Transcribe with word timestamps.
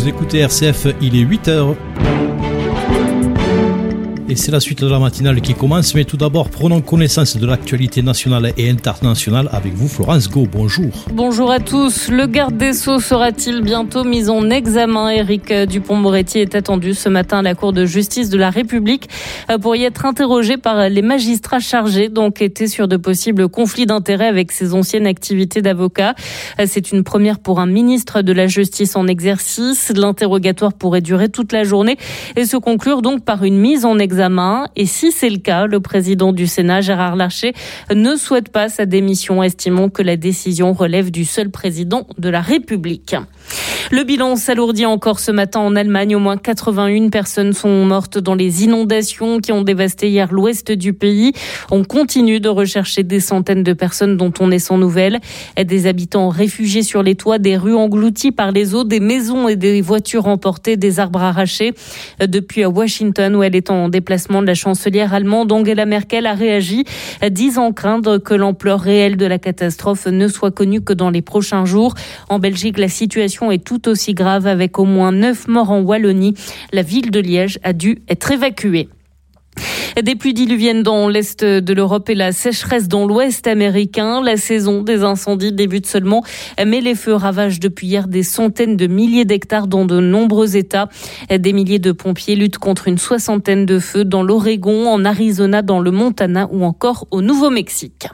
Vous 0.00 0.08
écoutez 0.08 0.38
RCF, 0.38 0.86
il 1.02 1.14
est 1.14 1.24
8h. 1.26 1.76
Et 4.30 4.36
c'est 4.36 4.52
la 4.52 4.60
suite 4.60 4.80
de 4.80 4.88
la 4.88 5.00
matinale 5.00 5.40
qui 5.40 5.54
commence, 5.54 5.92
mais 5.96 6.04
tout 6.04 6.16
d'abord, 6.16 6.50
prenons 6.50 6.80
connaissance 6.80 7.36
de 7.36 7.44
l'actualité 7.44 8.00
nationale 8.00 8.52
et 8.56 8.70
internationale 8.70 9.48
avec 9.50 9.74
vous, 9.74 9.88
Florence 9.88 10.30
Go. 10.30 10.46
Bonjour. 10.48 10.92
Bonjour 11.12 11.50
à 11.50 11.58
tous. 11.58 12.08
Le 12.08 12.26
garde 12.26 12.56
des 12.56 12.72
Sceaux 12.72 13.00
sera-t-il 13.00 13.60
bientôt 13.60 14.04
mis 14.04 14.28
en 14.28 14.48
examen? 14.48 15.10
Éric 15.10 15.52
Dupont-Moretti 15.52 16.38
est 16.38 16.54
attendu 16.54 16.94
ce 16.94 17.08
matin 17.08 17.38
à 17.38 17.42
la 17.42 17.56
Cour 17.56 17.72
de 17.72 17.84
justice 17.86 18.30
de 18.30 18.38
la 18.38 18.50
République 18.50 19.08
euh, 19.50 19.58
pour 19.58 19.74
y 19.74 19.82
être 19.82 20.06
interrogé 20.06 20.56
par 20.56 20.88
les 20.88 21.02
magistrats 21.02 21.58
chargés 21.58 22.08
d'enquêter 22.08 22.68
sur 22.68 22.86
de 22.86 22.96
possibles 22.96 23.48
conflits 23.48 23.86
d'intérêts 23.86 24.28
avec 24.28 24.52
ses 24.52 24.74
anciennes 24.74 25.08
activités 25.08 25.60
d'avocat. 25.60 26.14
Euh, 26.60 26.66
c'est 26.68 26.92
une 26.92 27.02
première 27.02 27.40
pour 27.40 27.58
un 27.58 27.66
ministre 27.66 28.22
de 28.22 28.32
la 28.32 28.46
Justice 28.46 28.94
en 28.94 29.08
exercice. 29.08 29.92
L'interrogatoire 29.92 30.72
pourrait 30.72 31.00
durer 31.00 31.30
toute 31.30 31.52
la 31.52 31.64
journée 31.64 31.96
et 32.36 32.44
se 32.44 32.56
conclure 32.56 33.02
donc 33.02 33.24
par 33.24 33.42
une 33.42 33.58
mise 33.58 33.84
en 33.84 33.98
examen 33.98 34.19
et 34.76 34.86
si 34.86 35.12
c'est 35.12 35.30
le 35.30 35.38
cas, 35.38 35.66
le 35.66 35.80
président 35.80 36.32
du 36.32 36.46
Sénat, 36.46 36.82
Gérard 36.82 37.16
Larcher, 37.16 37.54
ne 37.94 38.16
souhaite 38.16 38.50
pas 38.50 38.68
sa 38.68 38.84
démission, 38.84 39.42
estimant 39.42 39.88
que 39.88 40.02
la 40.02 40.16
décision 40.16 40.72
relève 40.72 41.10
du 41.10 41.24
seul 41.24 41.50
président 41.50 42.06
de 42.18 42.28
la 42.28 42.40
République. 42.40 43.16
Le 43.90 44.04
bilan 44.04 44.36
s'alourdit 44.36 44.86
encore 44.86 45.18
ce 45.18 45.32
matin 45.32 45.60
en 45.60 45.74
Allemagne. 45.74 46.14
Au 46.14 46.18
moins 46.18 46.36
81 46.36 47.08
personnes 47.08 47.52
sont 47.52 47.84
mortes 47.84 48.18
dans 48.18 48.34
les 48.34 48.62
inondations 48.62 49.40
qui 49.40 49.52
ont 49.52 49.62
dévasté 49.62 50.08
hier 50.08 50.32
l'ouest 50.32 50.70
du 50.70 50.92
pays. 50.92 51.32
On 51.70 51.82
continue 51.82 52.38
de 52.38 52.48
rechercher 52.48 53.02
des 53.02 53.20
centaines 53.20 53.64
de 53.64 53.72
personnes 53.72 54.16
dont 54.16 54.32
on 54.38 54.50
est 54.50 54.60
sans 54.60 54.78
nouvelles. 54.78 55.18
Des 55.56 55.86
habitants 55.86 56.28
réfugiés 56.28 56.82
sur 56.82 57.02
les 57.02 57.16
toits, 57.16 57.38
des 57.38 57.56
rues 57.56 57.74
englouties 57.74 58.32
par 58.32 58.52
les 58.52 58.74
eaux, 58.74 58.84
des 58.84 59.00
maisons 59.00 59.48
et 59.48 59.56
des 59.56 59.80
voitures 59.80 60.28
emportées, 60.28 60.76
des 60.76 61.00
arbres 61.00 61.22
arrachés. 61.22 61.72
Depuis 62.20 62.64
Washington, 62.64 63.34
où 63.34 63.42
elle 63.42 63.56
est 63.56 63.70
en 63.70 63.88
déplacement, 63.88 64.09
de 64.10 64.46
la 64.46 64.54
chancelière 64.54 65.14
allemande 65.14 65.52
Angela 65.52 65.86
Merkel 65.86 66.26
a 66.26 66.34
réagi, 66.34 66.84
disant 67.30 67.72
craindre 67.72 68.18
que 68.18 68.34
l'ampleur 68.34 68.80
réelle 68.80 69.16
de 69.16 69.24
la 69.24 69.38
catastrophe 69.38 70.06
ne 70.06 70.26
soit 70.26 70.50
connue 70.50 70.80
que 70.80 70.92
dans 70.92 71.10
les 71.10 71.22
prochains 71.22 71.64
jours. 71.64 71.94
En 72.28 72.40
Belgique, 72.40 72.78
la 72.78 72.88
situation 72.88 73.52
est 73.52 73.64
tout 73.64 73.88
aussi 73.88 74.14
grave 74.14 74.48
avec 74.48 74.78
au 74.80 74.84
moins 74.84 75.12
9 75.12 75.46
morts 75.46 75.70
en 75.70 75.80
Wallonie. 75.80 76.34
La 76.72 76.82
ville 76.82 77.10
de 77.12 77.20
Liège 77.20 77.60
a 77.62 77.72
dû 77.72 78.02
être 78.08 78.32
évacuée. 78.32 78.88
Des 80.02 80.14
pluies 80.14 80.34
diluviennes 80.34 80.82
dans 80.82 81.08
l'est 81.08 81.44
de 81.44 81.72
l'Europe 81.74 82.08
et 82.08 82.14
la 82.14 82.32
sécheresse 82.32 82.88
dans 82.88 83.06
l'ouest 83.06 83.46
américain. 83.46 84.22
La 84.22 84.36
saison 84.36 84.82
des 84.82 85.02
incendies 85.02 85.52
débute 85.52 85.86
seulement, 85.86 86.22
mais 86.64 86.80
les 86.80 86.94
feux 86.94 87.14
ravagent 87.14 87.60
depuis 87.60 87.88
hier 87.88 88.08
des 88.08 88.22
centaines 88.22 88.76
de 88.76 88.86
milliers 88.86 89.24
d'hectares 89.24 89.66
dans 89.66 89.84
de 89.84 90.00
nombreux 90.00 90.56
États. 90.56 90.88
Des 91.28 91.52
milliers 91.52 91.78
de 91.78 91.92
pompiers 91.92 92.36
luttent 92.36 92.58
contre 92.58 92.88
une 92.88 92.98
soixantaine 92.98 93.66
de 93.66 93.78
feux 93.78 94.04
dans 94.04 94.22
l'Oregon, 94.22 94.88
en 94.88 95.04
Arizona, 95.04 95.62
dans 95.62 95.80
le 95.80 95.90
Montana 95.90 96.48
ou 96.50 96.64
encore 96.64 97.06
au 97.10 97.22
Nouveau-Mexique. 97.22 98.08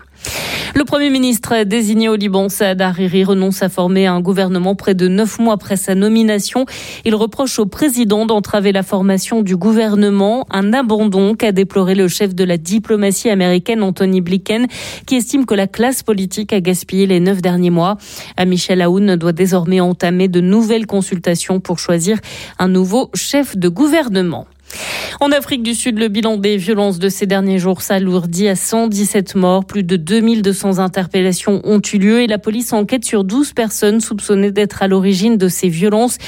Le 0.74 0.84
Premier 0.84 1.08
ministre 1.08 1.64
désigné 1.64 2.08
au 2.08 2.16
Liban, 2.16 2.48
Saad 2.48 2.82
Hariri, 2.82 3.24
renonce 3.24 3.62
à 3.62 3.68
former 3.68 4.06
un 4.06 4.20
gouvernement 4.20 4.74
près 4.74 4.94
de 4.94 5.08
neuf 5.08 5.38
mois 5.38 5.54
après 5.54 5.76
sa 5.76 5.94
nomination. 5.94 6.66
Il 7.04 7.14
reproche 7.14 7.58
au 7.58 7.66
président 7.66 8.26
d'entraver 8.26 8.72
la 8.72 8.82
formation 8.82 9.42
du 9.42 9.56
gouvernement, 9.56 10.46
un 10.50 10.72
abandon 10.72 11.34
qu'a 11.34 11.52
déploré 11.52 11.94
le 11.94 12.08
chef 12.08 12.34
de 12.34 12.44
la 12.44 12.58
diplomatie 12.58 13.30
américaine, 13.30 13.82
Anthony 13.82 14.20
Blinken, 14.20 14.66
qui 15.06 15.16
estime 15.16 15.46
que 15.46 15.54
la 15.54 15.66
classe 15.66 16.02
politique 16.02 16.52
a 16.52 16.60
gaspillé 16.60 17.06
les 17.06 17.20
neuf 17.20 17.40
derniers 17.40 17.70
mois. 17.70 17.96
Michel 18.44 18.82
Aoun 18.82 19.16
doit 19.16 19.32
désormais 19.32 19.80
entamer 19.80 20.28
de 20.28 20.40
nouvelles 20.40 20.86
consultations 20.86 21.60
pour 21.60 21.78
choisir 21.78 22.18
un 22.58 22.68
nouveau 22.68 23.10
chef 23.14 23.56
de 23.56 23.68
gouvernement. 23.68 24.46
En 25.20 25.32
Afrique 25.32 25.62
du 25.62 25.74
Sud, 25.74 25.98
le 25.98 26.08
bilan 26.08 26.36
des 26.36 26.58
violences 26.58 26.98
de 26.98 27.08
ces 27.08 27.26
derniers 27.26 27.58
jours 27.58 27.80
s'alourdit 27.80 28.48
à 28.48 28.56
117 28.56 29.34
morts. 29.34 29.64
Plus 29.64 29.82
de 29.82 29.96
2200 29.96 30.78
interpellations 30.78 31.62
ont 31.64 31.80
eu 31.80 31.98
lieu 31.98 32.20
et 32.20 32.26
la 32.26 32.38
police 32.38 32.72
enquête 32.72 33.04
sur 33.04 33.24
12 33.24 33.54
personnes 33.54 34.00
soupçonnées 34.00 34.52
d'être 34.52 34.82
à 34.82 34.88
l'origine 34.88 35.38
de 35.38 35.48
ces 35.48 35.68
violences 35.68 36.18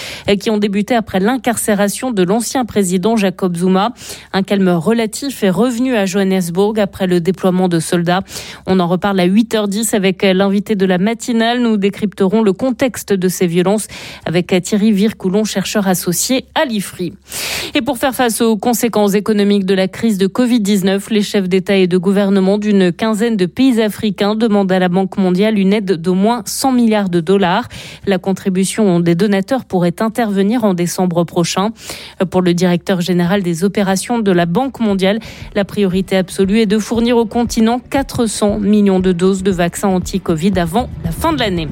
qui 0.40 0.50
ont 0.50 0.56
débuté 0.56 0.94
après 0.94 1.20
l'incarcération 1.20 2.12
de 2.12 2.22
l'ancien 2.22 2.64
président 2.64 3.16
Jacob 3.16 3.56
Zuma. 3.56 3.92
Un 4.32 4.42
calme 4.42 4.70
relatif 4.70 5.42
est 5.42 5.50
revenu 5.50 5.94
à 5.94 6.06
Johannesburg 6.06 6.78
après 6.80 7.06
le 7.06 7.20
déploiement 7.20 7.68
de 7.68 7.80
soldats. 7.80 8.22
On 8.66 8.80
en 8.80 8.86
reparle 8.88 9.20
à 9.20 9.28
8h10 9.28 9.94
avec 9.94 10.22
l'invité 10.22 10.76
de 10.76 10.86
la 10.86 10.98
matinale. 10.98 11.60
Nous 11.60 11.76
décrypterons 11.76 12.42
le 12.42 12.52
contexte 12.52 13.12
de 13.12 13.28
ces 13.28 13.46
violences 13.46 13.86
avec 14.24 14.54
Thierry 14.62 14.92
Vircoulon, 14.92 15.44
chercheur 15.44 15.88
associé 15.88 16.46
à 16.54 16.64
l'IFRI. 16.64 17.12
Et 17.74 17.82
pour 17.82 17.98
faire 17.98 18.14
face 18.14 18.27
aux 18.40 18.56
conséquences 18.56 19.14
économiques 19.14 19.64
de 19.64 19.74
la 19.74 19.88
crise 19.88 20.18
de 20.18 20.26
Covid-19, 20.26 21.10
les 21.10 21.22
chefs 21.22 21.48
d'État 21.48 21.76
et 21.76 21.86
de 21.86 21.96
gouvernement 21.96 22.58
d'une 22.58 22.92
quinzaine 22.92 23.36
de 23.36 23.46
pays 23.46 23.80
africains 23.80 24.34
demandent 24.34 24.70
à 24.70 24.78
la 24.78 24.88
Banque 24.88 25.16
mondiale 25.16 25.58
une 25.58 25.72
aide 25.72 25.92
d'au 25.92 26.12
moins 26.12 26.42
100 26.44 26.72
milliards 26.72 27.08
de 27.08 27.20
dollars. 27.20 27.68
La 28.06 28.18
contribution 28.18 29.00
des 29.00 29.14
donateurs 29.14 29.64
pourrait 29.64 29.94
intervenir 30.00 30.64
en 30.64 30.74
décembre 30.74 31.24
prochain. 31.24 31.70
Pour 32.30 32.42
le 32.42 32.52
directeur 32.52 33.00
général 33.00 33.42
des 33.42 33.64
opérations 33.64 34.18
de 34.18 34.30
la 34.30 34.44
Banque 34.44 34.80
mondiale, 34.80 35.20
la 35.54 35.64
priorité 35.64 36.16
absolue 36.16 36.60
est 36.60 36.66
de 36.66 36.78
fournir 36.78 37.16
au 37.16 37.24
continent 37.24 37.78
400 37.78 38.58
millions 38.58 39.00
de 39.00 39.12
doses 39.12 39.42
de 39.42 39.50
vaccins 39.50 39.88
anti-Covid 39.88 40.52
avant 40.58 40.90
la 41.02 41.12
fin 41.12 41.32
de 41.32 41.38
l'année. 41.38 41.68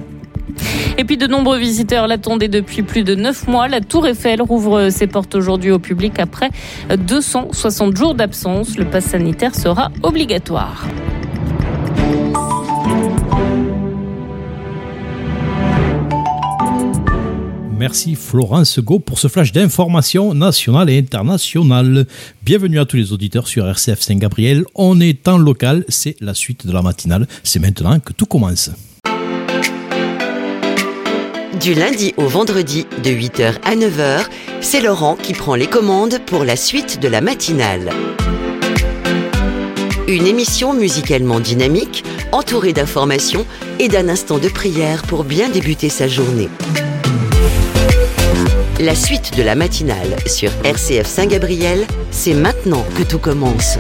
Et 0.99 1.05
puis 1.05 1.17
de 1.17 1.27
nombreux 1.27 1.59
visiteurs 1.59 2.07
l'attendaient 2.07 2.49
depuis 2.49 2.83
plus 2.83 3.05
de 3.05 3.15
9 3.15 3.49
mois. 3.49 3.69
La 3.69 3.81
Tour 3.81 4.07
Eiffel 4.07 4.41
rouvre 4.41 4.89
ses 4.91 5.07
portes 5.07 5.35
aujourd'hui 5.35 5.71
au 5.71 5.79
public 5.79 6.19
après 6.19 6.51
260 6.97 7.97
jours 7.97 8.15
d'absence. 8.15 8.79
Le 8.79 8.85
pass 8.85 9.05
sanitaire 9.05 9.55
sera 9.55 9.91
obligatoire. 10.03 10.87
Merci 17.79 18.15
Florence 18.15 18.81
Go 18.81 18.99
pour 18.99 19.19
ce 19.19 19.29
flash 19.29 19.53
d'informations 19.53 20.33
nationales 20.33 20.89
et 20.89 20.99
internationales. 20.99 22.07
Bienvenue 22.43 22.81
à 22.81 22.87
tous 22.87 22.97
les 22.97 23.13
auditeurs 23.13 23.47
sur 23.47 23.69
RCF 23.69 24.01
Saint-Gabriel. 24.01 24.65
On 24.75 24.99
est 24.99 25.29
en 25.29 25.37
local, 25.37 25.85
c'est 25.89 26.17
la 26.21 26.33
suite 26.33 26.67
de 26.67 26.73
la 26.73 26.81
matinale. 26.81 27.29
C'est 27.45 27.61
maintenant 27.61 28.01
que 28.01 28.15
tout 28.15 28.27
commence. 28.27 28.71
Du 31.61 31.73
lundi 31.73 32.13
au 32.19 32.27
vendredi, 32.27 32.87
de 33.03 33.11
8h 33.11 33.55
à 33.65 33.75
9h, 33.75 34.27
c'est 34.61 34.83
Laurent 34.83 35.17
qui 35.17 35.33
prend 35.33 35.55
les 35.55 35.67
commandes 35.67 36.19
pour 36.27 36.45
la 36.45 36.55
suite 36.55 37.01
de 37.01 37.09
la 37.09 37.23
matinale. 37.23 37.91
Une 40.07 40.27
émission 40.27 40.75
musicalement 40.75 41.41
dynamique, 41.41 42.05
entourée 42.31 42.75
d'informations 42.75 43.47
et 43.79 43.89
d'un 43.89 44.09
instant 44.09 44.39
de 44.39 44.49
prière 44.49 45.03
pour 45.05 45.25
bien 45.25 45.49
débuter 45.49 45.89
sa 45.89 46.09
journée. 46.09 46.51
La 48.79 48.95
suite 48.95 49.35
de 49.37 49.43
la 49.43 49.55
matinale 49.55 50.17
sur 50.27 50.51
RCF 50.63 51.07
Saint-Gabriel, 51.07 51.87
c'est 52.11 52.35
maintenant 52.35 52.85
que 52.99 53.03
tout 53.03 53.19
commence. 53.19 53.79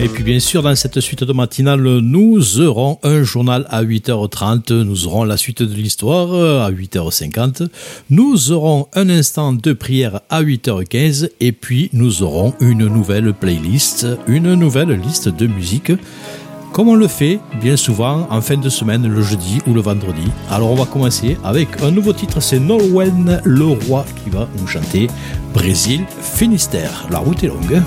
Et 0.00 0.08
puis 0.08 0.24
bien 0.24 0.40
sûr, 0.40 0.62
dans 0.62 0.74
cette 0.74 0.98
suite 1.00 1.22
de 1.22 1.32
matinale, 1.32 1.80
nous 1.80 2.60
aurons 2.60 2.98
un 3.02 3.22
journal 3.22 3.66
à 3.68 3.84
8h30, 3.84 4.72
nous 4.82 5.06
aurons 5.06 5.24
la 5.24 5.36
suite 5.36 5.62
de 5.62 5.74
l'histoire 5.74 6.64
à 6.64 6.70
8h50, 6.72 7.68
nous 8.10 8.52
aurons 8.52 8.88
un 8.94 9.08
instant 9.10 9.52
de 9.52 9.72
prière 9.72 10.20
à 10.30 10.42
8h15 10.42 11.30
et 11.40 11.52
puis 11.52 11.90
nous 11.92 12.22
aurons 12.22 12.54
une 12.60 12.86
nouvelle 12.86 13.32
playlist, 13.32 14.06
une 14.26 14.54
nouvelle 14.54 14.92
liste 14.92 15.28
de 15.28 15.46
musique 15.46 15.92
comme 16.72 16.88
on 16.88 16.94
le 16.94 17.06
fait 17.06 17.38
bien 17.60 17.76
souvent 17.76 18.26
en 18.30 18.40
fin 18.40 18.56
de 18.56 18.70
semaine, 18.70 19.06
le 19.06 19.22
jeudi 19.22 19.58
ou 19.66 19.74
le 19.74 19.82
vendredi. 19.82 20.24
Alors 20.50 20.70
on 20.70 20.74
va 20.74 20.86
commencer 20.86 21.36
avec 21.44 21.68
un 21.82 21.90
nouveau 21.90 22.14
titre, 22.14 22.40
c'est 22.40 22.58
Nolwenn 22.58 23.42
Leroy 23.44 24.06
qui 24.24 24.30
va 24.30 24.48
nous 24.58 24.66
chanter 24.66 25.08
Brésil 25.52 26.00
Finistère. 26.20 27.06
La 27.10 27.18
route 27.18 27.44
est 27.44 27.48
longue. 27.48 27.82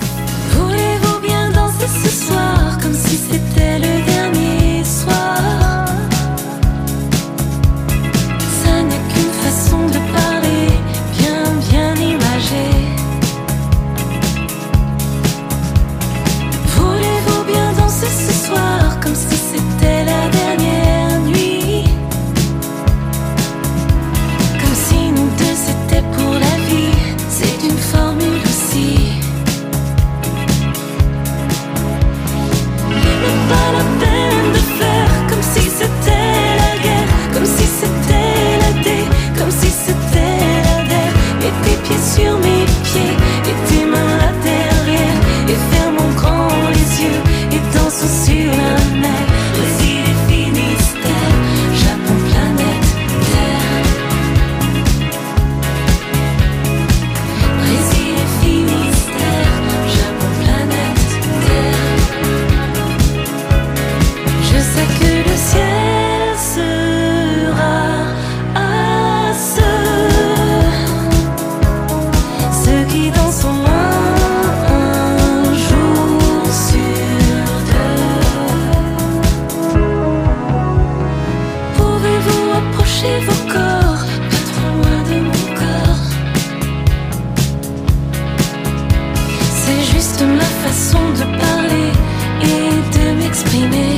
s'exprimer. 93.36 93.96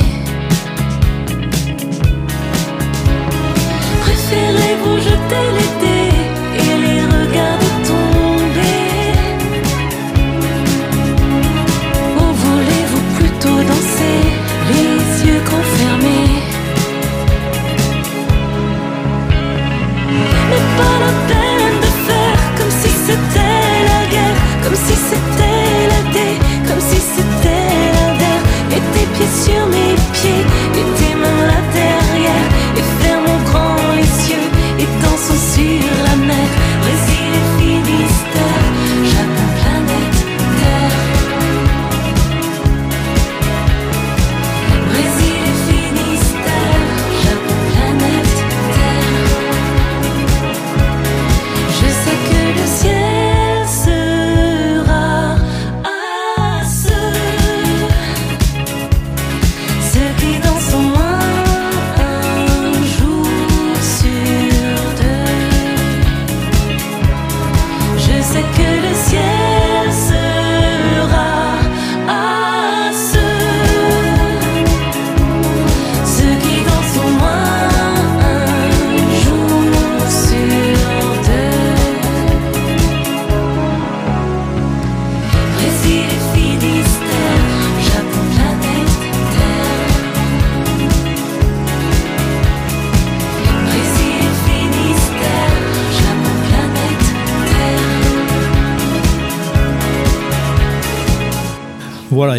Préférez-vous 4.01 4.97
jeter 4.97 5.45
les 5.57 5.68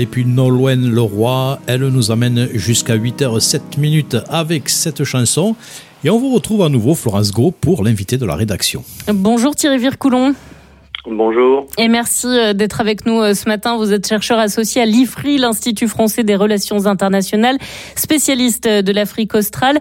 et 0.00 0.06
puis 0.06 0.24
Nolwenn 0.24 0.90
Leroy, 0.90 1.60
elle 1.66 1.86
nous 1.88 2.10
amène 2.10 2.48
jusqu'à 2.54 2.96
8h07 2.96 3.78
minutes 3.78 4.16
avec 4.30 4.70
cette 4.70 5.04
chanson. 5.04 5.54
Et 6.02 6.08
on 6.08 6.18
vous 6.18 6.32
retrouve 6.34 6.62
à 6.62 6.70
nouveau, 6.70 6.94
Florence 6.94 7.32
Gros, 7.32 7.50
pour 7.50 7.84
l'invité 7.84 8.16
de 8.16 8.24
la 8.24 8.34
rédaction. 8.34 8.82
Bonjour 9.12 9.54
Thierry 9.54 9.76
Vircoulon. 9.76 10.34
Et 11.78 11.88
merci 11.88 12.26
euh, 12.26 12.52
d'être 12.52 12.80
avec 12.80 13.06
nous 13.06 13.20
euh, 13.20 13.34
ce 13.34 13.48
matin. 13.48 13.76
Vous 13.76 13.92
êtes 13.92 14.06
chercheur 14.06 14.38
associé 14.38 14.82
à 14.82 14.86
l'IFRI, 14.86 15.38
l'Institut 15.38 15.88
français 15.88 16.24
des 16.24 16.36
relations 16.36 16.86
internationales, 16.86 17.58
spécialiste 17.96 18.66
euh, 18.66 18.82
de 18.82 18.92
l'Afrique 18.92 19.34
australe. 19.34 19.78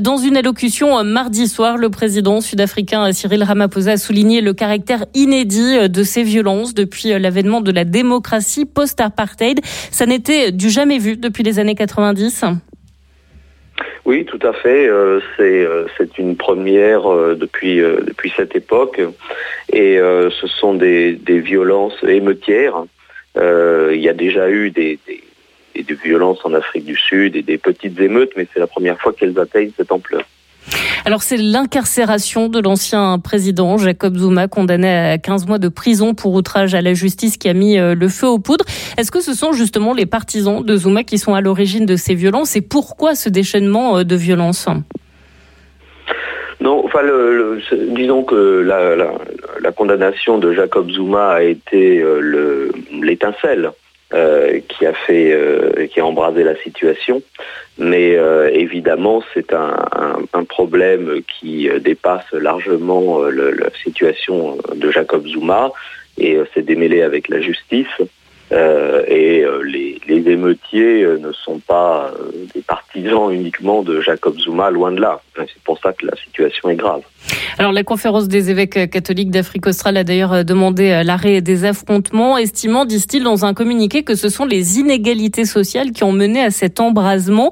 Dans 0.00 0.16
une 0.16 0.36
allocution 0.36 1.02
mardi 1.04 1.48
soir, 1.48 1.76
le 1.76 1.90
président 1.90 2.40
sud-africain 2.40 3.12
Cyril 3.12 3.42
Ramaphosa 3.42 3.92
a 3.92 3.96
souligné 3.96 4.40
le 4.40 4.54
caractère 4.54 5.04
inédit 5.14 5.88
de 5.88 6.02
ces 6.02 6.22
violences 6.22 6.74
depuis 6.74 7.08
l'avènement 7.18 7.60
de 7.60 7.72
la 7.72 7.84
démocratie 7.84 8.64
post-apartheid. 8.64 9.60
Ça 9.90 10.06
n'était 10.06 10.52
du 10.52 10.70
jamais 10.70 10.98
vu 10.98 11.16
depuis 11.16 11.42
les 11.42 11.58
années 11.58 11.74
90. 11.74 12.44
Oui, 14.04 14.24
tout 14.24 14.38
à 14.42 14.52
fait. 14.52 14.88
euh, 14.88 15.20
c'est 15.36 15.64
euh, 15.64 15.86
c'est 15.96 16.18
une 16.18 16.36
première 16.36 17.10
euh, 17.10 17.34
depuis 17.36 18.32
cette 18.36 18.56
époque, 18.56 19.00
et 19.72 19.98
ce 19.98 20.46
sont 20.46 20.74
des, 20.74 21.18
violences 21.26 22.02
émeutières. 22.02 22.84
Il 23.36 24.00
y 24.00 24.08
a 24.08 24.12
déjà 24.12 24.50
eu 24.50 24.70
des 24.70 24.98
violences 26.04 26.44
en 26.44 26.52
Afrique 26.54 26.84
du 26.84 26.96
Sud 26.96 27.36
et 27.36 27.42
des 27.42 27.58
petites 27.58 27.98
émeutes, 28.00 28.32
mais 28.36 28.46
c'est 28.52 28.60
la 28.60 28.66
première 28.66 29.00
fois 29.00 29.12
qu'elles 29.12 29.38
atteignent 29.38 29.72
cette 29.76 29.92
ampleur. 29.92 30.22
Alors 31.04 31.22
c'est 31.22 31.36
l'incarcération 31.36 32.48
de 32.48 32.60
l'ancien 32.60 33.18
président 33.18 33.76
Jacob 33.76 34.16
Zuma 34.16 34.46
condamné 34.48 34.88
à 34.88 35.18
15 35.18 35.46
mois 35.46 35.58
de 35.58 35.68
prison 35.68 36.14
pour 36.14 36.32
outrage 36.34 36.74
à 36.74 36.80
la 36.80 36.94
justice 36.94 37.36
qui 37.36 37.48
a 37.48 37.54
mis 37.54 37.78
euh, 37.78 37.94
le 37.94 38.08
feu 38.08 38.28
aux 38.28 38.38
poudres. 38.38 38.64
Est-ce 38.96 39.10
que 39.10 39.20
ce 39.20 39.34
sont 39.34 39.52
justement 39.52 39.94
les 39.94 40.06
partisans 40.06 40.64
de 40.64 40.76
Zuma 40.76 41.02
qui 41.02 41.18
sont 41.18 41.34
à 41.34 41.40
l'origine 41.40 41.86
de 41.86 41.96
ces 41.96 42.14
violences 42.14 42.54
et 42.56 42.60
pourquoi 42.60 43.14
ce 43.16 43.28
déchaînement 43.28 43.98
euh, 43.98 44.04
de 44.04 44.14
violence? 44.14 44.68
Non, 46.60 46.84
enfin, 46.84 47.02
le, 47.02 47.58
disons 47.96 48.22
que 48.22 48.60
la, 48.62 49.72
condamnation 49.72 50.38
de 50.38 50.52
Jacob 50.52 50.88
Zuma 50.90 51.30
a 51.30 51.42
été 51.42 52.00
euh, 52.00 52.20
le- 52.20 52.70
l'étincelle 53.02 53.72
euh, 54.14 54.60
qui 54.68 54.86
a 54.86 54.92
fait, 54.92 55.32
euh, 55.32 55.86
qui 55.86 56.00
a 56.00 56.06
embrasé 56.06 56.42
la 56.44 56.56
situation. 56.56 57.22
Mais 57.78 58.16
euh, 58.16 58.50
évidemment, 58.52 59.22
c'est 59.32 59.52
un, 59.52 59.74
un, 59.96 60.16
un 60.32 60.44
problème 60.44 61.20
qui 61.26 61.68
euh, 61.68 61.78
dépasse 61.78 62.30
largement 62.32 63.22
euh, 63.22 63.30
le- 63.30 63.50
la 63.52 63.70
situation 63.82 64.58
de 64.74 64.90
Jacob 64.90 65.26
Zuma 65.26 65.72
et 66.18 66.36
euh, 66.36 66.44
s'est 66.52 66.62
démêlé 66.62 67.02
avec 67.02 67.28
la 67.28 67.40
justice. 67.40 67.86
Euh, 68.52 69.02
et 69.08 69.42
euh, 69.42 69.62
les, 69.62 69.98
les 70.06 70.30
émeutiers 70.30 71.02
euh, 71.04 71.16
ne 71.16 71.32
sont 71.32 71.58
pas 71.60 72.12
euh, 72.20 72.30
des 72.54 72.60
partisans 72.60 73.32
uniquement 73.32 73.82
de 73.82 74.02
Jacob 74.02 74.38
Zuma, 74.38 74.70
loin 74.70 74.92
de 74.92 75.00
là. 75.00 75.22
C'est 75.36 75.62
pour 75.64 75.78
ça 75.78 75.94
que 75.94 76.04
la 76.04 76.14
situation 76.16 76.68
est 76.68 76.76
grave. 76.76 77.00
Alors 77.58 77.72
la 77.72 77.84
conférence 77.84 78.28
des 78.28 78.50
évêques 78.50 78.90
catholiques 78.90 79.30
d'Afrique 79.30 79.66
australe 79.66 79.96
a 79.96 80.04
d'ailleurs 80.04 80.32
euh, 80.32 80.42
demandé 80.42 80.90
euh, 80.90 81.02
l'arrêt 81.02 81.40
des 81.40 81.64
affrontements, 81.64 82.38
estimant, 82.38 82.84
disent-ils 82.84 83.22
dans 83.22 83.44
un 83.44 83.54
communiqué, 83.54 84.02
que 84.02 84.14
ce 84.14 84.28
sont 84.28 84.44
les 84.44 84.78
inégalités 84.78 85.44
sociales 85.44 85.92
qui 85.92 86.04
ont 86.04 86.12
mené 86.12 86.42
à 86.42 86.50
cet 86.50 86.80
embrasement. 86.80 87.50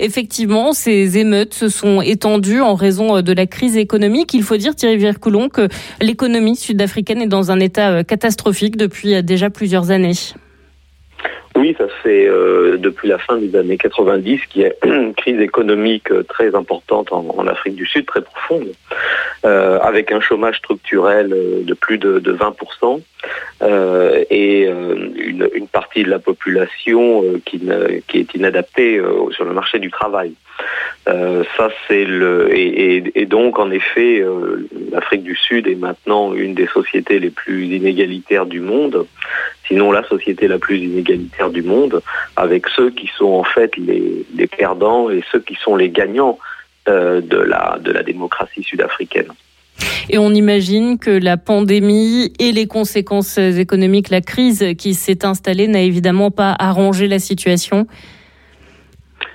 Effectivement, 0.00 0.72
ces 0.72 1.18
émeutes 1.18 1.54
se 1.54 1.68
sont 1.68 2.00
étendues 2.00 2.60
en 2.60 2.74
raison 2.74 3.18
euh, 3.18 3.22
de 3.22 3.32
la 3.32 3.46
crise 3.46 3.76
économique. 3.76 4.34
Il 4.34 4.42
faut 4.42 4.56
dire, 4.56 4.74
Thierry 4.74 4.96
Vircoulon, 4.96 5.48
que 5.48 5.68
l'économie 6.00 6.56
sud-africaine 6.56 7.22
est 7.22 7.26
dans 7.26 7.50
un 7.50 7.60
état 7.60 8.04
catastrophique 8.04 8.76
depuis 8.76 9.22
déjà 9.22 9.50
plusieurs 9.50 9.90
années. 9.90 10.14
Oui, 11.56 11.74
ça 11.76 11.86
fait 12.02 12.26
euh, 12.26 12.76
depuis 12.78 13.08
la 13.08 13.18
fin 13.18 13.36
des 13.36 13.54
années 13.56 13.76
90 13.76 14.46
qu'il 14.46 14.62
y 14.62 14.66
a 14.66 14.72
une 14.84 15.14
crise 15.14 15.40
économique 15.40 16.10
euh, 16.10 16.22
très 16.22 16.54
importante 16.54 17.12
en, 17.12 17.46
Afrique 17.46 17.74
du 17.74 17.86
Sud, 17.86 18.06
très 18.06 18.22
profonde, 18.22 18.68
euh, 19.44 19.78
avec 19.80 20.12
un 20.12 20.20
chômage 20.20 20.58
structurel 20.58 21.28
de 21.64 21.74
plus 21.74 21.98
de 21.98 22.20
20% 22.20 23.02
euh, 23.62 24.24
et 24.30 24.66
euh, 24.66 25.08
une, 25.14 25.68
partie 25.68 26.02
de 26.02 26.10
la 26.10 26.18
population 26.18 27.22
euh, 27.22 27.40
qui, 27.44 27.60
est 28.18 28.34
inadaptée 28.34 29.00
sur 29.30 29.44
le 29.44 29.52
marché 29.52 29.78
du 29.78 29.90
travail. 29.90 30.34
Ça 31.06 31.70
c'est 31.88 32.04
le 32.04 32.50
et, 32.54 33.26
donc 33.26 33.58
en 33.58 33.70
effet 33.70 34.24
l'Afrique 34.90 35.22
du 35.22 35.34
Sud 35.34 35.66
est 35.66 35.74
maintenant 35.76 36.34
une 36.34 36.54
des 36.54 36.66
sociétés 36.66 37.18
les 37.18 37.30
plus 37.30 37.66
inégalitaires 37.66 38.46
du 38.46 38.60
monde, 38.60 39.06
sinon 39.66 39.92
la 39.92 40.04
société 40.04 40.46
la 40.48 40.58
plus 40.58 40.78
inégalitaire 40.78 41.50
du 41.50 41.62
monde, 41.62 42.02
avec 42.36 42.68
ceux 42.68 42.90
qui 42.90 43.10
sont 43.16 43.32
en 43.32 43.44
fait 43.44 43.76
les, 43.76 44.24
les 44.36 44.46
perdants 44.46 45.10
et 45.10 45.24
ceux 45.32 45.40
qui 45.40 45.54
sont 45.54 45.74
les 45.74 45.88
gagnants 45.88 46.38
de 46.86 47.38
la 47.38 47.78
de 47.80 47.92
la 47.92 48.02
démocratie 48.02 48.62
sud-africaine. 48.62 49.32
Et 50.10 50.18
on 50.18 50.30
imagine 50.30 50.98
que 50.98 51.10
la 51.10 51.36
pandémie 51.36 52.32
et 52.38 52.52
les 52.52 52.66
conséquences 52.66 53.38
économiques, 53.38 54.10
la 54.10 54.20
crise 54.20 54.74
qui 54.76 54.94
s'est 54.94 55.24
installée 55.24 55.68
n'a 55.68 55.80
évidemment 55.80 56.30
pas 56.30 56.54
arrangé 56.58 57.06
la 57.08 57.18
situation. 57.18 57.86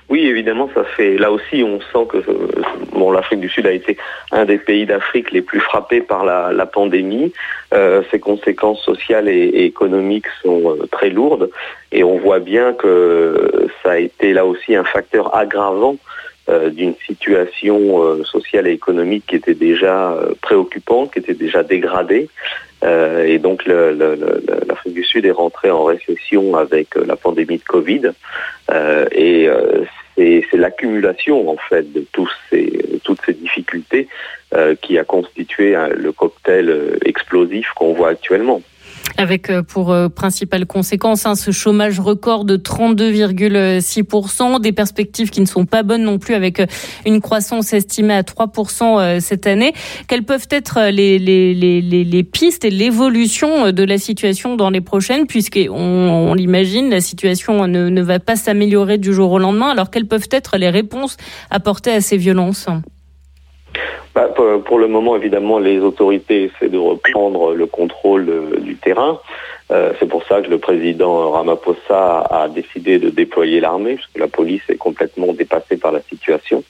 Oui, 0.08 0.26
évidemment, 0.26 0.70
ça 0.74 0.84
fait. 0.84 1.18
Là 1.18 1.30
aussi, 1.30 1.62
on 1.62 1.80
sent 1.80 2.08
que 2.08 2.16
euh, 2.16 2.48
bon, 2.92 3.10
l'Afrique 3.10 3.40
du 3.40 3.48
Sud 3.50 3.66
a 3.66 3.72
été 3.72 3.98
un 4.32 4.46
des 4.46 4.56
pays 4.56 4.86
d'Afrique 4.86 5.30
les 5.32 5.42
plus 5.42 5.60
frappés 5.60 6.00
par 6.00 6.24
la, 6.24 6.66
pandémie. 6.66 7.32
Euh, 7.74 8.02
ses 8.10 8.18
conséquences 8.18 8.82
sociales 8.82 9.28
et, 9.28 9.66
économiques 9.66 10.28
sont 10.42 10.70
euh, 10.70 10.86
très 10.90 11.10
lourdes, 11.10 11.50
et 11.92 12.04
on 12.04 12.16
voit 12.18 12.38
bien 12.38 12.72
que 12.72 13.68
ça 13.82 13.92
a 13.92 13.98
été 13.98 14.32
là 14.32 14.46
aussi 14.46 14.74
un 14.74 14.84
facteur 14.84 15.36
aggravant 15.36 15.96
d'une 16.70 16.94
situation 17.06 18.02
euh, 18.02 18.24
sociale 18.24 18.66
et 18.66 18.72
économique 18.72 19.24
qui 19.26 19.36
était 19.36 19.54
déjà 19.54 20.12
euh, 20.12 20.32
préoccupante, 20.40 21.12
qui 21.12 21.18
était 21.18 21.34
déjà 21.34 21.62
dégradée. 21.62 22.28
Euh, 22.84 23.24
et 23.24 23.38
donc 23.38 23.66
l'Afrique 23.66 24.94
du 24.94 25.04
Sud 25.04 25.26
est 25.26 25.32
rentrée 25.32 25.70
en 25.70 25.84
récession 25.84 26.56
avec 26.56 26.96
euh, 26.96 27.04
la 27.06 27.16
pandémie 27.16 27.58
de 27.58 27.64
Covid. 27.64 28.12
Euh, 28.70 29.06
et 29.12 29.48
euh, 29.48 29.84
c'est 30.16 30.56
l'accumulation 30.56 31.48
en 31.48 31.56
fait 31.56 31.92
de 31.92 32.04
tous 32.12 32.30
ces, 32.50 32.72
toutes 33.04 33.20
ces 33.24 33.34
difficultés 33.34 34.08
euh, 34.54 34.74
qui 34.74 34.98
a 34.98 35.04
constitué 35.04 35.74
hein, 35.76 35.88
le 35.94 36.12
cocktail 36.12 36.68
euh, 36.70 36.98
explosif 37.04 37.68
qu'on 37.76 37.92
voit 37.92 38.10
actuellement. 38.10 38.62
Avec 39.16 39.50
euh, 39.50 39.62
pour 39.62 39.90
euh, 39.90 40.08
principale 40.08 40.66
conséquence 40.66 41.26
hein, 41.26 41.34
ce 41.34 41.50
chômage 41.50 41.98
record 41.98 42.44
de 42.44 42.56
32,6%, 42.56 44.60
des 44.60 44.72
perspectives 44.72 45.30
qui 45.30 45.40
ne 45.40 45.46
sont 45.46 45.64
pas 45.64 45.82
bonnes 45.82 46.04
non 46.04 46.18
plus 46.18 46.34
avec 46.34 46.60
euh, 46.60 46.66
une 47.06 47.20
croissance 47.20 47.72
estimée 47.72 48.14
à 48.14 48.22
3% 48.22 49.00
euh, 49.00 49.20
cette 49.20 49.46
année. 49.46 49.72
Quelles 50.06 50.24
peuvent 50.24 50.46
être 50.50 50.90
les, 50.90 52.24
pistes 52.24 52.64
et 52.64 52.70
l'évolution 52.70 53.72
de 53.72 53.82
la 53.82 53.98
situation 53.98 54.56
dans 54.56 54.70
les 54.70 54.80
prochaines, 54.80 55.26
puisqu'on 55.26 55.70
on, 55.70 56.34
l'imagine, 56.34 56.90
la 56.90 57.00
situation 57.00 57.66
ne, 57.66 57.88
ne 57.88 58.02
va 58.02 58.18
pas 58.18 58.36
s'améliorer 58.36 58.98
du 58.98 59.12
jour 59.12 59.32
au 59.32 59.38
lendemain. 59.38 59.70
Alors 59.70 59.90
quelles 59.90 60.06
peuvent 60.06 60.28
être 60.30 60.58
les 60.58 60.70
réponses 60.70 61.16
apportées 61.50 61.92
à 61.92 62.00
ces 62.00 62.16
violences? 62.16 62.68
Bah, 64.14 64.28
pour, 64.64 64.78
le 64.78 64.88
moment, 64.88 65.16
évidemment, 65.16 65.58
les 65.58 65.78
autorités 65.78 66.44
essaient 66.44 66.68
de 66.68 66.78
reprendre 66.78 67.54
le 67.54 67.66
contrôle 67.66 68.28
euh, 68.28 68.58
du 68.58 68.76
terrain. 68.76 69.20
Euh, 69.70 69.92
c'est 70.00 70.08
pour 70.08 70.24
ça 70.24 70.40
que 70.40 70.48
le 70.48 70.58
président 70.58 71.30
Ramaphosa 71.30 72.26
a 72.30 72.48
décidé 72.48 72.98
de 72.98 73.10
déployer 73.10 73.60
l'armée, 73.60 73.96
parce 73.96 74.08
que 74.08 74.20
la 74.20 74.28
police 74.28 74.62
est 74.68 74.76
complètement 74.76 75.32
dépassée 75.34 75.76
par 75.76 75.92
la 75.92 76.00
situation. 76.02 76.64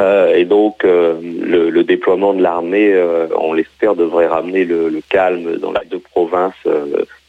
Euh, 0.00 0.34
et 0.34 0.44
donc, 0.44 0.82
le, 0.82 1.82
déploiement 1.84 2.34
de 2.34 2.42
l'armée, 2.42 2.92
on 3.38 3.52
l'espère, 3.52 3.94
devrait 3.94 4.26
ramener 4.26 4.64
le, 4.64 5.00
calme 5.08 5.58
dans 5.58 5.72
les 5.72 5.86
deux 5.88 6.00
provinces 6.00 6.54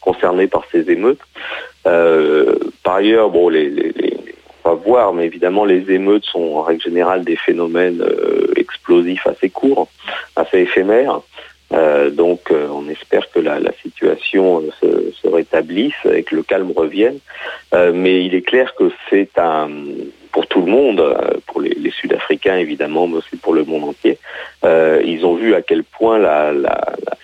concernées 0.00 0.48
par 0.48 0.64
ces 0.72 0.90
émeutes. 0.90 1.20
Par 1.84 2.96
ailleurs, 2.96 3.30
bon, 3.30 3.48
les, 3.48 3.92
voir, 4.74 5.12
mais 5.12 5.26
évidemment, 5.26 5.64
les 5.64 5.90
émeutes 5.90 6.24
sont 6.24 6.54
en 6.56 6.62
règle 6.62 6.82
générale 6.82 7.24
des 7.24 7.36
phénomènes 7.36 8.02
euh, 8.02 8.52
explosifs 8.56 9.26
assez 9.26 9.50
courts, 9.50 9.88
assez 10.34 10.60
éphémères. 10.60 11.20
Euh, 11.72 12.10
donc, 12.10 12.50
euh, 12.50 12.68
on 12.70 12.88
espère 12.88 13.30
que 13.30 13.40
la, 13.40 13.58
situation 13.82 14.62
se, 14.80 15.12
se 15.12 15.28
rétablisse 15.28 15.94
et 16.12 16.22
que 16.22 16.36
le 16.36 16.42
calme 16.42 16.72
revienne. 16.74 17.18
Mais 17.72 18.24
il 18.24 18.34
est 18.34 18.42
clair 18.42 18.74
que 18.74 18.90
c'est 19.10 19.38
un, 19.38 19.68
pour 20.36 20.46
tout 20.48 20.60
le 20.60 20.70
monde, 20.70 21.00
euh, 21.00 21.40
pour 21.46 21.62
les, 21.62 21.90
Sud-Africains 21.90 22.58
évidemment, 22.58 23.06
mais 23.06 23.16
aussi 23.16 23.36
pour 23.36 23.54
le 23.54 23.64
monde 23.64 23.84
entier, 23.84 24.18
euh, 24.66 25.00
ils 25.02 25.24
ont 25.24 25.34
vu 25.34 25.54
à 25.54 25.62
quel 25.62 25.82
point 25.82 26.18
la, 26.18 26.52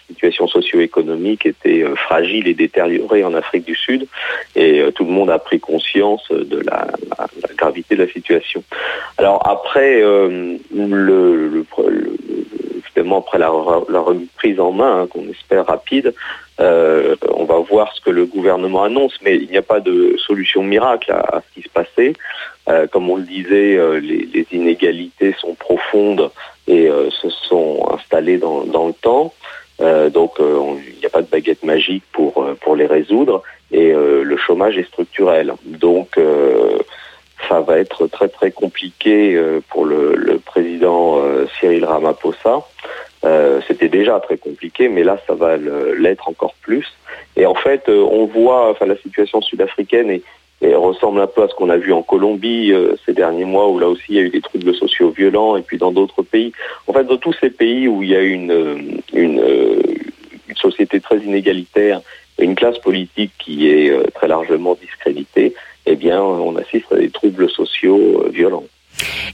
situation 0.08 0.46
socio-économique 0.46 1.44
était 1.44 1.82
euh, 1.82 1.94
fragile 1.94 2.48
et 2.48 2.54
détériorée 2.54 3.22
en 3.22 3.34
Afrique 3.34 3.66
du 3.66 3.74
Sud, 3.74 4.06
et 4.56 4.82
tout 4.94 5.04
le 5.04 5.10
monde 5.10 5.28
a 5.28 5.38
pris 5.38 5.60
conscience 5.60 6.26
de 6.30 6.60
la, 6.60 6.86
gravité 7.54 7.96
de 7.96 8.04
la 8.04 8.10
situation. 8.10 8.64
Alors 9.18 9.46
après, 9.46 10.00
le, 10.00 11.64
après 13.14 13.38
la, 13.38 13.48
reprise 13.48 14.58
en 14.58 14.72
main, 14.72 15.02
hein, 15.02 15.06
qu'on 15.06 15.28
espère 15.28 15.66
rapide, 15.66 16.14
on 16.58 17.44
va 17.44 17.58
voir 17.58 17.92
ce 17.94 18.00
que 18.00 18.10
le 18.10 18.24
gouvernement 18.24 18.84
annonce, 18.84 19.18
mais 19.22 19.36
il 19.36 19.50
n'y 19.50 19.58
a 19.58 19.62
pas 19.62 19.80
de 19.80 20.16
solution 20.26 20.62
miracle 20.62 21.12
à 21.12 21.42
ce 21.42 21.54
qui 21.54 21.62
se 21.62 21.72
passait. 21.72 22.14
Euh, 22.68 22.86
comme 22.86 23.10
on 23.10 23.16
le 23.16 23.24
disait, 23.24 23.76
euh, 23.76 23.98
les, 23.98 24.46
inégalités 24.52 25.34
sont 25.40 25.54
profondes 25.54 26.30
et 26.68 26.88
euh, 26.88 27.10
se 27.10 27.28
sont 27.28 27.88
installées 27.92 28.38
dans, 28.38 28.62
le 28.62 28.92
temps. 28.92 29.32
Donc 30.14 30.38
on- 30.38 30.76
il 30.76 31.00
n'y 31.00 31.06
a 31.06 31.10
pas 31.10 31.22
de 31.22 31.26
baguette 31.26 31.64
magique 31.64 32.04
pour, 32.12 32.46
pour 32.60 32.76
les 32.76 32.86
résoudre 32.86 33.42
et 33.72 33.92
le 33.92 34.36
chômage 34.36 34.78
est 34.78 34.86
structurel. 34.86 35.54
Donc 35.64 36.20
ça 37.48 37.60
va 37.60 37.78
être 37.78 38.06
très 38.06 38.28
très 38.28 38.52
compliqué 38.52 39.36
pour 39.70 39.84
le, 39.84 40.14
le 40.14 40.38
président 40.38 41.20
Cyril 41.58 41.84
Ramaphosa. 41.84 42.60
C'était 43.66 43.88
déjà 43.88 44.20
très 44.20 44.36
compliqué, 44.36 44.88
mais 44.88 45.02
là 45.02 45.18
ça 45.26 45.34
va 45.34 45.56
l'être 45.56 46.28
encore 46.28 46.54
plus. 46.60 46.86
Et 47.34 47.44
en 47.46 47.56
fait, 47.56 47.88
on 47.88 48.26
voit, 48.26 48.70
enfin 48.70 48.86
la 48.86 48.96
situation 48.98 49.40
sud-africaine 49.40 50.10
est, 50.10 50.22
et 50.62 50.74
ressemble 50.74 51.20
un 51.20 51.26
peu 51.26 51.42
à 51.42 51.48
ce 51.48 51.54
qu'on 51.54 51.70
a 51.70 51.76
vu 51.76 51.92
en 51.92 52.02
Colombie 52.02 52.72
euh, 52.72 52.94
ces 53.04 53.12
derniers 53.12 53.44
mois, 53.44 53.68
où 53.68 53.78
là 53.78 53.88
aussi 53.88 54.04
il 54.10 54.14
y 54.14 54.18
a 54.18 54.22
eu 54.22 54.30
des 54.30 54.40
troubles 54.40 54.74
sociaux 54.74 55.10
violents, 55.10 55.56
et 55.56 55.62
puis 55.62 55.76
dans 55.76 55.90
d'autres 55.90 56.22
pays. 56.22 56.52
En 56.86 56.92
fait, 56.92 57.04
dans 57.04 57.16
tous 57.16 57.34
ces 57.40 57.50
pays 57.50 57.88
où 57.88 58.02
il 58.02 58.10
y 58.10 58.16
a 58.16 58.22
une, 58.22 58.52
euh, 58.52 58.76
une, 59.12 59.40
euh, 59.40 59.82
une 60.48 60.56
société 60.56 61.00
très 61.00 61.18
inégalitaire 61.18 62.00
une 62.38 62.54
classe 62.56 62.78
politique 62.78 63.30
qui 63.38 63.68
est 63.68 63.92
très 64.14 64.26
largement 64.26 64.76
discréditée, 64.80 65.54
eh 65.86 65.94
bien, 65.94 66.20
on 66.20 66.56
assiste 66.56 66.90
à 66.90 66.96
des 66.96 67.10
troubles 67.10 67.48
sociaux 67.48 68.24
violents. 68.32 68.64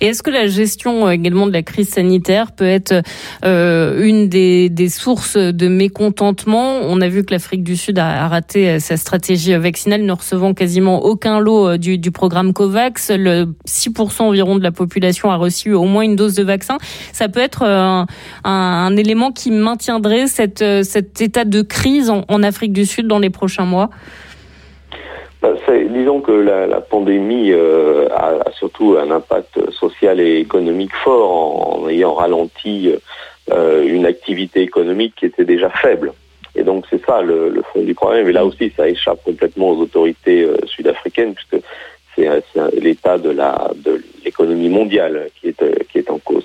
Et 0.01 0.07
est-ce 0.07 0.23
que 0.23 0.31
la 0.31 0.47
gestion 0.47 1.07
euh, 1.07 1.11
également 1.11 1.47
de 1.47 1.53
la 1.53 1.63
crise 1.63 1.89
sanitaire 1.89 2.53
peut 2.53 2.67
être 2.67 3.03
euh, 3.45 4.05
une 4.05 4.29
des, 4.29 4.69
des 4.69 4.89
sources 4.89 5.37
de 5.37 5.69
mécontentement? 5.69 6.79
On 6.83 7.01
a 7.01 7.09
vu 7.09 7.25
que 7.25 7.35
l'Afrique 7.35 7.63
du 7.63 7.77
Sud 7.77 7.99
a, 7.99 8.29
raté 8.29 8.69
euh, 8.69 8.79
sa 8.79 8.97
stratégie 8.97 9.55
vaccinale, 9.57 10.03
ne 10.03 10.13
recevant 10.13 10.55
quasiment 10.55 11.05
aucun 11.05 11.41
lot 11.41 11.69
euh, 11.69 11.79
du, 11.79 11.99
du 11.99 12.11
programme 12.11 12.53
COVAX. 12.53 13.11
Le 13.15 13.55
6% 13.67 14.23
environ 14.23 14.57
de 14.57 14.63
la 14.63 14.73
population 14.73 15.31
a 15.31 15.37
reçu 15.37 15.73
au 15.73 15.85
moins 15.85 16.03
une 16.03 16.17
dose 16.17 16.35
de 16.35 16.45
vaccin. 16.45 16.79
Ça 17.13 17.29
peut 17.29 17.41
être 17.41 17.63
euh, 17.63 17.79
un, 17.79 18.07
un, 18.45 18.51
un 18.51 18.97
élément 18.97 19.33
qui 19.33 19.51
maintiendrait 19.51 20.27
cette, 20.27 20.63
euh, 20.63 20.83
cet 20.83 21.21
état 21.21 21.45
de 21.45 21.63
crise 21.63 22.11
en, 22.11 22.25
en 22.29 22.43
Afrique 22.43 22.73
du 22.73 22.87
Sud 22.87 23.07
dans 23.07 23.19
les 23.19 23.31
prochains 23.31 23.65
mois? 23.65 23.91
Ben, 25.41 25.55
disons 25.89 26.21
que 26.21 26.33
la, 26.33 26.67
la 26.67 26.81
pandémie 26.81 27.53
euh, 27.53 28.09
a, 28.11 28.49
a 28.49 28.53
surtout 28.53 28.97
un 28.99 29.11
impact 29.11 29.71
social 29.71 30.21
et 30.21 30.39
économique 30.39 30.95
fort 31.05 31.83
en, 31.83 31.89
ayant 31.89 32.15
ralenti 32.15 32.93
euh, 33.51 33.87
une 33.87 34.05
activité 34.05 34.63
économique 34.63 35.15
qui 35.17 35.27
était 35.27 35.45
déjà 35.45 35.71
faible. 35.71 36.13
Et 36.57 36.65
donc 36.65 36.87
c'est 36.91 37.05
ça 37.07 37.23
le, 37.23 37.51
le 37.51 37.63
fond 37.63 37.83
du 37.83 37.95
problème. 37.95 38.29
Et 38.29 38.33
là 38.33 38.45
aussi, 38.45 38.73
ça 38.77 38.89
échappe 38.89 39.23
complètement 39.25 39.71
aux 39.71 39.81
autorités 39.81 40.43
euh, 40.43 40.57
sud-africaines 40.67 41.35
puisque 41.35 41.65
c'est 42.17 42.29
euh, 42.29 42.71
l'état 42.81 43.17
de 43.19 43.31
la 43.31 43.71
de 43.77 44.03
l'économie 44.25 44.69
mondiale 44.69 45.29
qui 45.41 45.49
est 45.49 45.63
euh, 45.63 45.73
qui 45.91 45.99
est 45.99 46.11
en 46.11 46.19
cause. 46.19 46.45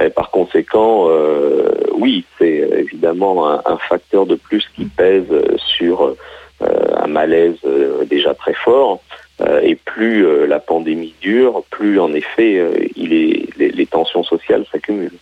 Et 0.00 0.08
par 0.08 0.30
conséquent, 0.30 1.06
euh, 1.10 1.68
oui, 1.94 2.24
c'est 2.38 2.70
évidemment 2.78 3.48
un, 3.48 3.76
facteur 3.76 4.26
de 4.26 4.36
plus 4.36 4.66
qui 4.74 4.86
pèse 4.86 5.26
euh, 5.30 5.56
sur 5.58 6.04
euh, 6.04 6.16
un 7.02 7.06
malaise 7.06 7.56
euh, 7.64 8.04
déjà 8.04 8.34
très 8.34 8.54
fort. 8.54 9.00
Euh, 9.40 9.60
et 9.62 9.74
plus 9.74 10.26
euh, 10.26 10.46
la 10.46 10.60
pandémie 10.60 11.14
dure, 11.20 11.64
plus 11.70 11.98
en 11.98 12.12
effet 12.12 12.58
euh, 12.58 12.74
il 12.96 13.12
est, 13.14 13.48
les, 13.56 13.70
les 13.70 13.86
tensions 13.86 14.22
sociales 14.22 14.64
s'accumulent. 14.70 15.18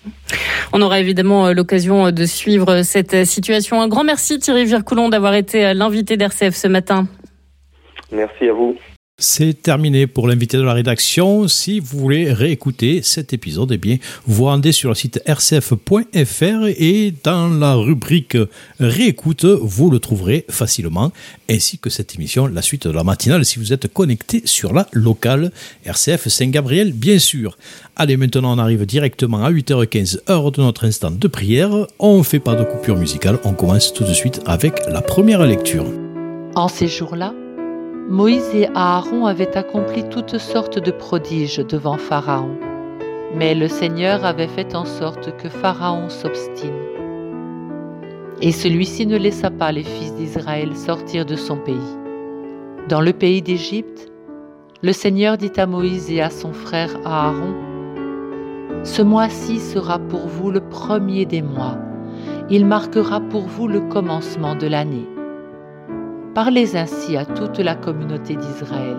On 0.73 0.83
aura 0.83 0.99
évidemment 1.01 1.47
euh, 1.47 1.53
l'occasion 1.53 2.07
euh, 2.07 2.11
de 2.11 2.27
suivre 2.27 2.83
cette 2.83 3.15
euh, 3.15 3.25
situation. 3.25 3.81
Un 3.81 3.89
grand 3.89 4.05
merci 4.05 4.39
Thierry 4.39 4.65
Vircoulon 4.65 5.09
d'avoir 5.09 5.35
été 5.35 5.65
euh, 5.65 5.75
l'invité 5.75 6.17
d'RCF 6.17 6.55
ce 6.55 6.69
matin. 6.69 7.07
Merci 8.11 8.49
à 8.49 8.53
vous. 8.53 8.77
C'est 9.23 9.63
terminé 9.63 10.07
pour 10.07 10.29
l'invité 10.29 10.57
de 10.57 10.63
la 10.63 10.73
rédaction. 10.73 11.47
Si 11.47 11.79
vous 11.79 11.99
voulez 11.99 12.33
réécouter 12.33 13.03
cet 13.03 13.35
épisode, 13.35 13.71
eh 13.71 13.77
bien, 13.77 13.99
vous 14.27 14.37
vous 14.37 14.45
rendez 14.45 14.73
sur 14.73 14.89
le 14.89 14.95
site 14.95 15.23
rcf.fr 15.29 16.67
et 16.69 17.13
dans 17.23 17.49
la 17.49 17.75
rubrique 17.75 18.39
réécoute, 18.79 19.45
vous 19.45 19.91
le 19.91 19.99
trouverez 19.99 20.47
facilement, 20.49 21.13
ainsi 21.51 21.79
que 21.79 21.91
cette 21.91 22.15
émission, 22.15 22.47
la 22.47 22.63
suite 22.63 22.87
de 22.87 22.93
la 22.93 23.05
matinale, 23.05 23.45
si 23.45 23.59
vous 23.59 23.75
êtes 23.75 23.93
connecté 23.93 24.41
sur 24.47 24.73
la 24.73 24.87
locale 24.95 25.53
RCF 25.85 26.29
Saint-Gabriel, 26.29 26.95
bien 26.95 27.19
sûr. 27.19 27.59
Allez, 27.97 28.17
maintenant, 28.17 28.57
on 28.57 28.59
arrive 28.59 28.87
directement 28.87 29.45
à 29.45 29.53
8h15, 29.53 30.31
heure 30.31 30.51
de 30.51 30.63
notre 30.63 30.87
instant 30.87 31.11
de 31.11 31.29
prière. 31.29 31.73
On 31.99 32.17
ne 32.17 32.23
fait 32.23 32.41
pas 32.41 32.55
de 32.55 32.65
coupure 32.65 32.97
musicale, 32.97 33.39
on 33.45 33.53
commence 33.53 33.93
tout 33.93 34.05
de 34.05 34.15
suite 34.15 34.41
avec 34.47 34.81
la 34.89 35.03
première 35.03 35.45
lecture. 35.45 35.85
En 36.55 36.69
ces 36.69 36.89
jours-là, 36.89 37.35
Moïse 38.11 38.51
et 38.57 38.67
Aaron 38.75 39.27
avaient 39.27 39.57
accompli 39.57 40.03
toutes 40.09 40.39
sortes 40.39 40.81
de 40.81 40.91
prodiges 40.91 41.65
devant 41.65 41.97
Pharaon. 41.97 42.59
Mais 43.37 43.55
le 43.55 43.69
Seigneur 43.69 44.25
avait 44.25 44.49
fait 44.49 44.75
en 44.75 44.85
sorte 44.85 45.37
que 45.37 45.49
Pharaon 45.49 46.09
s'obstine. 46.09 46.75
Et 48.43 48.51
celui-ci 48.51 49.07
ne 49.07 49.17
laissa 49.17 49.53
pas 49.53 49.71
les 49.71 49.85
fils 49.85 50.13
d'Israël 50.17 50.75
sortir 50.75 51.25
de 51.25 51.37
son 51.37 51.57
pays. 51.57 51.77
Dans 52.89 53.01
le 53.01 53.13
pays 53.13 53.43
d'Égypte, 53.43 54.11
le 54.83 54.93
Seigneur 54.93 55.37
dit 55.37 55.53
à 55.57 55.67
Moïse 55.67 56.11
et 56.11 56.21
à 56.21 56.31
son 56.31 56.53
frère 56.53 56.91
Aaron, 57.05 57.55
Ce 58.83 59.03
mois-ci 59.03 59.61
sera 59.61 60.01
pour 60.01 60.27
vous 60.27 60.51
le 60.51 60.61
premier 60.61 61.27
des 61.27 61.43
mois. 61.43 61.79
Il 62.51 62.67
marquera 62.67 63.21
pour 63.21 63.43
vous 63.43 63.69
le 63.69 63.83
commencement 63.83 64.57
de 64.57 64.67
l'année. 64.67 65.07
Parlez 66.35 66.77
ainsi 66.77 67.17
à 67.17 67.25
toute 67.25 67.59
la 67.59 67.75
communauté 67.75 68.37
d'Israël, 68.37 68.99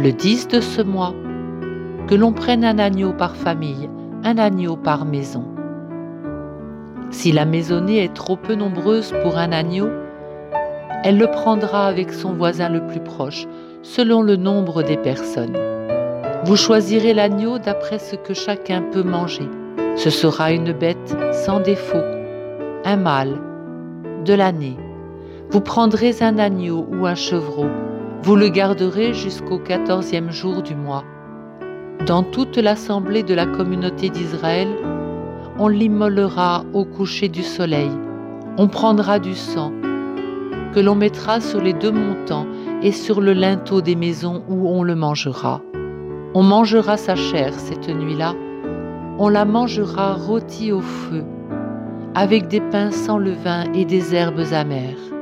le 0.00 0.10
10 0.10 0.48
de 0.48 0.60
ce 0.60 0.82
mois, 0.82 1.14
que 2.08 2.16
l'on 2.16 2.32
prenne 2.32 2.64
un 2.64 2.80
agneau 2.80 3.12
par 3.12 3.36
famille, 3.36 3.88
un 4.24 4.38
agneau 4.38 4.76
par 4.76 5.04
maison. 5.04 5.44
Si 7.10 7.30
la 7.30 7.44
maisonnée 7.44 8.02
est 8.02 8.12
trop 8.12 8.36
peu 8.36 8.56
nombreuse 8.56 9.14
pour 9.22 9.38
un 9.38 9.52
agneau, 9.52 9.88
elle 11.04 11.16
le 11.16 11.28
prendra 11.28 11.86
avec 11.86 12.12
son 12.12 12.32
voisin 12.32 12.68
le 12.68 12.84
plus 12.86 13.00
proche, 13.00 13.46
selon 13.82 14.20
le 14.20 14.34
nombre 14.34 14.82
des 14.82 14.96
personnes. 14.96 15.56
Vous 16.44 16.56
choisirez 16.56 17.14
l'agneau 17.14 17.58
d'après 17.58 18.00
ce 18.00 18.16
que 18.16 18.34
chacun 18.34 18.82
peut 18.82 19.04
manger. 19.04 19.48
Ce 19.94 20.10
sera 20.10 20.50
une 20.50 20.72
bête 20.72 21.16
sans 21.32 21.60
défaut, 21.60 22.02
un 22.84 22.96
mâle, 22.96 23.38
de 24.24 24.34
l'année. 24.34 24.76
Vous 25.50 25.60
prendrez 25.60 26.16
un 26.20 26.38
agneau 26.38 26.86
ou 26.90 27.06
un 27.06 27.14
chevreau. 27.14 27.66
Vous 28.22 28.36
le 28.36 28.48
garderez 28.48 29.14
jusqu'au 29.14 29.58
quatorzième 29.58 30.30
jour 30.30 30.62
du 30.62 30.74
mois. 30.74 31.04
Dans 32.06 32.22
toute 32.22 32.56
l'assemblée 32.56 33.22
de 33.22 33.34
la 33.34 33.46
communauté 33.46 34.08
d'Israël, 34.08 34.68
on 35.58 35.68
l'immolera 35.68 36.64
au 36.72 36.84
coucher 36.84 37.28
du 37.28 37.42
soleil. 37.42 37.90
On 38.58 38.68
prendra 38.68 39.18
du 39.18 39.34
sang 39.34 39.72
que 40.74 40.80
l'on 40.80 40.96
mettra 40.96 41.40
sur 41.40 41.60
les 41.60 41.72
deux 41.72 41.92
montants 41.92 42.46
et 42.82 42.90
sur 42.90 43.20
le 43.20 43.32
linteau 43.32 43.80
des 43.80 43.94
maisons 43.94 44.42
où 44.48 44.68
on 44.68 44.82
le 44.82 44.96
mangera. 44.96 45.60
On 46.34 46.42
mangera 46.42 46.96
sa 46.96 47.14
chair 47.14 47.54
cette 47.54 47.88
nuit-là. 47.88 48.34
On 49.18 49.28
la 49.28 49.44
mangera 49.44 50.14
rôtie 50.14 50.72
au 50.72 50.80
feu, 50.80 51.22
avec 52.16 52.48
des 52.48 52.60
pains 52.60 52.90
sans 52.90 53.18
levain 53.18 53.64
et 53.72 53.84
des 53.84 54.16
herbes 54.16 54.42
amères. 54.52 55.13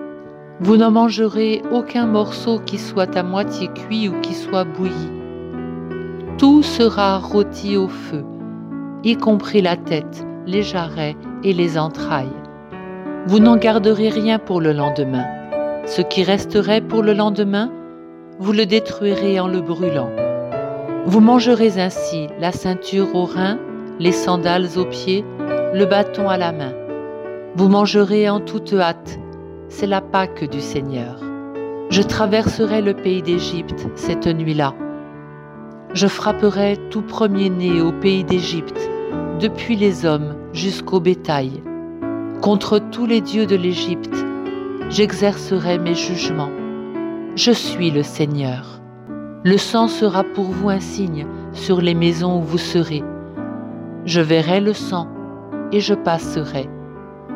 Vous 0.61 0.77
n'en 0.77 0.91
mangerez 0.91 1.63
aucun 1.73 2.07
morceau 2.07 2.61
qui 2.61 2.79
soit 2.79 3.17
à 3.17 3.23
moitié 3.23 3.69
cuit 3.69 4.09
ou 4.09 4.21
qui 4.21 4.35
soit 4.35 4.65
bouilli. 4.65 5.11
Tout 6.39 6.63
sera 6.63 7.19
rôti 7.19 7.77
au 7.77 7.89
feu, 7.89 8.25
y 9.03 9.17
compris 9.17 9.63
la 9.63 9.77
tête, 9.77 10.27
les 10.47 10.63
jarrets 10.63 11.17
et 11.43 11.53
les 11.53 11.79
entrailles. 11.79 12.27
Vous 13.27 13.39
n'en 13.39 13.57
garderez 13.57 14.09
rien 14.09 14.39
pour 14.39 14.61
le 14.61 14.73
lendemain. 14.73 15.25
Ce 15.87 16.03
qui 16.03 16.23
resterait 16.23 16.81
pour 16.81 17.03
le 17.03 17.13
lendemain, 17.13 17.71
vous 18.39 18.53
le 18.53 18.67
détruirez 18.67 19.41
en 19.41 19.49
le 19.49 19.61
brûlant. 19.61 20.11
Vous 21.07 21.21
mangerez 21.21 21.81
ainsi 21.81 22.29
la 22.41 22.53
ceinture 22.53 23.15
aux 23.15 23.25
reins, 23.25 23.59
les 23.99 24.13
sandales 24.13 24.69
aux 24.77 24.85
pieds, 24.85 25.25
le 25.75 25.85
bâton 25.85 26.29
à 26.29 26.37
la 26.37 26.53
main. 26.53 26.73
Vous 27.57 27.69
mangerez 27.69 28.29
en 28.29 28.41
toute 28.41 28.73
hâte, 28.73 29.19
c'est 29.73 29.87
la 29.87 30.03
Pâque 30.03 30.49
du 30.51 30.61
Seigneur. 30.61 31.19
Je 31.89 32.03
traverserai 32.03 32.83
le 32.83 32.93
pays 32.93 33.23
d'Égypte 33.23 33.89
cette 33.97 34.27
nuit-là. 34.27 34.75
Je 35.95 36.07
frapperai 36.07 36.77
tout 36.91 37.01
premier-né 37.01 37.81
au 37.81 37.91
pays 37.91 38.23
d'Égypte, 38.23 38.79
depuis 39.41 39.77
les 39.77 40.05
hommes 40.05 40.37
jusqu'au 40.53 41.01
bétail. 41.01 41.63
Contre 42.43 42.79
tous 42.79 43.07
les 43.07 43.23
dieux 43.23 43.47
de 43.47 43.57
l'Égypte, 43.57 44.15
j'exercerai 44.91 45.79
mes 45.79 45.95
jugements. 45.95 46.53
Je 47.35 47.53
suis 47.53 47.91
le 47.91 48.03
Seigneur. 48.03 48.83
Le 49.43 49.57
sang 49.57 49.89
sera 49.89 50.23
pour 50.23 50.45
vous 50.45 50.69
un 50.69 50.81
signe 50.81 51.27
sur 51.53 51.81
les 51.81 51.95
maisons 51.95 52.41
où 52.41 52.43
vous 52.43 52.59
serez. 52.59 53.03
Je 54.05 54.21
verrai 54.21 54.61
le 54.61 54.75
sang 54.75 55.09
et 55.73 55.81
je 55.81 55.95
passerai. 55.95 56.69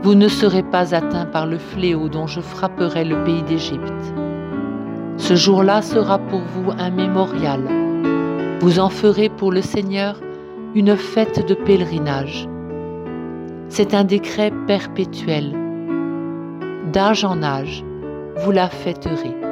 Vous 0.02 0.14
ne 0.14 0.28
serez 0.28 0.62
pas 0.62 0.94
atteints 0.94 1.26
par 1.26 1.46
le 1.46 1.58
fléau 1.58 2.08
dont 2.08 2.26
je 2.26 2.40
frapperai 2.40 3.04
le 3.04 3.24
pays 3.24 3.42
d'Égypte. 3.42 4.14
Ce 5.16 5.34
jour-là 5.34 5.82
sera 5.82 6.18
pour 6.18 6.40
vous 6.40 6.72
un 6.78 6.90
mémorial. 6.90 7.60
Vous 8.60 8.78
en 8.78 8.88
ferez 8.88 9.28
pour 9.28 9.52
le 9.52 9.62
Seigneur 9.62 10.20
une 10.74 10.96
fête 10.96 11.46
de 11.46 11.54
pèlerinage. 11.54 12.48
C'est 13.68 13.94
un 13.94 14.04
décret 14.04 14.52
perpétuel. 14.66 15.54
D'âge 16.92 17.24
en 17.24 17.42
âge, 17.42 17.84
vous 18.36 18.52
la 18.52 18.68
fêterez 18.68 19.45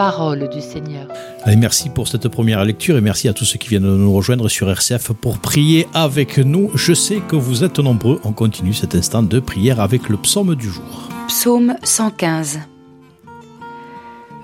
parole 0.00 0.48
du 0.48 0.62
Seigneur. 0.62 1.08
Allez, 1.42 1.56
merci 1.56 1.90
pour 1.90 2.08
cette 2.08 2.26
première 2.28 2.64
lecture 2.64 2.96
et 2.96 3.02
merci 3.02 3.28
à 3.28 3.34
tous 3.34 3.44
ceux 3.44 3.58
qui 3.58 3.68
viennent 3.68 3.82
de 3.82 3.98
nous 3.98 4.14
rejoindre 4.14 4.48
sur 4.48 4.70
RCF 4.70 5.12
pour 5.12 5.36
prier 5.36 5.86
avec 5.92 6.38
nous. 6.38 6.70
Je 6.74 6.94
sais 6.94 7.20
que 7.28 7.36
vous 7.36 7.64
êtes 7.64 7.80
nombreux. 7.80 8.18
On 8.24 8.32
continue 8.32 8.72
cet 8.72 8.94
instant 8.94 9.22
de 9.22 9.40
prière 9.40 9.78
avec 9.78 10.08
le 10.08 10.16
psaume 10.16 10.54
du 10.54 10.70
jour. 10.70 11.10
Psaume 11.28 11.74
115 11.82 12.60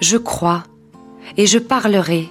Je 0.02 0.18
crois 0.18 0.64
et 1.38 1.46
je 1.46 1.58
parlerai, 1.58 2.28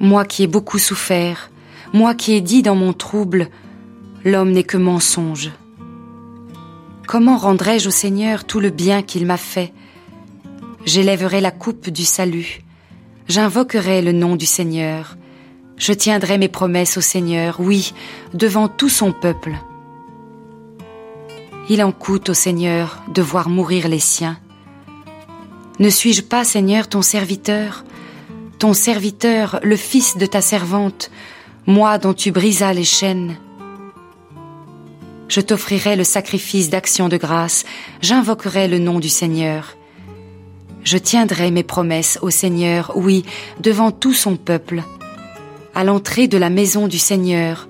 moi 0.00 0.24
qui 0.24 0.42
ai 0.42 0.46
beaucoup 0.46 0.78
souffert, 0.78 1.50
moi 1.92 2.14
qui 2.14 2.32
ai 2.32 2.40
dit 2.40 2.62
dans 2.62 2.74
mon 2.74 2.94
trouble, 2.94 3.50
l'homme 4.24 4.52
n'est 4.52 4.64
que 4.64 4.78
mensonge. 4.78 5.50
Comment 7.06 7.36
rendrai-je 7.36 7.88
au 7.88 7.92
Seigneur 7.92 8.44
tout 8.44 8.60
le 8.60 8.70
bien 8.70 9.02
qu'il 9.02 9.26
m'a 9.26 9.36
fait? 9.36 9.74
J'élèverai 10.86 11.40
la 11.40 11.50
coupe 11.50 11.90
du 11.90 12.04
salut. 12.04 12.60
J'invoquerai 13.26 14.02
le 14.02 14.12
nom 14.12 14.36
du 14.36 14.46
Seigneur. 14.46 15.16
Je 15.76 15.92
tiendrai 15.92 16.38
mes 16.38 16.48
promesses 16.48 16.96
au 16.96 17.00
Seigneur, 17.00 17.56
oui, 17.58 17.92
devant 18.34 18.68
tout 18.68 18.88
son 18.88 19.10
peuple. 19.10 19.54
Il 21.68 21.82
en 21.82 21.90
coûte 21.90 22.28
au 22.28 22.34
Seigneur 22.34 23.02
de 23.12 23.20
voir 23.20 23.48
mourir 23.48 23.88
les 23.88 23.98
siens. 23.98 24.38
Ne 25.80 25.90
suis-je 25.90 26.22
pas, 26.22 26.44
Seigneur, 26.44 26.88
ton 26.88 27.02
serviteur, 27.02 27.84
ton 28.60 28.72
serviteur, 28.72 29.58
le 29.64 29.76
fils 29.76 30.16
de 30.16 30.24
ta 30.24 30.40
servante, 30.40 31.10
moi 31.66 31.98
dont 31.98 32.14
tu 32.14 32.30
brisas 32.30 32.72
les 32.72 32.84
chaînes 32.84 33.36
Je 35.26 35.40
t'offrirai 35.40 35.96
le 35.96 36.04
sacrifice 36.04 36.70
d'action 36.70 37.08
de 37.08 37.16
grâce, 37.16 37.64
j'invoquerai 38.02 38.68
le 38.68 38.78
nom 38.78 39.00
du 39.00 39.08
Seigneur. 39.08 39.75
Je 40.86 40.98
tiendrai 40.98 41.50
mes 41.50 41.64
promesses 41.64 42.16
au 42.22 42.30
Seigneur, 42.30 42.92
oui, 42.94 43.24
devant 43.58 43.90
tout 43.90 44.14
son 44.14 44.36
peuple, 44.36 44.84
à 45.74 45.82
l'entrée 45.82 46.28
de 46.28 46.38
la 46.38 46.48
maison 46.48 46.86
du 46.86 46.96
Seigneur, 46.96 47.66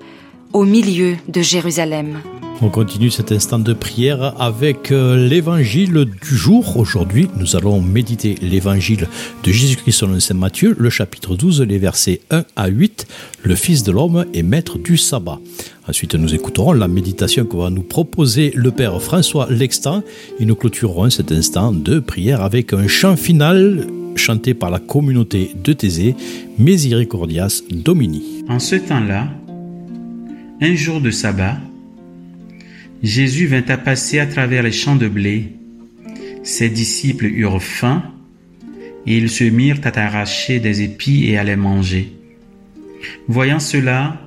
au 0.53 0.65
milieu 0.65 1.17
de 1.27 1.41
Jérusalem. 1.41 2.21
On 2.59 2.69
continue 2.69 3.11
cet 3.11 3.31
instant 3.31 3.59
de 3.59 3.73
prière 3.73 4.33
avec 4.41 4.91
euh, 4.91 5.27
l'évangile 5.27 6.05
du 6.05 6.35
jour. 6.35 6.77
Aujourd'hui, 6.77 7.27
nous 7.37 7.55
allons 7.55 7.79
méditer 7.81 8.35
l'évangile 8.41 9.07
de 9.43 9.51
Jésus-Christ 9.51 9.91
selon 9.91 10.19
Saint 10.19 10.33
Matthieu, 10.33 10.75
le 10.79 10.89
chapitre 10.89 11.35
12, 11.35 11.61
les 11.61 11.77
versets 11.77 12.21
1 12.31 12.45
à 12.55 12.67
8. 12.67 13.05
Le 13.43 13.53
Fils 13.53 13.83
de 13.83 13.91
l'homme 13.91 14.25
est 14.33 14.41
maître 14.41 14.79
du 14.79 14.97
sabbat. 14.97 15.39
Ensuite, 15.87 16.15
nous 16.15 16.33
écouterons 16.33 16.73
la 16.73 16.87
méditation 16.87 17.45
que 17.45 17.55
va 17.55 17.69
nous 17.69 17.83
proposer 17.83 18.51
le 18.55 18.71
Père 18.71 18.99
François 19.03 19.47
Lextant 19.51 20.01
et 20.39 20.45
nous 20.45 20.55
clôturerons 20.55 21.11
cet 21.11 21.31
instant 21.31 21.71
de 21.71 21.99
prière 21.99 22.41
avec 22.41 22.73
un 22.73 22.87
chant 22.87 23.17
final 23.17 23.85
chanté 24.15 24.55
par 24.55 24.71
la 24.71 24.79
communauté 24.79 25.51
de 25.63 25.73
Thésée, 25.73 26.15
Misericordias 26.57 27.61
Domini. 27.69 28.43
En 28.49 28.57
ce 28.57 28.77
temps-là, 28.77 29.27
un 30.59 30.73
jour 30.73 30.99
de 30.99 31.11
sabbat, 31.11 31.57
Jésus 33.03 33.47
vint 33.47 33.65
à 33.67 33.77
passer 33.77 34.19
à 34.19 34.25
travers 34.25 34.63
les 34.63 34.71
champs 34.71 34.95
de 34.95 35.07
blé. 35.07 35.53
Ses 36.43 36.69
disciples 36.69 37.25
eurent 37.25 37.61
faim 37.61 38.03
et 39.05 39.17
ils 39.17 39.29
se 39.29 39.43
mirent 39.43 39.81
à 39.83 39.97
arracher 39.99 40.59
des 40.59 40.81
épis 40.81 41.25
et 41.25 41.37
à 41.37 41.43
les 41.43 41.55
manger. 41.55 42.13
Voyant 43.27 43.59
cela, 43.59 44.21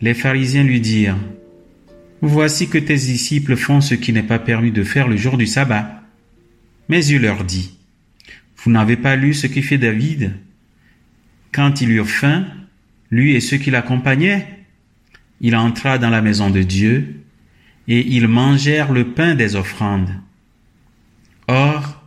les 0.00 0.14
pharisiens 0.14 0.64
lui 0.64 0.80
dirent, 0.80 1.18
Voici 2.22 2.68
que 2.68 2.78
tes 2.78 2.94
disciples 2.94 3.56
font 3.56 3.82
ce 3.82 3.94
qui 3.94 4.12
n'est 4.12 4.22
pas 4.22 4.38
permis 4.38 4.72
de 4.72 4.82
faire 4.82 5.08
le 5.08 5.16
jour 5.16 5.36
du 5.36 5.46
sabbat. 5.46 6.02
Mais 6.88 7.04
il 7.04 7.20
leur 7.20 7.44
dit, 7.44 7.76
Vous 8.56 8.70
n'avez 8.70 8.96
pas 8.96 9.14
lu 9.14 9.34
ce 9.34 9.46
qui 9.46 9.62
fait 9.62 9.78
David? 9.78 10.32
Quand 11.52 11.82
il 11.82 11.90
eut 11.90 12.04
faim, 12.04 12.46
lui 13.10 13.34
et 13.34 13.40
ceux 13.40 13.58
qui 13.58 13.70
l'accompagnaient, 13.70 14.48
il 15.40 15.54
entra 15.54 15.98
dans 15.98 16.10
la 16.10 16.22
maison 16.22 16.48
de 16.48 16.62
Dieu 16.62 17.23
et 17.88 18.06
ils 18.06 18.28
mangèrent 18.28 18.92
le 18.92 19.12
pain 19.12 19.34
des 19.34 19.56
offrandes. 19.56 20.14
Or, 21.48 22.02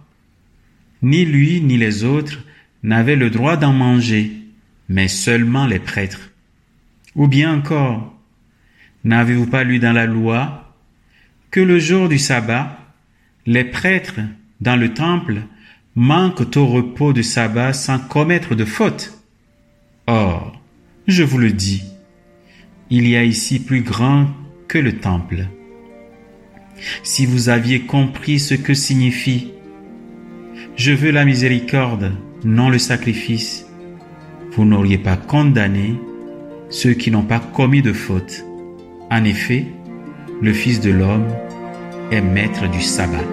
ni 1.02 1.26
lui 1.26 1.62
ni 1.62 1.78
les 1.78 2.04
autres 2.04 2.44
n'avaient 2.84 3.16
le 3.16 3.30
droit 3.30 3.58
d'en 3.58 3.74
manger, 3.74 4.32
mais 4.90 5.08
seulement 5.08 5.68
les 5.68 5.80
prêtres. 5.80 6.32
Ou 7.16 7.28
bien 7.28 7.54
encore, 7.54 8.16
n'avez-vous 9.04 9.48
pas 9.48 9.64
lu 9.64 9.80
dans 9.80 9.94
la 9.94 10.06
loi 10.06 10.76
que 11.52 11.60
le 11.60 11.80
jour 11.80 12.10
du 12.10 12.18
sabbat, 12.18 12.80
les 13.46 13.64
prêtres 13.64 14.20
dans 14.62 14.76
le 14.76 14.94
temple 14.94 15.42
manquent 15.96 16.56
au 16.56 16.66
repos 16.66 17.14
du 17.14 17.24
sabbat 17.24 17.74
sans 17.74 18.00
commettre 18.00 18.56
de 18.56 18.66
faute? 18.66 19.14
Or, 20.08 20.62
je 21.08 21.24
vous 21.24 21.38
le 21.38 21.52
dis, 21.52 21.84
il 22.90 23.08
y 23.08 23.16
a 23.16 23.24
ici 23.24 23.60
plus 23.60 23.82
grand 23.82 24.28
que 24.68 24.78
le 24.78 25.00
temple. 25.00 25.48
Si 27.04 27.26
vous 27.26 27.50
aviez 27.50 27.82
compris 27.82 28.40
ce 28.40 28.54
que 28.54 28.74
signifie 28.74 29.52
Je 30.76 30.92
veux 30.92 31.12
la 31.12 31.26
miséricorde, 31.26 32.14
non 32.44 32.70
le 32.70 32.80
sacrifice, 32.80 33.66
vous 34.52 34.66
n'auriez 34.66 34.98
pas 34.98 35.18
condamné 35.18 35.96
ceux 36.70 36.94
qui 36.94 37.12
n'ont 37.12 37.24
pas 37.24 37.40
commis 37.40 37.82
de 37.82 37.94
faute. 37.94 38.44
En 39.10 39.24
effet, 39.24 39.66
le 40.42 40.54
Fils 40.54 40.80
de 40.80 40.92
l'homme 40.92 41.28
est 42.12 42.22
maître 42.22 42.70
du 42.70 42.82
sabbat. 42.82 43.24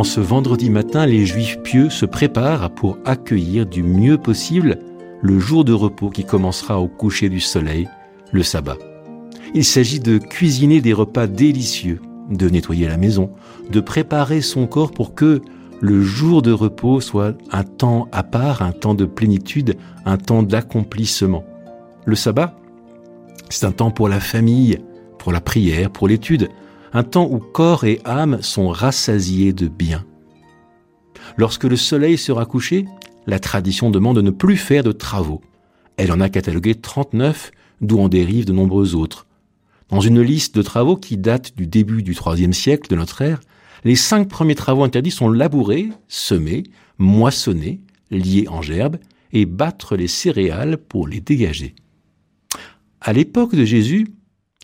En 0.00 0.04
ce 0.04 0.20
vendredi 0.20 0.70
matin, 0.70 1.04
les 1.04 1.26
Juifs 1.26 1.60
pieux 1.60 1.90
se 1.90 2.06
préparent 2.06 2.70
pour 2.70 2.96
accueillir 3.04 3.66
du 3.66 3.82
mieux 3.82 4.16
possible 4.16 4.78
le 5.20 5.38
jour 5.38 5.62
de 5.62 5.74
repos 5.74 6.08
qui 6.08 6.24
commencera 6.24 6.80
au 6.80 6.88
coucher 6.88 7.28
du 7.28 7.38
soleil, 7.38 7.86
le 8.32 8.42
sabbat. 8.42 8.78
Il 9.52 9.62
s'agit 9.62 10.00
de 10.00 10.16
cuisiner 10.16 10.80
des 10.80 10.94
repas 10.94 11.26
délicieux, 11.26 12.00
de 12.30 12.48
nettoyer 12.48 12.88
la 12.88 12.96
maison, 12.96 13.30
de 13.70 13.78
préparer 13.80 14.40
son 14.40 14.66
corps 14.66 14.92
pour 14.92 15.14
que 15.14 15.42
le 15.82 16.02
jour 16.02 16.40
de 16.40 16.52
repos 16.52 17.02
soit 17.02 17.34
un 17.52 17.64
temps 17.64 18.08
à 18.10 18.22
part, 18.22 18.62
un 18.62 18.72
temps 18.72 18.94
de 18.94 19.04
plénitude, 19.04 19.76
un 20.06 20.16
temps 20.16 20.42
d'accomplissement. 20.42 21.44
Le 22.06 22.14
sabbat, 22.14 22.56
c'est 23.50 23.66
un 23.66 23.72
temps 23.72 23.90
pour 23.90 24.08
la 24.08 24.20
famille, 24.20 24.78
pour 25.18 25.30
la 25.30 25.42
prière, 25.42 25.90
pour 25.90 26.08
l'étude, 26.08 26.48
un 26.92 27.02
temps 27.02 27.28
où 27.30 27.38
corps 27.38 27.84
et 27.84 28.00
âme 28.04 28.42
sont 28.42 28.68
rassasiés 28.68 29.52
de 29.52 29.68
bien. 29.68 30.04
Lorsque 31.36 31.64
le 31.64 31.76
soleil 31.76 32.18
sera 32.18 32.46
couché, 32.46 32.86
la 33.26 33.38
tradition 33.38 33.90
demande 33.90 34.16
de 34.16 34.22
ne 34.22 34.30
plus 34.30 34.56
faire 34.56 34.82
de 34.82 34.92
travaux. 34.92 35.40
Elle 35.96 36.12
en 36.12 36.20
a 36.20 36.28
catalogué 36.28 36.74
39, 36.74 37.52
d'où 37.80 37.98
en 38.00 38.08
dérivent 38.08 38.46
de 38.46 38.52
nombreux 38.52 38.94
autres. 38.94 39.26
Dans 39.88 40.00
une 40.00 40.20
liste 40.20 40.56
de 40.56 40.62
travaux 40.62 40.96
qui 40.96 41.16
date 41.16 41.56
du 41.56 41.66
début 41.66 42.02
du 42.02 42.14
IIIe 42.14 42.54
siècle 42.54 42.90
de 42.90 42.96
notre 42.96 43.22
ère, 43.22 43.40
les 43.84 43.96
cinq 43.96 44.28
premiers 44.28 44.54
travaux 44.54 44.84
interdits 44.84 45.10
sont 45.10 45.30
labourer, 45.30 45.88
semer, 46.08 46.64
moissonner, 46.98 47.80
lier 48.10 48.46
en 48.48 48.62
gerbe 48.62 48.98
et 49.32 49.46
battre 49.46 49.96
les 49.96 50.08
céréales 50.08 50.76
pour 50.76 51.08
les 51.08 51.20
dégager. 51.20 51.74
À 53.00 53.12
l'époque 53.12 53.54
de 53.54 53.64
Jésus, 53.64 54.08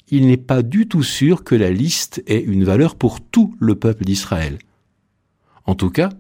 il 0.09 0.27
n'est 0.27 0.37
pas 0.37 0.63
du 0.63 0.87
tout 0.87 1.03
sûr 1.03 1.45
que 1.45 1.55
la 1.55 1.71
liste 1.71 2.23
ait 2.27 2.43
une 2.43 2.65
valeur 2.65 2.95
pour 2.95 3.21
tout 3.21 3.57
le 3.59 3.75
peuple 3.75 4.05
d'Israël. 4.05 4.59
En 5.65 5.75
tout 5.75 5.91
cas, 5.91 6.11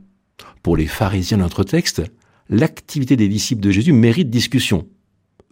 pour 0.63 0.77
les 0.77 0.87
pharisiens 0.87 1.37
de 1.37 1.43
notre 1.43 1.63
texte, 1.63 2.03
l'activité 2.49 3.17
des 3.17 3.29
disciples 3.29 3.63
de 3.63 3.71
Jésus 3.71 3.93
mérite 3.93 4.31
discussion. 4.31 4.89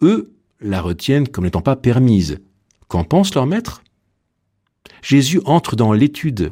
Eux 0.01 0.33
la 0.59 0.81
retiennent 0.81 1.27
comme 1.27 1.45
n'étant 1.45 1.61
pas 1.61 1.75
permise. 1.75 2.39
Qu'en 2.87 3.03
pense 3.03 3.33
leur 3.33 3.45
maître? 3.45 3.83
Jésus 5.01 5.41
entre 5.45 5.75
dans 5.75 5.93
l'étude 5.93 6.51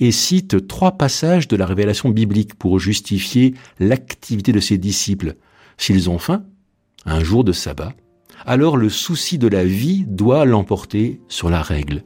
et 0.00 0.12
cite 0.12 0.66
trois 0.66 0.92
passages 0.92 1.48
de 1.48 1.56
la 1.56 1.66
révélation 1.66 2.08
biblique 2.08 2.54
pour 2.54 2.78
justifier 2.78 3.54
l'activité 3.78 4.52
de 4.52 4.60
ses 4.60 4.78
disciples. 4.78 5.36
S'ils 5.76 6.10
ont 6.10 6.18
faim, 6.18 6.44
un 7.04 7.22
jour 7.22 7.44
de 7.44 7.52
sabbat, 7.52 7.94
alors 8.46 8.76
le 8.76 8.88
souci 8.88 9.38
de 9.38 9.48
la 9.48 9.64
vie 9.64 10.04
doit 10.06 10.44
l'emporter 10.44 11.20
sur 11.28 11.50
la 11.50 11.62
règle. 11.62 12.02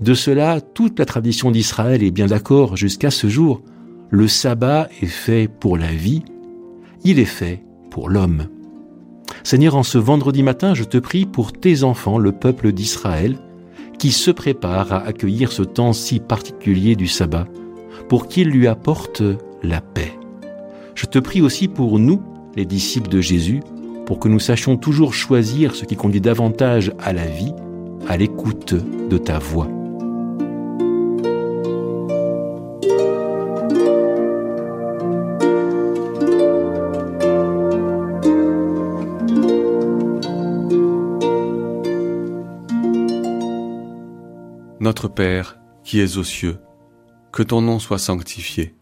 De 0.00 0.14
cela, 0.14 0.60
toute 0.60 0.98
la 0.98 1.04
tradition 1.04 1.50
d'Israël 1.50 2.02
est 2.02 2.10
bien 2.10 2.26
d'accord 2.26 2.76
jusqu'à 2.76 3.10
ce 3.10 3.28
jour. 3.28 3.62
Le 4.08 4.28
sabbat 4.28 4.88
est 5.02 5.06
fait 5.06 5.48
pour 5.48 5.76
la 5.76 5.92
vie, 5.92 6.22
il 7.04 7.18
est 7.18 7.24
fait 7.24 7.62
pour 7.90 8.08
l'homme. 8.08 8.46
Seigneur, 9.44 9.76
en 9.76 9.82
ce 9.82 9.98
vendredi 9.98 10.42
matin, 10.42 10.74
je 10.74 10.84
te 10.84 10.98
prie 10.98 11.26
pour 11.26 11.52
tes 11.52 11.84
enfants, 11.84 12.18
le 12.18 12.32
peuple 12.32 12.72
d'Israël, 12.72 13.38
qui 13.98 14.10
se 14.10 14.30
prépare 14.30 14.92
à 14.92 15.04
accueillir 15.04 15.52
ce 15.52 15.62
temps 15.62 15.92
si 15.92 16.18
particulier 16.18 16.96
du 16.96 17.06
sabbat, 17.06 17.46
pour 18.08 18.26
qu'il 18.26 18.48
lui 18.48 18.66
apporte 18.66 19.22
la 19.62 19.80
paix. 19.80 20.18
Je 20.94 21.06
te 21.06 21.18
prie 21.18 21.42
aussi 21.42 21.68
pour 21.68 21.98
nous, 21.98 22.22
les 22.56 22.64
disciples 22.64 23.08
de 23.08 23.20
Jésus, 23.20 23.60
pour 24.10 24.18
que 24.18 24.26
nous 24.26 24.40
sachions 24.40 24.76
toujours 24.76 25.14
choisir 25.14 25.76
ce 25.76 25.84
qui 25.84 25.94
conduit 25.94 26.20
davantage 26.20 26.92
à 26.98 27.12
la 27.12 27.26
vie, 27.26 27.54
à 28.08 28.16
l'écoute 28.16 28.74
de 28.74 29.18
ta 29.18 29.38
voix. 29.38 29.68
Notre 44.80 45.06
Père, 45.06 45.60
qui 45.84 46.00
es 46.00 46.16
aux 46.16 46.24
cieux, 46.24 46.58
que 47.30 47.44
ton 47.44 47.62
nom 47.62 47.78
soit 47.78 47.98
sanctifié, 47.98 48.74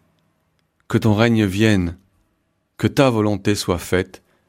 que 0.89 0.97
ton 0.97 1.13
règne 1.13 1.45
vienne, 1.45 1.99
que 2.79 2.87
ta 2.87 3.11
volonté 3.11 3.55
soit 3.55 3.77
faite 3.77 4.23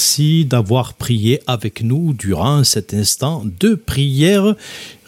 Merci 0.00 0.46
d'avoir 0.46 0.94
prié 0.94 1.42
avec 1.46 1.82
nous 1.82 2.14
durant 2.14 2.64
cet 2.64 2.94
instant 2.94 3.42
de 3.60 3.74
prière. 3.74 4.54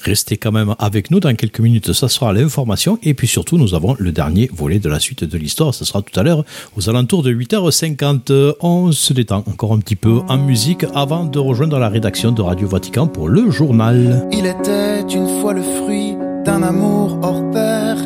Restez 0.04 0.36
quand 0.36 0.52
même 0.52 0.74
avec 0.78 1.10
nous 1.10 1.18
dans 1.18 1.34
quelques 1.34 1.60
minutes, 1.60 1.94
ça 1.94 2.10
sera 2.10 2.30
l'information. 2.34 2.98
Et 3.02 3.14
puis 3.14 3.26
surtout, 3.26 3.56
nous 3.56 3.72
avons 3.72 3.96
le 3.98 4.12
dernier 4.12 4.50
volet 4.52 4.80
de 4.80 4.90
la 4.90 5.00
suite 5.00 5.24
de 5.24 5.38
l'histoire. 5.38 5.72
Ce 5.72 5.86
sera 5.86 6.02
tout 6.02 6.20
à 6.20 6.22
l'heure 6.22 6.44
aux 6.76 6.90
alentours 6.90 7.22
de 7.22 7.32
8h50. 7.32 8.56
On 8.60 8.92
se 8.92 9.14
détend 9.14 9.38
encore 9.46 9.72
un 9.72 9.78
petit 9.78 9.96
peu 9.96 10.20
en 10.28 10.36
musique 10.36 10.84
avant 10.94 11.24
de 11.24 11.38
rejoindre 11.38 11.78
la 11.78 11.88
rédaction 11.88 12.30
de 12.30 12.42
Radio 12.42 12.68
Vatican 12.68 13.06
pour 13.06 13.30
le 13.30 13.50
journal. 13.50 14.28
Il 14.30 14.44
était 14.44 15.00
une 15.10 15.40
fois 15.40 15.54
le 15.54 15.62
fruit 15.62 16.16
d'un 16.44 16.62
amour 16.62 17.18
hors 17.22 17.50
pair, 17.50 17.96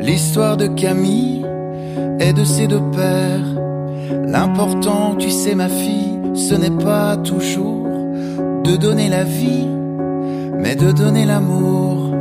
l'histoire 0.00 0.56
de 0.56 0.68
Camille 0.68 1.44
et 2.18 2.32
de 2.32 2.44
ses 2.44 2.66
deux 2.66 2.80
pères. 2.92 3.60
L'important, 4.26 5.16
tu 5.16 5.30
sais 5.30 5.54
ma 5.54 5.68
fille, 5.68 6.09
ce 6.34 6.54
n'est 6.54 6.84
pas 6.84 7.16
toujours 7.16 7.86
de 8.64 8.76
donner 8.76 9.08
la 9.08 9.24
vie 9.24 9.66
mais 10.62 10.76
de 10.76 10.92
donner 10.92 11.24
l'amour. 11.24 12.14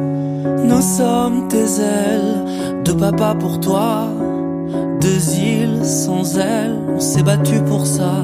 Nous 0.64 0.82
sommes 0.82 1.48
tes 1.50 1.82
ailes, 1.82 2.46
de 2.86 2.94
papa 2.94 3.36
pour 3.38 3.60
toi, 3.60 4.08
deux 5.02 5.36
îles 5.36 5.84
sans 5.84 6.38
ailes, 6.38 6.78
on 6.96 7.00
s'est 7.00 7.24
battu 7.24 7.62
pour 7.62 7.86
ça. 7.86 8.16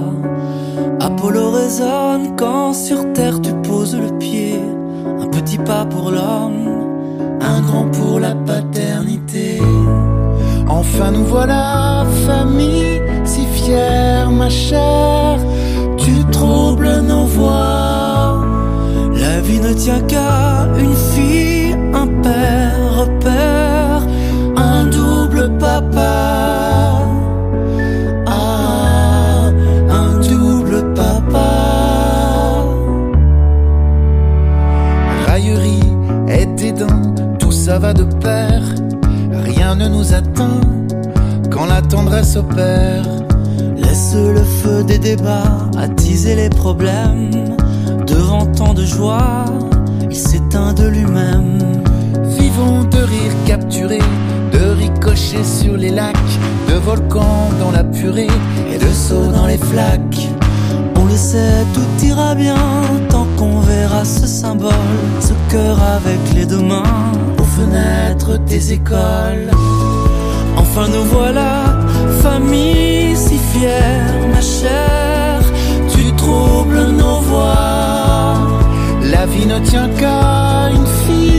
Apollo 0.99 1.51
résonne 1.51 2.35
quand 2.37 2.73
sur 2.73 3.11
terre 3.13 3.41
tu 3.41 3.51
poses 3.69 3.95
le 3.95 4.17
pied, 4.17 4.59
un 5.21 5.27
petit 5.27 5.57
pas 5.57 5.85
pour 5.85 6.11
l'homme, 6.11 6.69
un 7.41 7.61
grand 7.61 7.87
pour 7.91 8.19
la 8.19 8.35
paternité. 8.35 9.59
Enfin 10.67 11.11
nous 11.11 11.25
voilà, 11.25 12.05
famille, 12.25 13.01
si 13.23 13.45
fière 13.45 14.31
ma 14.31 14.49
chère, 14.49 15.39
ne 19.67 19.73
tient 19.73 20.01
qu'à 20.01 20.67
une 20.77 20.95
fille, 20.95 21.75
un 21.93 22.07
père, 22.21 22.99
repère, 22.99 24.01
un 24.55 24.85
double 24.85 25.57
papa. 25.57 27.01
Ah, 28.27 29.51
un 29.89 30.19
double 30.19 30.93
papa. 30.93 31.49
Raillerie 35.27 35.91
et 36.27 36.45
dédain, 36.45 37.13
tout 37.39 37.51
ça 37.51 37.79
va 37.79 37.93
de 37.93 38.03
pair. 38.03 38.61
Rien 39.31 39.75
ne 39.75 39.87
nous 39.87 40.13
atteint 40.13 40.61
quand 41.49 41.65
la 41.65 41.81
tendresse 41.81 42.35
opère. 42.35 43.03
Laisse 43.77 44.15
le 44.15 44.43
feu 44.43 44.83
des 44.83 44.99
débats 44.99 45.69
attiser 45.77 46.35
les 46.35 46.49
problèmes. 46.49 47.55
Devant 48.07 48.45
tant 48.45 48.73
de 48.73 48.85
joie, 48.85 49.45
il 50.09 50.15
s'éteint 50.15 50.73
de 50.73 50.87
lui-même. 50.87 51.59
Vivons 52.39 52.83
de 52.83 52.97
rire 52.97 53.33
capturés, 53.45 54.07
de 54.51 54.69
ricochets 54.79 55.43
sur 55.43 55.75
les 55.75 55.89
lacs, 55.89 56.39
de 56.69 56.75
volcans 56.75 57.49
dans 57.59 57.71
la 57.71 57.83
purée 57.83 58.27
et 58.71 58.77
de 58.77 58.91
sauts 58.91 59.31
dans 59.31 59.47
les 59.47 59.57
flaques. 59.57 60.29
On 60.95 61.05
le 61.05 61.15
sait, 61.15 61.65
tout 61.73 62.05
ira 62.05 62.35
bien 62.35 62.55
tant 63.09 63.27
qu'on 63.37 63.59
verra 63.59 64.05
ce 64.05 64.27
symbole, 64.27 64.71
ce 65.19 65.33
cœur 65.51 65.77
avec 65.81 66.19
les 66.33 66.45
deux 66.45 66.61
mains 66.61 66.83
aux 67.39 67.43
fenêtres 67.43 68.37
des 68.39 68.73
écoles. 68.73 69.49
Enfin 70.57 70.87
nous 70.87 71.05
voilà, 71.11 71.77
famille 72.21 73.15
si 73.15 73.37
fière, 73.37 74.13
ma 74.33 74.41
chère, 74.41 75.41
tu 75.89 76.11
troubles 76.15 76.91
nos 76.97 77.19
voix. 77.19 77.74
la 79.25 79.31
vie 79.31 79.45
ne 79.45 79.59
tient 79.59 79.89
qu'à 79.89 80.69
une 80.71 80.85
fille. 80.85 81.34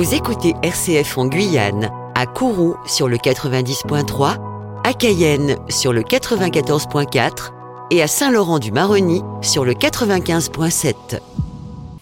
Vous 0.00 0.14
écoutez 0.14 0.54
RCF 0.62 1.18
en 1.18 1.26
Guyane, 1.26 1.90
à 2.14 2.24
Kourou 2.24 2.74
sur 2.86 3.06
le 3.06 3.18
90.3, 3.18 4.38
à 4.82 4.94
Cayenne 4.94 5.56
sur 5.68 5.92
le 5.92 6.00
94.4 6.00 7.52
et 7.90 8.00
à 8.00 8.06
Saint-Laurent-du-Maroni 8.06 9.20
sur 9.42 9.66
le 9.66 9.74
95.7. 9.74 11.20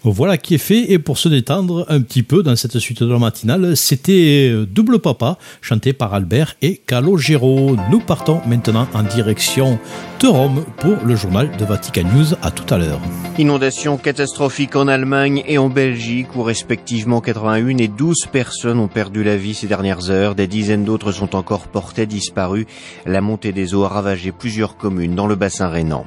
Voilà 0.03 0.37
qui 0.37 0.55
est 0.55 0.59
fait. 0.59 0.91
Et 0.91 0.99
pour 0.99 1.17
se 1.17 1.27
détendre 1.27 1.85
un 1.89 2.01
petit 2.01 2.23
peu 2.23 2.43
dans 2.43 2.55
cette 2.55 2.79
suite 2.79 3.03
de 3.03 3.11
la 3.11 3.19
matinale, 3.19 3.75
c'était 3.75 4.53
Double 4.69 4.99
Papa, 4.99 5.37
chanté 5.61 5.93
par 5.93 6.13
Albert 6.13 6.55
et 6.61 6.77
Calogero. 6.77 7.75
Nous 7.91 7.99
partons 7.99 8.41
maintenant 8.47 8.87
en 8.93 9.03
direction 9.03 9.77
de 10.21 10.27
Rome 10.27 10.63
pour 10.77 10.95
le 11.05 11.15
journal 11.15 11.49
de 11.57 11.65
Vatican 11.65 12.03
News. 12.03 12.33
À 12.41 12.51
tout 12.51 12.73
à 12.73 12.77
l'heure. 12.77 12.99
Inondation 13.37 13.97
catastrophique 13.97 14.75
en 14.75 14.87
Allemagne 14.87 15.43
et 15.47 15.57
en 15.57 15.69
Belgique 15.69 16.35
où 16.35 16.43
respectivement 16.43 17.21
81 17.21 17.77
et 17.77 17.87
12 17.87 18.27
personnes 18.31 18.79
ont 18.79 18.87
perdu 18.87 19.23
la 19.23 19.37
vie 19.37 19.53
ces 19.53 19.67
dernières 19.67 20.09
heures. 20.09 20.35
Des 20.35 20.47
dizaines 20.47 20.85
d'autres 20.85 21.11
sont 21.11 21.35
encore 21.35 21.67
portées 21.67 22.05
disparues. 22.05 22.67
La 23.05 23.21
montée 23.21 23.51
des 23.51 23.73
eaux 23.73 23.83
a 23.83 23.89
ravagé 23.89 24.31
plusieurs 24.31 24.77
communes 24.77 25.15
dans 25.15 25.27
le 25.27 25.35
bassin 25.35 25.67
rhénan. 25.67 26.05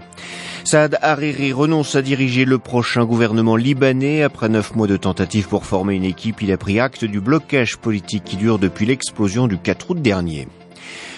Saad 0.64 0.96
Hariri 1.02 1.52
renonce 1.52 1.96
à 1.96 2.02
diriger 2.02 2.44
le 2.44 2.58
prochain 2.58 3.04
gouvernement 3.04 3.56
libanais. 3.56 4.22
Après 4.22 4.48
neuf 4.48 4.74
mois 4.76 4.86
de 4.86 4.96
tentatives 4.96 5.48
pour 5.48 5.66
former 5.66 5.96
une 5.96 6.04
équipe, 6.04 6.40
il 6.40 6.52
a 6.52 6.56
pris 6.56 6.78
acte 6.78 7.04
du 7.04 7.20
blocage 7.20 7.76
politique 7.78 8.24
qui 8.24 8.36
dure 8.36 8.58
depuis 8.58 8.86
l'explosion 8.86 9.48
du 9.48 9.58
4 9.58 9.90
août 9.90 10.00
dernier. 10.00 10.46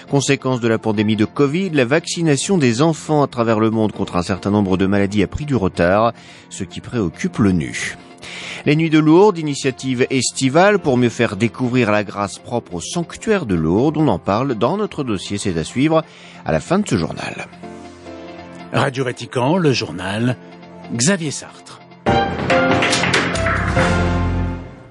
Conséquence 0.09 0.61
de 0.61 0.67
la 0.67 0.77
pandémie 0.77 1.15
de 1.15 1.25
Covid, 1.25 1.69
la 1.69 1.85
vaccination 1.85 2.57
des 2.57 2.81
enfants 2.81 3.23
à 3.23 3.27
travers 3.27 3.59
le 3.59 3.69
monde 3.69 3.91
contre 3.91 4.15
un 4.17 4.23
certain 4.23 4.51
nombre 4.51 4.77
de 4.77 4.87
maladies 4.87 5.23
a 5.23 5.27
pris 5.27 5.45
du 5.45 5.55
retard, 5.55 6.13
ce 6.49 6.63
qui 6.63 6.81
préoccupe 6.81 7.37
l'ONU. 7.37 7.97
Les 8.65 8.75
Nuits 8.75 8.89
de 8.89 8.99
Lourdes, 8.99 9.37
initiative 9.37 10.07
estivale 10.09 10.79
pour 10.79 10.97
mieux 10.97 11.09
faire 11.09 11.35
découvrir 11.37 11.91
la 11.91 12.03
grâce 12.03 12.39
propre 12.39 12.75
au 12.75 12.81
sanctuaire 12.81 13.45
de 13.45 13.55
Lourdes. 13.55 13.97
On 13.97 14.07
en 14.07 14.19
parle 14.19 14.55
dans 14.55 14.75
notre 14.75 15.03
dossier, 15.03 15.37
c'est 15.37 15.57
à 15.57 15.63
suivre 15.63 16.03
à 16.45 16.51
la 16.51 16.59
fin 16.59 16.79
de 16.79 16.87
ce 16.87 16.97
journal. 16.97 17.47
Radio 18.71 19.03
Vatican, 19.03 19.57
le 19.57 19.73
journal, 19.73 20.37
Xavier 20.93 21.31
Sartre. 21.31 21.64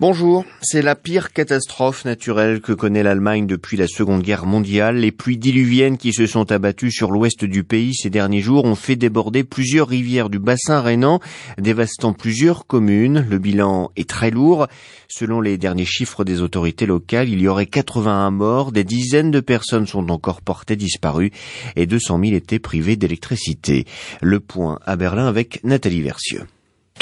Bonjour, 0.07 0.45
c'est 0.61 0.83
la 0.83 0.97
pire 0.97 1.33
catastrophe 1.33 2.05
naturelle 2.05 2.61
que 2.61 2.75
connaît 2.75 3.03
l'Allemagne 3.03 3.47
depuis 3.47 3.79
la 3.79 3.87
Seconde 3.87 4.21
Guerre 4.21 4.45
mondiale. 4.45 4.99
Les 4.99 5.13
pluies 5.13 5.39
diluviennes 5.39 5.97
qui 5.97 6.13
se 6.13 6.27
sont 6.27 6.53
abattues 6.53 6.91
sur 6.91 7.11
l'ouest 7.11 7.47
du 7.47 7.65
pays 7.65 7.95
ces 7.95 8.11
derniers 8.11 8.43
jours 8.43 8.67
ont 8.67 8.75
fait 8.75 8.97
déborder 8.97 9.45
plusieurs 9.45 9.89
rivières 9.89 10.29
du 10.29 10.39
bassin 10.39 10.83
rhénan, 10.83 11.21
dévastant 11.57 12.13
plusieurs 12.13 12.67
communes. 12.67 13.27
Le 13.31 13.39
bilan 13.39 13.93
est 13.97 14.07
très 14.07 14.31
lourd. 14.31 14.67
Selon 15.09 15.41
les 15.41 15.57
derniers 15.57 15.87
chiffres 15.87 16.23
des 16.23 16.43
autorités 16.43 16.85
locales, 16.85 17.31
il 17.31 17.41
y 17.41 17.49
aurait 17.49 17.65
81 17.65 18.31
morts, 18.31 18.73
des 18.73 18.85
dizaines 18.85 19.31
de 19.31 19.41
personnes 19.41 19.87
sont 19.87 20.11
encore 20.11 20.43
portées 20.43 20.77
disparues 20.77 21.31
et 21.77 21.87
200 21.87 22.21
000 22.23 22.35
étaient 22.35 22.59
privées 22.59 22.97
d'électricité. 22.97 23.87
Le 24.21 24.41
point 24.41 24.79
à 24.85 24.97
Berlin 24.97 25.29
avec 25.29 25.65
Nathalie 25.65 26.03
Versieux. 26.03 26.45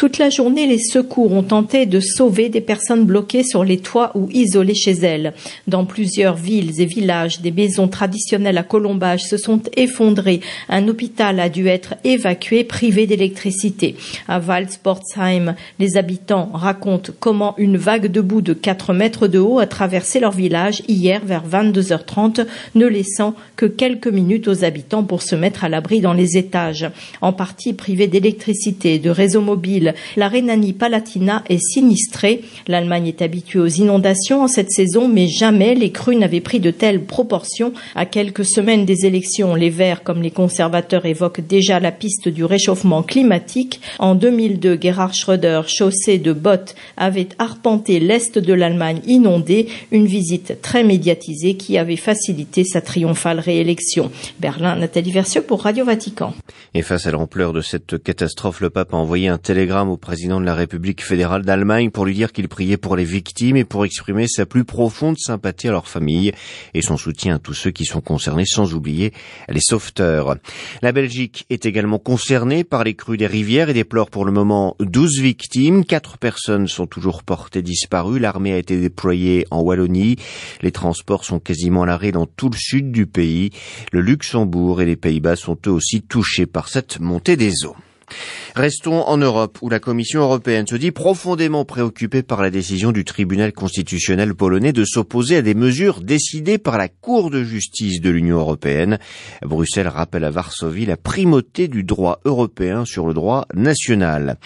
Toute 0.02 0.18
la 0.18 0.30
journée, 0.30 0.66
les 0.66 0.80
secours 0.80 1.30
ont 1.30 1.44
tenté 1.44 1.86
de 1.86 2.00
sauver 2.00 2.48
des 2.48 2.60
personnes 2.60 3.04
bloquées 3.04 3.44
sur 3.44 3.62
les 3.62 3.78
toits 3.78 4.10
ou 4.16 4.28
isolées 4.32 4.74
chez 4.74 4.90
elles. 4.90 5.32
Dans 5.68 5.84
plusieurs 5.84 6.34
villes 6.34 6.80
et 6.80 6.86
villages, 6.86 7.40
des 7.40 7.52
maisons 7.52 7.86
traditionnelles 7.86 8.58
à 8.58 8.64
colombage 8.64 9.22
se 9.22 9.36
sont 9.36 9.60
effondrées. 9.76 10.40
Un 10.68 10.88
hôpital 10.88 11.38
a 11.38 11.48
dû 11.48 11.68
être 11.68 11.94
évacué, 12.02 12.64
privé 12.64 13.06
d'électricité. 13.06 13.94
À 14.26 14.40
Waldsportsheim, 14.40 15.54
les 15.78 15.96
habitants 15.96 16.50
racontent 16.52 17.12
comment 17.20 17.54
une 17.56 17.76
vague 17.76 18.10
de 18.10 18.20
boue 18.20 18.42
de 18.42 18.54
4 18.54 18.94
mètres 18.94 19.28
de 19.28 19.38
haut 19.38 19.60
a 19.60 19.66
traversé 19.66 20.18
leur 20.18 20.32
village 20.32 20.82
hier 20.88 21.24
vers 21.24 21.44
22h30, 21.46 22.44
ne 22.74 22.86
laissant 22.86 23.34
que 23.54 23.66
quelques 23.66 24.08
minutes 24.08 24.48
aux 24.48 24.64
habitants 24.64 25.04
pour 25.04 25.22
se 25.22 25.36
mettre 25.36 25.62
à 25.62 25.68
l'abri 25.68 26.00
dans 26.00 26.14
les 26.14 26.36
étages. 26.36 26.90
En 27.20 27.32
partie 27.32 27.72
privés 27.72 28.08
d'électricité, 28.08 28.98
de 28.98 29.10
réseau 29.10 29.42
mobile, 29.42 29.81
La 30.16 30.28
Rhénanie-Palatina 30.28 31.42
est 31.48 31.58
sinistrée. 31.58 32.42
L'Allemagne 32.68 33.08
est 33.08 33.22
habituée 33.22 33.58
aux 33.58 33.66
inondations 33.66 34.42
en 34.42 34.48
cette 34.48 34.70
saison, 34.70 35.08
mais 35.08 35.28
jamais 35.28 35.74
les 35.74 35.90
crues 35.90 36.16
n'avaient 36.16 36.40
pris 36.40 36.60
de 36.60 36.70
telles 36.70 37.04
proportions. 37.04 37.72
À 37.94 38.06
quelques 38.06 38.44
semaines 38.44 38.84
des 38.84 39.06
élections, 39.06 39.54
les 39.54 39.70
Verts 39.70 40.02
comme 40.02 40.22
les 40.22 40.30
conservateurs 40.30 41.06
évoquent 41.06 41.46
déjà 41.46 41.80
la 41.80 41.92
piste 41.92 42.28
du 42.28 42.44
réchauffement 42.44 43.02
climatique. 43.02 43.80
En 43.98 44.14
2002, 44.14 44.78
Gerhard 44.80 45.14
Schröder, 45.14 45.62
chaussé 45.66 46.18
de 46.18 46.32
bottes, 46.32 46.74
avait 46.96 47.28
arpenté 47.38 48.00
l'est 48.00 48.38
de 48.38 48.52
l'Allemagne 48.52 49.00
inondée, 49.06 49.68
une 49.90 50.06
visite 50.06 50.60
très 50.62 50.84
médiatisée 50.84 51.56
qui 51.56 51.78
avait 51.78 51.96
facilité 51.96 52.64
sa 52.64 52.80
triomphale 52.80 53.40
réélection. 53.40 54.10
Berlin, 54.40 54.76
Nathalie 54.76 55.12
Versieux 55.12 55.42
pour 55.42 55.62
Radio 55.62 55.84
Vatican. 55.84 56.34
Et 56.74 56.82
face 56.82 57.06
à 57.06 57.10
l'ampleur 57.10 57.52
de 57.52 57.60
cette 57.60 58.02
catastrophe, 58.02 58.60
le 58.60 58.70
pape 58.70 58.94
a 58.94 58.96
envoyé 58.96 59.28
un 59.28 59.38
télégramme 59.38 59.71
au 59.80 59.96
président 59.96 60.38
de 60.38 60.44
la 60.44 60.54
République 60.54 61.02
fédérale 61.02 61.44
d'Allemagne 61.44 61.90
pour 61.90 62.04
lui 62.04 62.14
dire 62.14 62.32
qu'il 62.32 62.46
priait 62.46 62.76
pour 62.76 62.94
les 62.94 63.04
victimes 63.04 63.56
et 63.56 63.64
pour 63.64 63.86
exprimer 63.86 64.26
sa 64.28 64.44
plus 64.44 64.64
profonde 64.64 65.16
sympathie 65.18 65.68
à 65.68 65.70
leurs 65.70 65.88
familles 65.88 66.32
et 66.74 66.82
son 66.82 66.98
soutien 66.98 67.36
à 67.36 67.38
tous 67.38 67.54
ceux 67.54 67.70
qui 67.70 67.86
sont 67.86 68.02
concernés, 68.02 68.44
sans 68.44 68.74
oublier 68.74 69.12
les 69.48 69.60
sauveteurs. 69.60 70.36
La 70.82 70.92
Belgique 70.92 71.46
est 71.48 71.64
également 71.64 71.98
concernée 71.98 72.64
par 72.64 72.84
les 72.84 72.94
crues 72.94 73.16
des 73.16 73.26
rivières 73.26 73.70
et 73.70 73.74
déplore 73.74 74.10
pour 74.10 74.26
le 74.26 74.32
moment 74.32 74.76
12 74.80 75.20
victimes. 75.20 75.86
Quatre 75.86 76.18
personnes 76.18 76.68
sont 76.68 76.86
toujours 76.86 77.22
portées 77.22 77.62
disparues. 77.62 78.18
L'armée 78.18 78.52
a 78.52 78.58
été 78.58 78.78
déployée 78.78 79.46
en 79.50 79.62
Wallonie. 79.62 80.16
Les 80.60 80.72
transports 80.72 81.24
sont 81.24 81.40
quasiment 81.40 81.84
à 81.84 81.86
l'arrêt 81.86 82.12
dans 82.12 82.26
tout 82.26 82.50
le 82.50 82.58
sud 82.58 82.92
du 82.92 83.06
pays. 83.06 83.50
Le 83.90 84.02
Luxembourg 84.02 84.82
et 84.82 84.86
les 84.86 84.96
Pays-Bas 84.96 85.36
sont 85.36 85.56
eux 85.66 85.72
aussi 85.72 86.02
touchés 86.02 86.46
par 86.46 86.68
cette 86.68 87.00
montée 87.00 87.36
des 87.36 87.64
eaux. 87.64 87.76
Restons 88.54 89.02
en 89.02 89.16
Europe, 89.16 89.58
où 89.62 89.68
la 89.68 89.78
Commission 89.78 90.20
européenne 90.20 90.66
se 90.66 90.76
dit 90.76 90.90
profondément 90.90 91.64
préoccupée 91.64 92.22
par 92.22 92.42
la 92.42 92.50
décision 92.50 92.92
du 92.92 93.04
tribunal 93.04 93.52
constitutionnel 93.52 94.34
polonais 94.34 94.72
de 94.72 94.84
s'opposer 94.84 95.36
à 95.36 95.42
des 95.42 95.54
mesures 95.54 96.00
décidées 96.02 96.58
par 96.58 96.76
la 96.76 96.88
Cour 96.88 97.30
de 97.30 97.42
justice 97.42 98.00
de 98.00 98.10
l'Union 98.10 98.38
européenne. 98.38 98.98
Bruxelles 99.42 99.88
rappelle 99.88 100.24
à 100.24 100.30
Varsovie 100.30 100.86
la 100.86 100.96
primauté 100.96 101.68
du 101.68 101.82
droit 101.82 102.20
européen 102.24 102.84
sur 102.84 103.06
le 103.06 103.14
droit 103.14 103.46
national. 103.54 104.36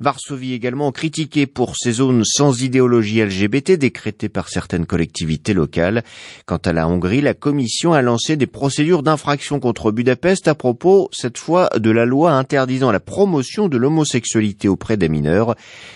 Varsovie 0.00 0.52
également 0.52 0.92
critiquée 0.92 1.46
pour 1.46 1.76
ses 1.76 1.92
zones 1.92 2.22
sans 2.24 2.62
idéologie 2.62 3.22
LGBT 3.22 3.72
décrétées 3.72 4.28
par 4.28 4.48
certaines 4.48 4.86
collectivités 4.86 5.54
locales. 5.54 6.04
Quant 6.46 6.60
à 6.64 6.72
la 6.72 6.88
Hongrie, 6.88 7.20
la 7.20 7.34
Commission 7.34 7.92
a 7.92 8.02
lancé 8.02 8.36
des 8.36 8.46
procédures 8.46 9.02
d'infraction 9.02 9.60
contre 9.60 9.90
Budapest 9.90 10.48
à 10.48 10.54
propos, 10.54 11.08
cette 11.12 11.38
fois, 11.38 11.68
de 11.76 11.90
la 11.90 12.04
loi 12.04 12.32
interdisant 12.32 12.92
la 12.92 13.00
promotion 13.16 13.68
de 13.68 13.78
l'homosexualité 13.78 14.68
auprès 14.68 14.98
des 14.98 15.08
mineurs. 15.08 15.54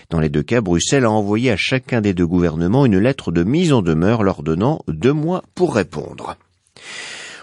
Dans 0.09 0.21
les 0.21 0.31
deux 0.31 0.43
cas, 0.43 0.63
Bruxelles 0.63 1.05
a 1.05 1.11
envoyé 1.11 1.51
à 1.51 1.57
chacun 1.59 2.01
des 2.01 2.15
deux 2.15 2.27
gouvernements 2.27 2.87
une 2.87 2.97
lettre 2.97 3.31
de 3.31 3.45
mise 3.45 3.75
en 3.75 3.83
demeure 3.83 4.23
leur 4.23 4.43
donnant 4.43 4.81
deux 4.89 5.13
mois 5.13 5.43
pour 5.55 5.75
répondre. 5.75 6.39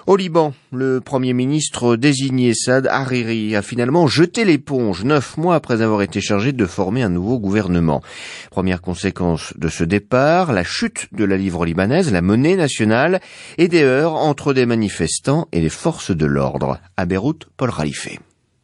Au 0.07 0.15
Liban, 0.15 0.55
le 0.71 0.99
Premier 0.99 1.33
ministre 1.33 1.95
désigné 1.95 2.55
Saad 2.55 2.87
Hariri 2.87 3.55
a 3.55 3.61
finalement 3.61 4.07
jeté 4.07 4.45
l'éponge 4.45 5.03
neuf 5.03 5.37
mois 5.37 5.53
après 5.53 5.83
avoir 5.83 6.01
été 6.01 6.21
chargé 6.21 6.53
de 6.53 6.65
former 6.65 7.03
un 7.03 7.09
nouveau 7.09 7.37
gouvernement. 7.37 8.01
Première 8.49 8.81
conséquence 8.81 9.53
de 9.57 9.67
ce 9.67 9.83
départ, 9.83 10.53
la 10.53 10.63
chute 10.63 11.07
de 11.11 11.23
la 11.23 11.37
livre 11.37 11.67
libanaise, 11.67 12.11
la 12.11 12.23
monnaie 12.23 12.55
nationale 12.55 13.21
et 13.59 13.67
des 13.67 13.83
heurts 13.83 14.15
entre 14.15 14.55
des 14.55 14.65
manifestants 14.65 15.47
et 15.51 15.61
les 15.61 15.69
forces 15.69 16.09
de 16.09 16.25
l'ordre. 16.25 16.79
À 16.97 17.05
Beyrouth, 17.05 17.47
Paul 17.57 17.71
Khalife. 17.71 18.17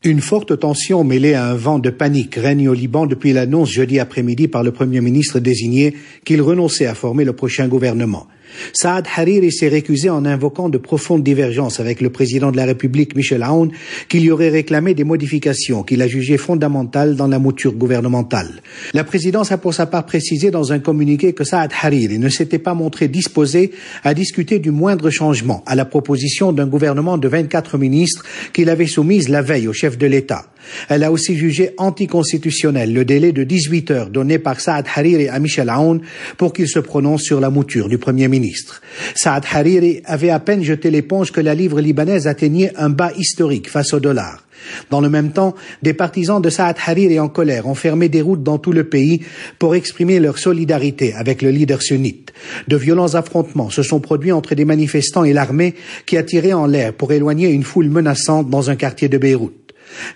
Une 0.05 0.19
forte 0.19 0.59
tension 0.59 1.05
mêlée 1.05 1.33
à 1.33 1.45
un 1.47 1.55
vent 1.55 1.79
de 1.79 1.89
panique 1.89 2.35
règne 2.35 2.67
au 2.67 2.73
Liban 2.73 3.05
depuis 3.05 3.31
l'annonce 3.31 3.71
jeudi 3.71 4.01
après-midi 4.01 4.49
par 4.49 4.61
le 4.61 4.73
Premier 4.73 4.99
ministre 4.99 5.39
désigné 5.39 5.95
qu'il 6.25 6.41
renonçait 6.41 6.87
à 6.87 6.93
former 6.93 7.23
le 7.23 7.31
prochain 7.31 7.69
gouvernement. 7.69 8.27
Saad 8.73 9.05
Hariri 9.15 9.51
s'est 9.51 9.67
récusé 9.67 10.09
en 10.09 10.25
invoquant 10.25 10.69
de 10.69 10.77
profondes 10.77 11.23
divergences 11.23 11.79
avec 11.79 12.01
le 12.01 12.09
président 12.09 12.51
de 12.51 12.57
la 12.57 12.65
République, 12.65 13.15
Michel 13.15 13.43
Aoun, 13.43 13.71
qui 14.09 14.19
lui 14.19 14.31
aurait 14.31 14.49
réclamé 14.49 14.93
des 14.93 15.03
modifications 15.03 15.83
qu'il 15.83 16.01
a 16.01 16.07
jugées 16.07 16.37
fondamentales 16.37 17.15
dans 17.15 17.27
la 17.27 17.39
mouture 17.39 17.73
gouvernementale. 17.73 18.61
La 18.93 19.03
présidence 19.03 19.51
a 19.51 19.57
pour 19.57 19.73
sa 19.73 19.85
part 19.85 20.05
précisé 20.05 20.51
dans 20.51 20.71
un 20.71 20.79
communiqué 20.79 21.33
que 21.33 21.43
Saad 21.43 21.71
Hariri 21.81 22.19
ne 22.19 22.29
s'était 22.29 22.59
pas 22.59 22.73
montré 22.73 23.07
disposé 23.07 23.71
à 24.03 24.13
discuter 24.13 24.59
du 24.59 24.71
moindre 24.71 25.09
changement 25.09 25.63
à 25.65 25.75
la 25.75 25.85
proposition 25.85 26.51
d'un 26.53 26.67
gouvernement 26.67 27.17
de 27.17 27.27
24 27.27 27.77
ministres 27.77 28.23
qu'il 28.53 28.69
avait 28.69 28.87
soumise 28.87 29.29
la 29.29 29.41
veille 29.41 29.67
au 29.67 29.73
chef 29.73 29.97
de 29.97 30.07
l'État. 30.07 30.45
Elle 30.89 31.03
a 31.03 31.11
aussi 31.11 31.35
jugé 31.35 31.71
anticonstitutionnel 31.77 32.93
le 32.93 33.05
délai 33.05 33.31
de 33.31 33.43
18 33.43 33.91
heures 33.91 34.09
donné 34.09 34.39
par 34.39 34.59
Saad 34.59 34.85
Hariri 34.93 35.27
à 35.27 35.39
Michel 35.39 35.69
Aoun 35.69 36.01
pour 36.37 36.53
qu'il 36.53 36.67
se 36.67 36.79
prononce 36.79 37.23
sur 37.23 37.39
la 37.39 37.49
mouture 37.49 37.89
du 37.89 37.97
Premier 37.97 38.27
ministre. 38.27 38.81
Saad 39.15 39.43
Hariri 39.51 40.01
avait 40.05 40.29
à 40.29 40.39
peine 40.39 40.63
jeté 40.63 40.91
l'éponge 40.91 41.31
que 41.31 41.41
la 41.41 41.55
livre 41.55 41.81
libanaise 41.81 42.27
atteignait 42.27 42.71
un 42.75 42.89
bas 42.89 43.11
historique 43.17 43.69
face 43.69 43.93
au 43.93 43.99
dollar. 43.99 44.43
Dans 44.89 45.01
le 45.01 45.09
même 45.09 45.31
temps, 45.31 45.55
des 45.81 45.93
partisans 45.93 46.41
de 46.41 46.49
Saad 46.49 46.77
Hariri 46.85 47.19
en 47.19 47.29
colère 47.29 47.67
ont 47.67 47.75
fermé 47.75 48.09
des 48.09 48.21
routes 48.21 48.43
dans 48.43 48.57
tout 48.57 48.71
le 48.71 48.85
pays 48.85 49.21
pour 49.59 49.75
exprimer 49.75 50.19
leur 50.19 50.37
solidarité 50.37 51.13
avec 51.13 51.41
le 51.41 51.49
leader 51.49 51.81
sunnite. 51.81 52.33
De 52.67 52.77
violents 52.77 53.15
affrontements 53.15 53.69
se 53.69 53.83
sont 53.83 53.99
produits 53.99 54.31
entre 54.31 54.55
des 54.55 54.65
manifestants 54.65 55.23
et 55.23 55.33
l'armée 55.33 55.75
qui 56.05 56.17
a 56.17 56.23
tiré 56.23 56.53
en 56.53 56.65
l'air 56.65 56.93
pour 56.93 57.11
éloigner 57.11 57.49
une 57.49 57.63
foule 57.63 57.89
menaçante 57.89 58.49
dans 58.49 58.69
un 58.69 58.75
quartier 58.75 59.09
de 59.09 59.17
Beyrouth. 59.17 59.62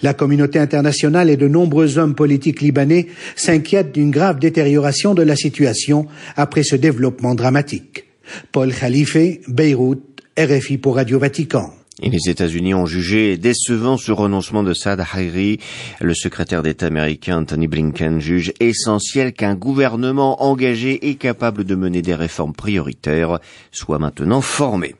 La 0.01 0.13
communauté 0.13 0.59
internationale 0.59 1.29
et 1.29 1.37
de 1.37 1.47
nombreux 1.47 1.97
hommes 1.97 2.15
politiques 2.15 2.61
libanais 2.61 3.07
s'inquiètent 3.35 3.93
d'une 3.93 4.11
grave 4.11 4.39
détérioration 4.39 5.13
de 5.13 5.23
la 5.23 5.35
situation 5.35 6.07
après 6.35 6.63
ce 6.63 6.75
développement 6.75 7.35
dramatique. 7.35 8.05
Paul 8.51 8.73
Khalife, 8.73 9.17
Beyrouth, 9.47 10.01
RFI 10.37 10.77
pour 10.77 10.95
Radio 10.95 11.19
Vatican. 11.19 11.73
Et 11.99 12.11
les 12.11 12.29
États-Unis 12.29 12.75
ont 12.75 12.85
jugé 12.85 13.37
décevant 13.37 13.97
ce 13.97 14.11
renoncement 14.11 14.61
de 14.61 14.73
Saad 14.73 14.99
Hariri. 14.99 15.59
Le 15.99 16.13
secrétaire 16.13 16.61
d'État 16.61 16.85
américain 16.85 17.39
Anthony 17.39 17.67
Blinken 17.67 18.19
juge 18.19 18.53
essentiel 18.59 19.33
qu'un 19.33 19.55
gouvernement 19.55 20.43
engagé 20.43 21.09
et 21.09 21.15
capable 21.15 21.63
de 21.63 21.73
mener 21.73 22.03
des 22.03 22.13
réformes 22.13 22.53
prioritaires 22.53 23.39
soit 23.71 23.97
maintenant 23.97 24.41
formé. 24.41 24.93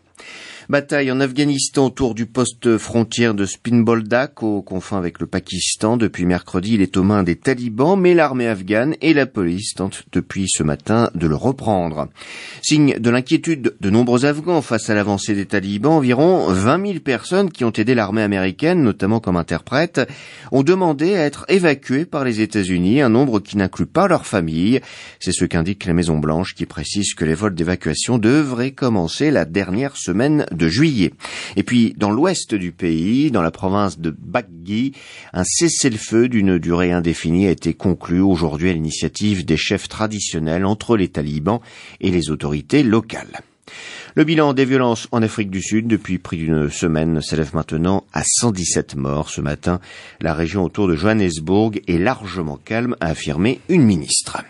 Bataille 0.70 1.12
en 1.12 1.22
Afghanistan 1.22 1.86
autour 1.86 2.14
du 2.14 2.26
poste 2.26 2.78
frontière 2.78 3.34
de 3.34 3.46
Spinboldak, 3.46 4.44
aux 4.44 4.62
confins 4.62 4.98
avec 4.98 5.22
le 5.22 5.26
Pakistan. 5.26 5.96
Depuis 5.96 6.26
mercredi, 6.26 6.74
il 6.74 6.82
est 6.82 6.98
aux 6.98 7.04
mains 7.04 7.24
des 7.24 7.38
talibans, 7.38 7.98
mais 7.98 8.14
l'armée 8.14 8.50
afghane 8.50 8.94
et 9.00 9.14
la 9.14 9.28
police 9.28 9.76
tentent 9.76 10.04
depuis 10.12 10.48
ce 10.50 10.64
matin 10.64 11.10
de 11.16 11.26
le 11.26 11.36
reprendre. 11.36 12.10
Signe 12.62 13.00
de 13.00 13.10
l'inquiétude 13.10 13.76
de 13.80 13.90
nombreux 13.90 14.26
Afghans 14.26 14.62
face 14.62 14.90
à 14.90 14.94
l'avancée 14.94 15.36
des 15.36 15.46
talibans, 15.46 15.94
environ 15.94 16.48
20 16.50 16.86
000 16.86 17.00
personnes 17.00 17.50
qui 17.50 17.64
ont 17.64 17.72
aidé 17.72 17.96
l'armée 17.96 18.22
américaine, 18.22 18.84
notamment 18.84 19.22
comme 19.22 19.38
interprètes, 19.38 20.02
ont 20.52 20.64
demandé 20.64 21.16
à 21.16 21.24
être 21.24 21.46
évacuées 21.48 22.04
par 22.04 22.26
les 22.26 22.42
États-Unis, 22.42 23.00
un 23.00 23.08
nombre 23.08 23.40
qui 23.40 23.56
n'inclut 23.56 23.86
pas 23.86 24.10
leurs 24.10 24.26
familles. 24.26 24.82
C'est 25.22 25.32
ce 25.32 25.46
qu'indique 25.46 25.86
la 25.86 25.94
Maison 25.94 26.18
Blanche 26.18 26.56
qui 26.56 26.66
précise 26.66 27.14
que 27.14 27.24
les 27.24 27.36
vols 27.36 27.56
d'évacuation 27.56 28.18
devraient 28.18 28.72
commencer 28.72 29.32
la 29.32 29.46
dernière 29.46 29.96
semaine 29.96 30.46
de 30.58 30.68
juillet. 30.68 31.14
Et 31.56 31.64
puis, 31.64 31.94
dans 31.98 32.12
l'ouest 32.12 32.54
du 32.56 32.72
pays, 32.72 33.32
dans 33.32 33.42
la 33.42 33.52
province 33.52 34.00
de 34.00 34.10
Baghi, 34.10 34.94
un 35.34 35.44
cessez-le-feu 35.44 36.28
d'une 36.28 36.58
durée 36.58 36.92
indéfinie 36.92 37.48
a 37.48 37.52
été 37.52 37.74
conclu 37.74 38.20
aujourd'hui 38.20 38.70
à 38.70 38.74
l'initiative 38.74 39.46
des 39.46 39.58
chefs 39.58 39.88
traditionnels 39.88 40.66
entre 40.66 40.98
les 40.98 41.08
talibans 41.08 41.60
et 42.02 42.12
les 42.12 42.30
autorités 42.30 42.84
locales. 42.84 43.42
Le 44.16 44.24
bilan 44.24 44.54
des 44.54 44.66
violences 44.66 45.08
en 45.12 45.22
Afrique 45.22 45.52
du 45.52 45.62
Sud 45.62 45.88
depuis 45.88 46.18
plus 46.18 46.38
d'une 46.38 46.72
semaine 46.72 47.22
s'élève 47.22 47.54
maintenant 47.54 48.04
à 48.14 48.24
117 48.26 48.96
morts 48.96 49.30
ce 49.30 49.42
matin. 49.42 49.80
La 50.22 50.34
région 50.34 50.64
autour 50.64 50.88
de 50.88 50.96
Johannesburg 50.96 51.80
est 51.88 52.00
largement 52.00 52.58
calme, 52.58 52.96
a 53.00 53.10
affirmé 53.10 53.60
une 53.70 53.84
ministre. 53.84 54.42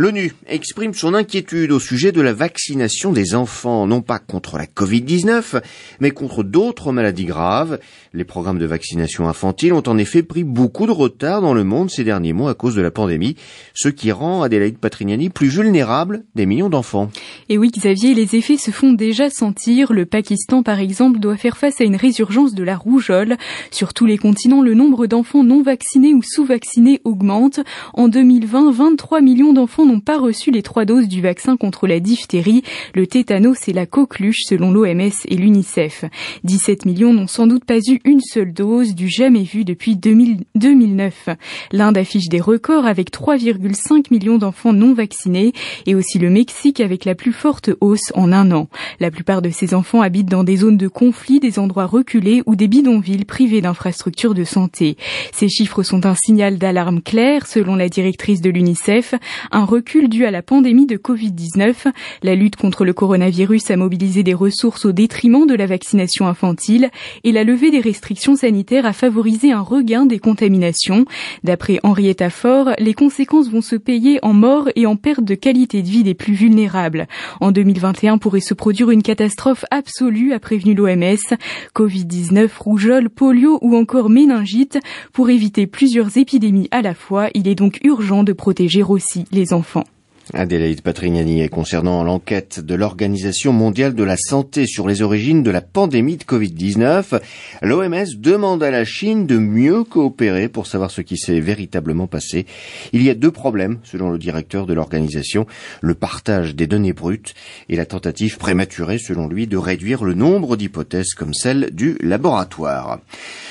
L'ONU 0.00 0.32
exprime 0.46 0.94
son 0.94 1.12
inquiétude 1.12 1.72
au 1.72 1.78
sujet 1.78 2.10
de 2.10 2.22
la 2.22 2.32
vaccination 2.32 3.12
des 3.12 3.34
enfants, 3.34 3.86
non 3.86 4.00
pas 4.00 4.18
contre 4.18 4.56
la 4.56 4.64
Covid-19, 4.64 5.60
mais 6.00 6.10
contre 6.10 6.42
d'autres 6.42 6.90
maladies 6.90 7.26
graves. 7.26 7.78
Les 8.14 8.24
programmes 8.24 8.58
de 8.58 8.64
vaccination 8.64 9.28
infantile 9.28 9.74
ont 9.74 9.82
en 9.86 9.98
effet 9.98 10.22
pris 10.22 10.42
beaucoup 10.42 10.86
de 10.86 10.90
retard 10.90 11.42
dans 11.42 11.52
le 11.52 11.64
monde 11.64 11.90
ces 11.90 12.02
derniers 12.02 12.32
mois 12.32 12.52
à 12.52 12.54
cause 12.54 12.74
de 12.74 12.80
la 12.80 12.90
pandémie, 12.90 13.36
ce 13.74 13.90
qui 13.90 14.10
rend 14.10 14.40
Adélaïde 14.40 14.78
Patrignani 14.78 15.28
plus 15.28 15.48
vulnérable 15.48 16.24
des 16.34 16.46
millions 16.46 16.70
d'enfants. 16.70 17.10
Et 17.50 17.58
oui, 17.58 17.70
Xavier, 17.70 18.14
les 18.14 18.36
effets 18.36 18.56
se 18.56 18.70
font 18.70 18.94
déjà 18.94 19.28
sentir. 19.28 19.92
Le 19.92 20.06
Pakistan, 20.06 20.62
par 20.62 20.80
exemple, 20.80 21.18
doit 21.18 21.36
faire 21.36 21.58
face 21.58 21.78
à 21.78 21.84
une 21.84 21.96
résurgence 21.96 22.54
de 22.54 22.64
la 22.64 22.78
rougeole. 22.78 23.36
Sur 23.70 23.92
tous 23.92 24.06
les 24.06 24.16
continents, 24.16 24.62
le 24.62 24.72
nombre 24.72 25.06
d'enfants 25.06 25.44
non 25.44 25.62
vaccinés 25.62 26.14
ou 26.14 26.22
sous-vaccinés 26.22 27.02
augmente. 27.04 27.60
En 27.92 28.08
2020, 28.08 28.72
23 28.72 29.20
millions 29.20 29.52
d'enfants 29.52 29.89
n'ont 29.90 30.00
pas 30.00 30.18
reçu 30.18 30.50
les 30.50 30.62
trois 30.62 30.84
doses 30.84 31.08
du 31.08 31.20
vaccin 31.20 31.56
contre 31.56 31.86
la 31.86 32.00
diphtérie, 32.00 32.62
le 32.94 33.06
tétanos 33.06 33.68
et 33.68 33.72
la 33.72 33.86
coqueluche 33.86 34.42
selon 34.46 34.70
l'OMS 34.70 35.10
et 35.26 35.36
l'UNICEF. 35.36 36.04
17 36.44 36.86
millions 36.86 37.12
n'ont 37.12 37.26
sans 37.26 37.46
doute 37.46 37.64
pas 37.64 37.78
eu 37.78 38.00
une 38.04 38.20
seule 38.20 38.52
dose 38.52 38.94
du 38.94 39.08
jamais 39.08 39.42
vu 39.42 39.64
depuis 39.64 39.96
2009. 39.96 41.28
L'Inde 41.72 41.98
affiche 41.98 42.28
des 42.28 42.40
records 42.40 42.86
avec 42.86 43.10
3,5 43.12 44.06
millions 44.10 44.38
d'enfants 44.38 44.72
non 44.72 44.94
vaccinés 44.94 45.52
et 45.86 45.94
aussi 45.94 46.18
le 46.18 46.30
Mexique 46.30 46.80
avec 46.80 47.04
la 47.04 47.14
plus 47.14 47.32
forte 47.32 47.70
hausse 47.80 48.12
en 48.14 48.32
un 48.32 48.52
an. 48.52 48.68
La 49.00 49.10
plupart 49.10 49.42
de 49.42 49.50
ces 49.50 49.74
enfants 49.74 50.02
habitent 50.02 50.30
dans 50.30 50.44
des 50.44 50.56
zones 50.56 50.76
de 50.76 50.88
conflit, 50.88 51.40
des 51.40 51.58
endroits 51.58 51.86
reculés 51.86 52.42
ou 52.46 52.54
des 52.54 52.68
bidonvilles 52.68 53.24
privés 53.24 53.60
d'infrastructures 53.60 54.34
de 54.34 54.44
santé. 54.44 54.96
Ces 55.32 55.48
chiffres 55.48 55.82
sont 55.82 56.06
un 56.06 56.14
signal 56.14 56.58
d'alarme 56.58 57.02
clair 57.02 57.46
selon 57.46 57.74
la 57.74 57.88
directrice 57.88 58.40
de 58.40 58.50
l'UNICEF, 58.50 59.14
un 59.50 59.64
recul 59.70 60.08
dû 60.08 60.24
à 60.24 60.32
la 60.32 60.42
pandémie 60.42 60.86
de 60.86 60.96
Covid-19. 60.96 61.92
La 62.24 62.34
lutte 62.34 62.56
contre 62.56 62.84
le 62.84 62.92
coronavirus 62.92 63.70
a 63.70 63.76
mobilisé 63.76 64.24
des 64.24 64.34
ressources 64.34 64.84
au 64.84 64.90
détriment 64.90 65.46
de 65.46 65.54
la 65.54 65.66
vaccination 65.66 66.26
infantile 66.26 66.90
et 67.22 67.30
la 67.30 67.44
levée 67.44 67.70
des 67.70 67.78
restrictions 67.78 68.34
sanitaires 68.34 68.84
a 68.84 68.92
favorisé 68.92 69.52
un 69.52 69.60
regain 69.60 70.06
des 70.06 70.18
contaminations. 70.18 71.04
D'après 71.44 71.78
Henrietta 71.84 72.30
Fort, 72.30 72.70
les 72.80 72.94
conséquences 72.94 73.48
vont 73.48 73.60
se 73.60 73.76
payer 73.76 74.18
en 74.22 74.32
mort 74.32 74.68
et 74.74 74.86
en 74.86 74.96
perte 74.96 75.22
de 75.22 75.36
qualité 75.36 75.82
de 75.82 75.88
vie 75.88 76.02
des 76.02 76.14
plus 76.14 76.34
vulnérables. 76.34 77.06
En 77.40 77.52
2021 77.52 78.18
pourrait 78.18 78.40
se 78.40 78.54
produire 78.54 78.90
une 78.90 79.04
catastrophe 79.04 79.64
absolue, 79.70 80.32
a 80.32 80.40
prévenu 80.40 80.74
l'OMS. 80.74 81.36
Covid-19, 81.76 82.48
rougeole, 82.58 83.08
polio 83.08 83.60
ou 83.62 83.76
encore 83.76 84.10
méningite. 84.10 84.80
Pour 85.12 85.30
éviter 85.30 85.68
plusieurs 85.68 86.16
épidémies 86.16 86.68
à 86.72 86.82
la 86.82 86.94
fois, 86.94 87.28
il 87.34 87.46
est 87.46 87.54
donc 87.54 87.78
urgent 87.84 88.24
de 88.24 88.32
protéger 88.32 88.82
aussi 88.82 89.26
les 89.30 89.52
enfants 89.52 89.59
enfants. 89.60 89.99
Adélaïde 90.32 90.82
Patrignani 90.82 91.40
est 91.40 91.48
concernant 91.48 92.04
l'enquête 92.04 92.60
de 92.60 92.74
l'Organisation 92.76 93.52
mondiale 93.52 93.94
de 93.94 94.04
la 94.04 94.16
santé 94.16 94.66
sur 94.66 94.86
les 94.86 95.02
origines 95.02 95.42
de 95.42 95.50
la 95.50 95.60
pandémie 95.60 96.18
de 96.18 96.22
Covid-19. 96.22 97.20
L'OMS 97.62 98.06
demande 98.16 98.62
à 98.62 98.70
la 98.70 98.84
Chine 98.84 99.26
de 99.26 99.38
mieux 99.38 99.82
coopérer 99.82 100.48
pour 100.48 100.68
savoir 100.68 100.92
ce 100.92 101.00
qui 101.00 101.16
s'est 101.16 101.40
véritablement 101.40 102.06
passé. 102.06 102.46
Il 102.92 103.02
y 103.02 103.10
a 103.10 103.14
deux 103.14 103.32
problèmes, 103.32 103.78
selon 103.82 104.10
le 104.10 104.18
directeur 104.18 104.66
de 104.66 104.74
l'organisation, 104.74 105.46
le 105.80 105.94
partage 105.94 106.54
des 106.54 106.68
données 106.68 106.92
brutes 106.92 107.34
et 107.68 107.76
la 107.76 107.86
tentative 107.86 108.38
prématurée, 108.38 108.98
selon 108.98 109.26
lui, 109.26 109.48
de 109.48 109.56
réduire 109.56 110.04
le 110.04 110.14
nombre 110.14 110.56
d'hypothèses 110.56 111.14
comme 111.14 111.34
celle 111.34 111.70
du 111.72 111.96
laboratoire. 112.00 113.00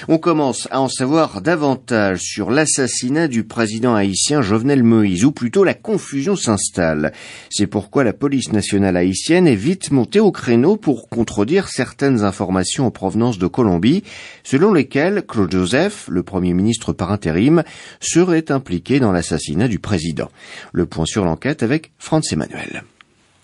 On 0.08 0.18
commence 0.18 0.70
à 0.72 0.80
en 0.80 0.88
savoir 0.88 1.42
davantage 1.42 2.22
sur 2.22 2.52
l'assassinat 2.52 3.28
du 3.28 3.44
président 3.44 3.96
haïtien 3.96 4.42
Jovenel 4.42 4.84
Moïse, 4.84 5.26
ou 5.26 5.34
plutôt 5.34 5.66
la 5.66 5.74
confusion 5.74 6.38
s'installe 6.38 6.69
c'est 7.50 7.68
pourquoi 7.68 8.04
la 8.04 8.14
police 8.14 8.52
nationale 8.52 8.98
haïtienne 8.98 9.48
est 9.48 9.56
vite 9.56 9.92
montée 9.92 10.20
au 10.20 10.32
créneau 10.32 10.78
pour 10.78 11.10
contredire 11.10 11.68
certaines 11.68 12.24
informations 12.24 12.86
en 12.86 12.92
provenance 12.92 13.38
de 13.38 13.48
Colombie, 13.48 14.04
selon 14.44 14.74
lesquelles 14.74 15.24
Claude 15.28 15.52
Joseph, 15.52 16.08
le 16.10 16.24
premier 16.24 16.54
ministre 16.54 16.94
par 16.94 17.12
intérim, 17.12 17.64
serait 18.00 18.52
impliqué 18.52 19.00
dans 19.00 19.12
l'assassinat 19.12 19.68
du 19.68 19.80
président. 19.80 20.30
Le 20.72 20.86
point 20.86 21.06
sur 21.06 21.26
l'enquête 21.26 21.64
avec 21.64 21.92
Franz 21.98 22.34
Emmanuel. 22.34 22.84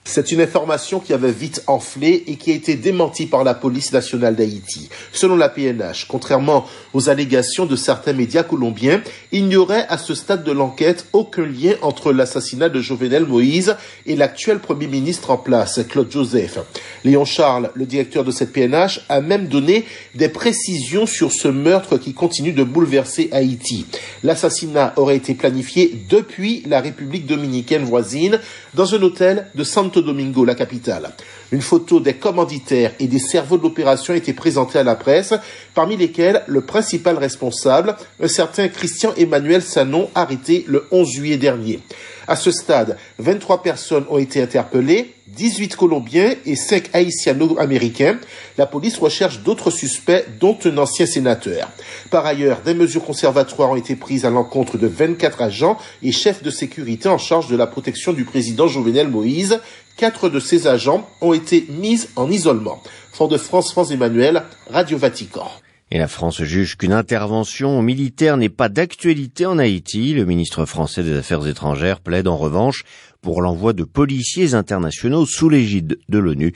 C'est 0.08 0.32
une 0.32 0.40
information 0.40 1.00
qui 1.00 1.14
avait 1.14 1.32
vite 1.32 1.64
enflé 1.66 2.24
et 2.28 2.36
qui 2.36 2.52
a 2.52 2.54
été 2.54 2.76
démentie 2.76 3.26
par 3.26 3.44
la 3.44 3.56
police 3.56 3.92
nationale 3.92 4.36
d'Haïti. 4.36 4.88
Selon 5.12 5.36
la 5.36 5.50
PNH, 5.50 6.06
contrairement 6.08 6.68
aux 6.94 7.10
allégations 7.10 7.66
de 7.66 7.76
certains 7.76 8.14
médias 8.14 8.44
colombiens, 8.44 9.02
il 9.32 9.48
n'y 9.48 9.56
aurait 9.56 9.88
à 9.90 9.98
ce 9.98 10.14
stade 10.14 10.44
de 10.44 10.52
l'enquête 10.52 11.08
aucun 11.12 11.48
lien 11.48 11.74
entre 11.82 12.14
l'assassinat 12.14 12.70
de 12.70 12.82
Jovenel 12.82 13.26
Moïse 13.26 13.78
et 14.06 14.16
l'actuel 14.16 14.60
premier 14.60 14.86
ministre 14.86 15.32
en 15.32 15.38
place, 15.38 15.80
Claude 15.90 16.12
Joseph. 16.12 16.60
Léon 17.04 17.26
Charles, 17.26 17.72
le 17.74 17.88
directeur 17.88 18.24
de 18.24 18.32
cette 18.32 18.54
PNH, 18.54 19.02
a 19.10 19.22
même 19.22 19.48
donné 19.48 19.86
des 20.14 20.30
précisions 20.30 21.08
sur 21.08 21.32
ce 21.32 21.48
meurtre 21.48 21.98
qui 21.98 22.14
continue 22.14 22.54
de 22.54 22.64
bouleverser 22.64 23.30
Haïti. 23.32 23.88
L'assassinat 24.22 24.94
aurait 24.98 25.18
été 25.18 25.34
planifié 25.34 26.00
depuis 26.10 26.62
la 26.68 26.80
République 26.80 27.26
dominicaine 27.26 27.84
voisine 27.84 28.40
dans 28.76 28.94
un 28.94 29.02
hôtel 29.02 29.48
de 29.56 29.64
Santo 29.64 29.95
Domingo, 30.02 30.46
la 30.46 30.56
capitale. 30.56 31.12
Une 31.52 31.62
photo 31.62 32.00
des 32.00 32.16
commanditaires 32.16 32.94
et 33.00 33.08
des 33.08 33.20
cerveaux 33.20 33.58
de 33.58 33.64
l'opération 33.64 34.14
a 34.14 34.18
été 34.18 34.34
présentée 34.34 34.80
à 34.80 34.84
la 34.84 34.96
presse, 34.96 35.34
parmi 35.74 35.98
lesquels 35.98 36.44
le 36.48 36.62
principal 36.62 37.18
responsable, 37.18 37.96
un 38.22 38.28
certain 38.28 38.68
Christian 38.68 39.14
Emmanuel 39.18 39.62
Sanon, 39.62 40.10
arrêté 40.16 40.66
le 40.68 40.86
11 40.92 41.10
juillet 41.10 41.38
dernier. 41.38 41.80
À 42.28 42.36
ce 42.36 42.52
stade, 42.52 42.98
23 43.20 43.64
personnes 43.64 44.06
ont 44.10 44.18
été 44.18 44.42
interpellées, 44.42 45.15
18 45.36 45.76
Colombiens 45.76 46.34
et 46.46 46.56
5 46.56 46.90
Haïtiano-Américains. 46.94 48.18
La 48.58 48.66
police 48.66 48.98
recherche 48.98 49.42
d'autres 49.42 49.70
suspects, 49.70 50.26
dont 50.40 50.58
un 50.66 50.78
ancien 50.78 51.06
sénateur. 51.06 51.70
Par 52.10 52.26
ailleurs, 52.26 52.62
des 52.62 52.74
mesures 52.74 53.04
conservatoires 53.04 53.72
ont 53.72 53.76
été 53.76 53.96
prises 53.96 54.26
à 54.26 54.30
l'encontre 54.30 54.78
de 54.78 54.88
24 54.88 55.42
agents 55.42 55.78
et 56.02 56.12
chefs 56.12 56.42
de 56.42 56.50
sécurité 56.50 57.10
en 57.10 57.18
charge 57.18 57.50
de 57.50 57.56
la 57.56 57.68
protection 57.68 58.14
du 58.14 58.24
président 58.24 58.68
Jovenel 58.68 59.10
Moïse. 59.10 59.60
Quatre 59.98 60.30
de 60.30 60.40
ces 60.40 60.68
agents 60.68 61.08
ont 61.22 61.34
été 61.34 61.66
mis 61.70 62.08
en 62.16 62.30
isolement. 62.30 62.82
Fort 63.12 63.28
de 63.28 63.38
France, 63.38 63.72
France 63.72 63.92
Emmanuel, 63.92 64.44
Radio 64.70 64.98
Vatican. 64.98 65.50
Et 65.92 66.00
la 66.00 66.08
France 66.08 66.42
juge 66.42 66.78
qu'une 66.78 66.94
intervention 66.94 67.82
militaire 67.82 68.38
n'est 68.38 68.50
pas 68.50 68.70
d'actualité 68.70 69.46
en 69.46 69.60
Haïti. 69.60 70.14
Le 70.14 70.26
ministre 70.26 70.66
français 70.66 71.04
des 71.04 71.16
Affaires 71.16 71.46
étrangères 71.46 72.00
plaide 72.00 72.28
en 72.28 72.38
revanche 72.38 72.84
pour 73.22 73.42
l'envoi 73.42 73.74
de 73.74 73.84
policiers 73.84 74.56
internationaux 74.56 75.26
sous 75.26 75.50
l'égide 75.50 76.00
de 76.10 76.18
l'ONU. 76.18 76.54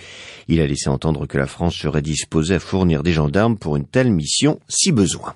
Il 0.47 0.61
a 0.61 0.67
laissé 0.67 0.89
entendre 0.89 1.27
que 1.27 1.37
la 1.37 1.47
France 1.47 1.75
serait 1.75 2.01
disposée 2.01 2.55
à 2.55 2.59
fournir 2.59 3.03
des 3.03 3.13
gendarmes 3.13 3.57
pour 3.57 3.75
une 3.75 3.85
telle 3.85 4.11
mission 4.11 4.59
si 4.67 4.91
besoin. 4.91 5.35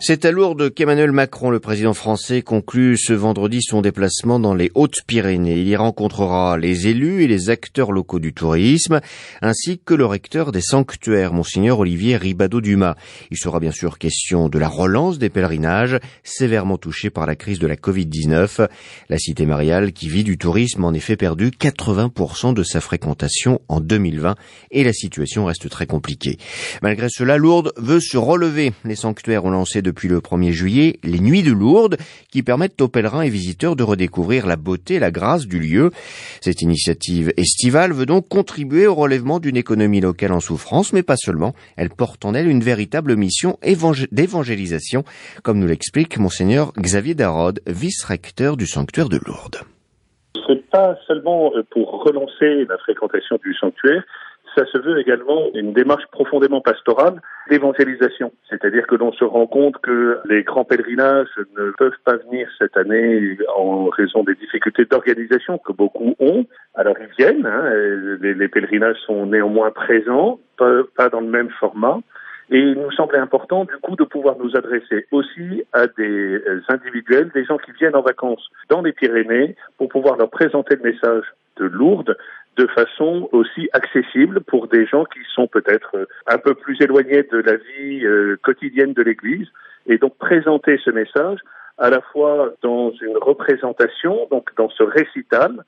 C'est 0.00 0.24
à 0.24 0.30
Lourdes 0.30 0.72
qu'Emmanuel 0.72 1.10
Macron, 1.10 1.50
le 1.50 1.58
président 1.58 1.92
français, 1.92 2.42
conclut 2.42 2.96
ce 2.96 3.12
vendredi 3.12 3.60
son 3.60 3.82
déplacement 3.82 4.38
dans 4.38 4.54
les 4.54 4.70
Hautes-Pyrénées. 4.76 5.58
Il 5.58 5.66
y 5.66 5.74
rencontrera 5.74 6.56
les 6.56 6.86
élus 6.86 7.24
et 7.24 7.26
les 7.26 7.50
acteurs 7.50 7.90
locaux 7.90 8.20
du 8.20 8.32
tourisme, 8.32 9.00
ainsi 9.42 9.80
que 9.84 9.94
le 9.94 10.06
recteur 10.06 10.52
des 10.52 10.60
sanctuaires, 10.60 11.32
monseigneur 11.32 11.80
Olivier 11.80 12.16
Ribado-Dumas. 12.16 12.94
Il 13.32 13.36
sera 13.36 13.58
bien 13.58 13.72
sûr 13.72 13.98
question 13.98 14.48
de 14.48 14.58
la 14.60 14.68
relance 14.68 15.18
des 15.18 15.30
pèlerinages, 15.30 15.98
sévèrement 16.22 16.78
touchés 16.78 17.10
par 17.10 17.26
la 17.26 17.34
crise 17.34 17.58
de 17.58 17.66
la 17.66 17.76
Covid-19. 17.76 18.68
La 19.08 19.18
cité 19.18 19.46
mariale, 19.46 19.92
qui 19.92 20.08
vit 20.08 20.24
du 20.24 20.38
tourisme, 20.38 20.84
en 20.84 20.92
effet 20.92 21.16
perdu 21.16 21.50
80% 21.50 22.54
de 22.54 22.62
sa 22.62 22.80
fréquentation 22.80 23.60
en 23.66 23.80
2020, 23.80 24.36
et 24.70 24.84
la 24.84 24.92
situation 24.92 25.46
reste 25.46 25.68
très 25.68 25.86
compliquée. 25.86 26.38
Malgré 26.82 27.08
cela, 27.10 27.36
Lourdes 27.36 27.72
veut 27.76 28.00
se 28.00 28.16
relever. 28.16 28.72
Les 28.84 28.96
sanctuaires 28.96 29.44
ont 29.44 29.50
lancé 29.50 29.82
depuis 29.88 30.08
le 30.08 30.18
1er 30.18 30.52
juillet 30.52 30.98
les 31.02 31.18
Nuits 31.18 31.42
de 31.42 31.52
Lourdes 31.52 31.96
qui 32.30 32.42
permettent 32.42 32.80
aux 32.82 32.88
pèlerins 32.88 33.22
et 33.22 33.30
visiteurs 33.30 33.74
de 33.74 33.82
redécouvrir 33.82 34.46
la 34.46 34.56
beauté 34.56 34.94
et 34.94 34.98
la 34.98 35.10
grâce 35.10 35.46
du 35.46 35.58
lieu. 35.58 35.90
Cette 36.42 36.60
initiative 36.60 37.32
estivale 37.38 37.94
veut 37.94 38.04
donc 38.04 38.28
contribuer 38.28 38.86
au 38.86 38.94
relèvement 38.94 39.40
d'une 39.40 39.56
économie 39.56 40.02
locale 40.02 40.32
en 40.32 40.40
souffrance, 40.40 40.92
mais 40.92 41.02
pas 41.02 41.16
seulement. 41.16 41.54
Elle 41.76 41.88
porte 41.88 42.26
en 42.26 42.34
elle 42.34 42.48
une 42.48 42.60
véritable 42.60 43.16
mission 43.16 43.58
d'évangélisation, 44.12 45.04
comme 45.42 45.58
nous 45.58 45.66
l'explique 45.66 46.18
monseigneur 46.18 46.72
Xavier 46.78 47.14
Darod, 47.14 47.60
vice-recteur 47.66 48.58
du 48.58 48.66
sanctuaire 48.66 49.08
de 49.08 49.18
Lourdes. 49.24 49.62
C'est 50.46 50.66
pas 50.70 50.98
seulement 51.06 51.50
pour 51.70 52.04
relancer 52.04 52.66
la 52.68 52.76
fréquentation 52.78 53.38
du 53.42 53.54
sanctuaire, 53.54 54.04
ça 54.58 54.66
se 54.66 54.78
veut 54.78 54.98
également 54.98 55.50
une 55.54 55.72
démarche 55.72 56.04
profondément 56.10 56.60
pastorale 56.60 57.20
d'évangélisation. 57.48 58.32
C'est-à-dire 58.50 58.86
que 58.88 58.96
l'on 58.96 59.12
se 59.12 59.24
rend 59.24 59.46
compte 59.46 59.78
que 59.78 60.18
les 60.24 60.42
grands 60.42 60.64
pèlerinages 60.64 61.28
ne 61.56 61.70
peuvent 61.70 61.98
pas 62.04 62.16
venir 62.16 62.48
cette 62.58 62.76
année 62.76 63.38
en 63.56 63.86
raison 63.86 64.24
des 64.24 64.34
difficultés 64.34 64.84
d'organisation 64.84 65.58
que 65.58 65.72
beaucoup 65.72 66.16
ont. 66.18 66.44
Alors 66.74 66.96
ils 67.00 67.14
viennent, 67.16 67.46
hein, 67.46 67.70
les, 68.20 68.48
pèlerinages 68.48 68.98
sont 69.06 69.26
néanmoins 69.26 69.70
présents, 69.70 70.40
pas, 70.56 70.82
pas 70.96 71.08
dans 71.08 71.20
le 71.20 71.28
même 71.28 71.50
format. 71.60 71.98
Et 72.50 72.58
il 72.58 72.74
nous 72.80 72.90
semblait 72.92 73.18
important, 73.18 73.64
du 73.64 73.76
coup, 73.76 73.94
de 73.94 74.04
pouvoir 74.04 74.36
nous 74.42 74.56
adresser 74.56 75.06
aussi 75.12 75.62
à 75.74 75.86
des 75.86 76.42
individuels, 76.68 77.30
des 77.34 77.44
gens 77.44 77.58
qui 77.58 77.72
viennent 77.72 77.94
en 77.94 78.00
vacances 78.00 78.48
dans 78.70 78.80
les 78.80 78.92
Pyrénées, 78.92 79.54
pour 79.76 79.88
pouvoir 79.88 80.16
leur 80.16 80.30
présenter 80.30 80.76
le 80.76 80.90
message 80.90 81.24
de 81.58 81.66
Lourdes 81.66 82.16
de 82.58 82.66
façon 82.66 83.28
aussi 83.32 83.70
accessible 83.72 84.40
pour 84.40 84.66
des 84.66 84.84
gens 84.84 85.04
qui 85.04 85.20
sont 85.32 85.46
peut-être 85.46 85.96
euh, 85.96 86.06
un 86.26 86.38
peu 86.38 86.54
plus 86.54 86.76
éloignés 86.80 87.22
de 87.22 87.38
la 87.38 87.56
vie 87.56 88.04
euh, 88.04 88.36
quotidienne 88.42 88.92
de 88.92 89.02
l'Église, 89.02 89.46
et 89.86 89.96
donc 89.96 90.18
présenter 90.18 90.78
ce 90.84 90.90
message 90.90 91.38
à 91.78 91.88
la 91.88 92.00
fois 92.00 92.52
dans 92.62 92.90
une 93.00 93.16
représentation, 93.16 94.26
donc 94.32 94.50
dans 94.56 94.68
ce 94.70 94.82
récital, 94.82 95.64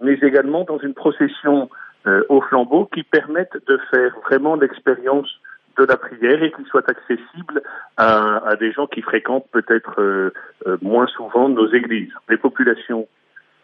mais 0.00 0.14
également 0.22 0.62
dans 0.62 0.78
une 0.78 0.94
procession 0.94 1.68
euh, 2.06 2.22
au 2.28 2.40
flambeau 2.40 2.86
qui 2.86 3.02
permette 3.02 3.56
de 3.66 3.78
faire 3.90 4.14
vraiment 4.24 4.54
l'expérience 4.54 5.28
de 5.76 5.84
la 5.84 5.96
prière 5.96 6.40
et 6.42 6.52
qu'il 6.52 6.66
soit 6.66 6.88
accessible 6.88 7.62
à, 7.96 8.54
des 8.58 8.72
gens 8.72 8.86
qui 8.88 9.00
fréquentent 9.00 9.46
peut-être 9.52 10.32
moins 10.82 11.06
souvent 11.06 11.48
nos 11.48 11.72
églises. 11.72 12.10
Les 12.28 12.36
populations 12.36 13.06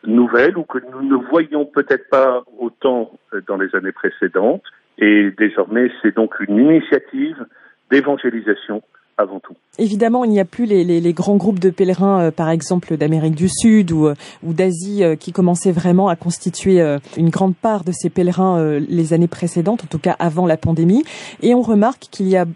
nouvelles 0.06 0.56
ou 0.56 0.64
que 0.64 0.78
nous 0.92 1.02
ne 1.02 1.16
voyions 1.30 1.64
peut-être 1.64 2.08
pas 2.08 2.44
autant 2.58 3.12
euh, 3.32 3.40
dans 3.46 3.56
les 3.56 3.74
années 3.74 3.92
précédentes. 3.92 4.62
Et 4.98 5.30
désormais, 5.38 5.90
c'est 6.02 6.14
donc 6.14 6.34
une 6.40 6.58
initiative 6.58 7.36
d'évangélisation 7.90 8.82
avant 9.16 9.38
tout. 9.38 9.54
Évidemment, 9.78 10.24
il 10.24 10.30
n'y 10.30 10.40
a 10.40 10.44
plus 10.44 10.64
les, 10.64 11.12
grands 11.12 11.36
groupes 11.36 11.60
de 11.60 11.70
pèlerins, 11.70 12.26
euh, 12.26 12.30
par 12.30 12.50
exemple 12.50 12.96
d'Amérique 12.96 13.34
du 13.34 13.48
Sud 13.48 13.92
ou, 13.92 14.08
euh, 14.08 14.14
d'Asie, 14.42 15.02
qui 15.20 15.32
commençaient 15.32 15.72
vraiment 15.72 16.08
à 16.08 16.16
constituer 16.16 16.80
une 17.16 17.30
grande 17.30 17.56
part 17.56 17.84
de 17.84 17.92
ces 17.92 18.10
pèlerins 18.10 18.78
les 18.80 19.12
années 19.12 19.28
précédentes, 19.28 19.84
en 19.84 19.86
tout 19.86 19.98
cas 19.98 20.16
avant 20.18 20.46
la 20.46 20.56
pandémie. 20.56 21.04
Et 21.42 21.54
on 21.54 21.62
remarque 21.62 22.08
qu'il 22.10 22.28
y 22.28 22.36
a 22.36 22.46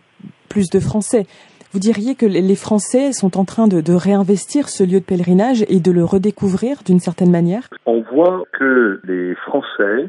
plus 0.48 0.70
de 0.70 0.80
Français. 0.80 1.26
Vous 1.72 1.80
diriez 1.80 2.14
que 2.14 2.24
les 2.24 2.56
Français 2.56 3.12
sont 3.12 3.36
en 3.36 3.44
train 3.44 3.68
de, 3.68 3.92
réinvestir 3.92 4.70
ce 4.70 4.84
lieu 4.84 5.00
de 5.00 5.04
pèlerinage 5.04 5.66
et 5.68 5.80
de 5.80 5.92
le 5.92 6.02
redécouvrir 6.02 6.78
d'une 6.82 6.98
certaine 6.98 7.30
manière? 7.30 7.68
On 7.84 8.00
voit 8.00 8.44
que 8.58 9.00
les 9.04 9.34
Français 9.34 10.08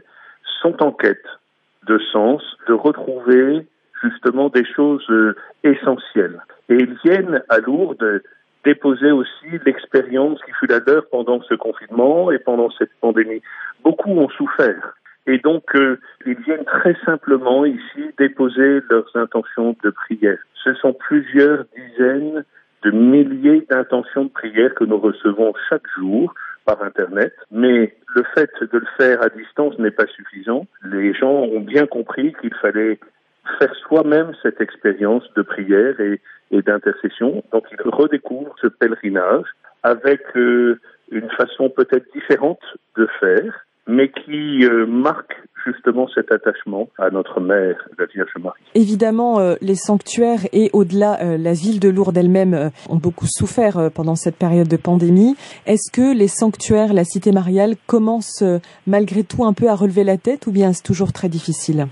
sont 0.62 0.82
en 0.82 0.93
quête 0.93 1.26
de 1.86 1.99
sens, 2.14 2.41
de 2.70 2.74
retrouver 2.74 3.68
justement 4.01 4.47
des 4.47 4.64
choses 4.64 5.05
euh, 5.10 5.36
essentielles. 5.66 6.41
Et 6.70 6.76
ils 6.76 6.97
viennent 7.03 7.43
à 7.49 7.60
Lourdes 7.60 8.22
déposer 8.64 9.12
aussi 9.12 9.60
l'expérience 9.66 10.39
qui 10.45 10.51
fut 10.53 10.68
la 10.68 10.80
leur 10.80 11.10
pendant 11.10 11.41
ce 11.41 11.55
confinement 11.55 12.32
et 12.32 12.39
pendant 12.39 12.70
cette 12.72 12.93
pandémie. 13.01 13.41
Beaucoup 13.84 14.12
ont 14.12 14.30
souffert. 14.30 14.95
Et 15.30 15.38
donc, 15.38 15.63
euh, 15.75 15.99
ils 16.25 16.39
viennent 16.39 16.65
très 16.65 16.95
simplement 17.05 17.63
ici 17.63 18.01
déposer 18.17 18.82
leurs 18.89 19.15
intentions 19.15 19.75
de 19.84 19.91
prière. 19.91 20.39
Ce 20.63 20.73
sont 20.73 20.93
plusieurs 20.93 21.65
dizaines 21.77 22.43
de 22.84 22.89
milliers 22.89 23.63
d'intentions 23.69 24.25
de 24.25 24.32
prière 24.32 24.73
que 24.73 24.86
nous 24.86 24.97
recevons 24.97 25.53
chaque 25.69 25.86
jour 25.99 26.34
par 26.65 26.82
Internet. 26.82 27.32
Mais 27.51 27.95
le 28.15 28.23
fait 28.34 28.49
de 28.59 28.80
le 28.80 28.88
faire 28.97 29.21
à 29.21 29.30
distance 29.30 29.77
n'est 29.77 29.91
pas 29.91 30.07
suffisant. 30.07 30.65
Les 30.84 31.13
gens 31.13 31.43
ont 31.43 31.59
bien 31.59 31.86
compris 31.86 32.34
qu'il 32.41 32.55
fallait 32.55 32.97
faire 33.59 33.75
soi-même 33.88 34.32
cette 34.41 34.61
expérience 34.61 35.32
de 35.36 35.43
prière 35.43 35.99
et, 35.99 36.19
d'intercession. 36.51 37.43
Donc 37.51 37.65
il 37.71 37.80
redécouvre 37.88 38.55
ce 38.59 38.65
pèlerinage 38.65 39.45
avec 39.84 40.21
euh, 40.36 40.80
une 41.11 41.30
façon 41.30 41.69
peut-être 41.69 42.11
différente 42.15 42.63
de 42.97 43.07
faire, 43.19 43.65
mais 43.90 44.10
qui 44.10 44.66
euh, 44.66 44.86
marque 44.86 45.36
justement 45.66 46.08
cet 46.14 46.32
attachement 46.32 46.90
à 46.98 47.10
notre 47.10 47.42
mère, 47.42 47.76
la 47.98 48.06
Vierge 48.06 48.32
Marie. 48.42 48.62
Évidemment, 48.76 49.40
euh, 49.40 49.56
les 49.62 49.76
sanctuaires 49.76 50.42
et 50.54 50.70
au-delà, 50.74 51.20
euh, 51.22 51.38
la 51.38 51.54
ville 51.54 51.80
de 51.80 51.90
Lourdes 51.90 52.18
elle-même 52.18 52.54
euh, 52.54 52.70
ont 52.88 52.98
beaucoup 52.98 53.26
souffert 53.28 53.78
euh, 53.78 53.90
pendant 53.90 54.16
cette 54.16 54.38
période 54.38 54.68
de 54.68 54.78
pandémie. 54.78 55.36
Est-ce 55.66 55.92
que 55.92 56.16
les 56.16 56.28
sanctuaires, 56.28 56.94
la 56.94 57.04
cité 57.04 57.32
mariale 57.32 57.74
commencent 57.88 58.44
malgré 58.88 59.24
tout 59.24 59.44
un 59.44 59.54
peu 59.54 59.68
à 59.68 59.76
relever 59.76 60.04
la 60.04 60.18
tête 60.18 60.48
ou 60.48 60.52
bien 60.52 60.72
c'est 60.72 60.84
toujours 60.84 61.12
très 61.12 61.28
difficile? 61.28 61.88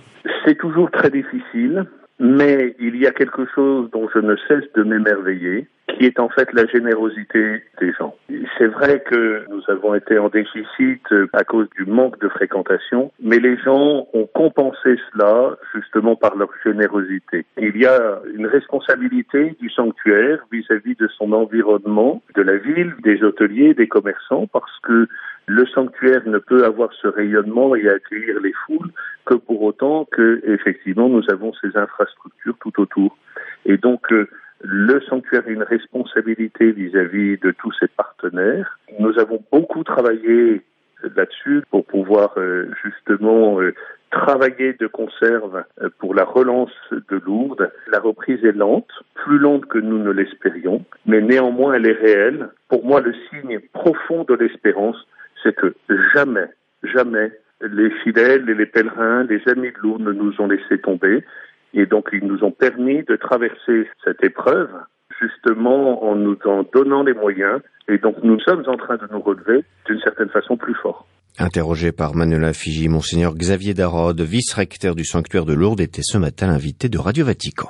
C'est 0.45 0.57
toujours 0.57 0.89
très 0.91 1.09
difficile, 1.09 1.85
mais 2.19 2.75
il 2.79 2.95
y 2.95 3.07
a 3.07 3.11
quelque 3.11 3.45
chose 3.53 3.89
dont 3.91 4.07
je 4.13 4.19
ne 4.19 4.35
cesse 4.47 4.71
de 4.75 4.83
m'émerveiller, 4.83 5.67
qui 5.97 6.05
est 6.05 6.19
en 6.19 6.29
fait 6.29 6.51
la 6.53 6.65
générosité 6.67 7.63
des 7.81 7.91
gens. 7.93 8.15
C'est 8.57 8.67
vrai 8.67 9.01
que 9.01 9.45
nous 9.49 9.63
avons 9.67 9.95
été 9.95 10.17
en 10.19 10.29
déficit 10.29 11.01
à 11.33 11.43
cause 11.43 11.67
du 11.75 11.85
manque 11.85 12.19
de 12.19 12.29
fréquentation, 12.29 13.11
mais 13.19 13.39
les 13.39 13.57
gens 13.57 14.07
ont 14.13 14.29
compensé 14.33 14.97
cela 15.11 15.57
justement 15.73 16.15
par 16.15 16.35
leur 16.35 16.49
générosité. 16.63 17.45
Il 17.57 17.77
y 17.77 17.85
a 17.85 18.19
une 18.35 18.45
responsabilité 18.45 19.55
du 19.59 19.69
sanctuaire 19.69 20.39
vis-à-vis 20.51 20.93
-vis 20.93 20.99
de 20.99 21.07
son 21.17 21.31
environnement, 21.33 22.21
de 22.35 22.43
la 22.43 22.57
ville, 22.57 22.93
des 23.03 23.23
hôteliers, 23.23 23.73
des 23.73 23.87
commerçants, 23.87 24.47
parce 24.47 24.77
que 24.83 25.07
le 25.47 25.65
sanctuaire 25.65 26.23
ne 26.25 26.39
peut 26.39 26.63
avoir 26.65 26.89
ce 27.01 27.07
rayonnement 27.07 27.75
et 27.75 27.87
accueillir 27.89 28.39
les 28.41 28.53
foules 28.65 28.91
que 29.25 29.35
pour 29.35 29.61
autant 29.63 30.05
que, 30.15 30.41
effectivement, 30.45 31.09
nous 31.09 31.23
avons 31.29 31.53
ces 31.61 31.75
infrastructures 31.75 32.57
tout 32.63 32.75
autour. 32.81 33.17
Et 33.65 33.77
donc, 33.77 34.11
euh, 34.11 34.29
le 34.61 34.99
sanctuaire 35.01 35.43
a 35.45 35.49
une 35.49 35.63
responsabilité 35.63 36.71
vis-à-vis 36.71 37.37
de 37.37 37.51
tous 37.51 37.71
ses 37.79 37.87
partenaires. 37.87 38.79
Nous 38.99 39.17
avons 39.19 39.43
beaucoup 39.51 39.83
travaillé 39.83 40.61
là-dessus 41.15 41.61
pour 41.69 41.85
pouvoir 41.85 42.33
euh, 42.37 42.69
justement 42.83 43.61
euh, 43.61 43.73
travailler 44.09 44.73
de 44.73 44.87
conserve 44.87 45.63
euh, 45.81 45.89
pour 45.99 46.15
la 46.15 46.23
relance 46.23 46.71
de 46.91 47.21
Lourdes. 47.25 47.71
La 47.91 47.99
reprise 47.99 48.43
est 48.43 48.53
lente, 48.55 48.89
plus 49.13 49.37
lente 49.37 49.65
que 49.67 49.77
nous 49.77 49.99
ne 49.99 50.11
l'espérions, 50.11 50.83
mais 51.05 51.21
néanmoins 51.21 51.73
elle 51.73 51.85
est 51.85 51.99
réelle. 51.99 52.49
Pour 52.69 52.83
moi, 52.83 53.01
le 53.01 53.13
signe 53.29 53.59
profond 53.73 54.23
de 54.23 54.33
l'espérance, 54.33 54.97
c'est 55.43 55.55
que 55.55 55.75
jamais, 56.13 56.47
jamais 56.83 57.31
les 57.61 57.89
fidèles 58.03 58.49
et 58.49 58.53
les 58.53 58.65
pèlerins, 58.65 59.23
les 59.23 59.41
amis 59.47 59.71
de 59.71 59.79
Lourdes 59.81 60.01
ne 60.01 60.11
nous 60.11 60.33
ont 60.39 60.47
laissé 60.47 60.79
tomber. 60.79 61.23
Et 61.73 61.85
donc, 61.85 62.09
ils 62.13 62.25
nous 62.25 62.43
ont 62.43 62.51
permis 62.51 63.03
de 63.03 63.15
traverser 63.15 63.87
cette 64.03 64.23
épreuve, 64.23 64.69
justement 65.19 66.03
en 66.03 66.15
nous 66.15 66.37
en 66.45 66.63
donnant 66.73 67.03
les 67.03 67.13
moyens. 67.13 67.61
Et 67.87 67.97
donc, 67.97 68.15
nous 68.23 68.39
sommes 68.39 68.63
en 68.67 68.77
train 68.77 68.97
de 68.97 69.07
nous 69.11 69.21
relever 69.21 69.63
d'une 69.85 69.99
certaine 69.99 70.29
façon 70.29 70.57
plus 70.57 70.75
fort. 70.75 71.07
Interrogé 71.39 71.91
par 71.91 72.15
Manuela 72.15 72.51
Figi, 72.51 72.89
Monseigneur 72.89 73.35
Xavier 73.35 73.75
Darod, 73.75 74.19
vice-recteur 74.19 74.95
du 74.95 75.05
sanctuaire 75.05 75.45
de 75.45 75.53
Lourdes, 75.53 75.81
était 75.81 76.01
ce 76.03 76.17
matin 76.17 76.47
l'invité 76.47 76.89
de 76.89 76.97
Radio 76.97 77.25
Vatican. 77.25 77.69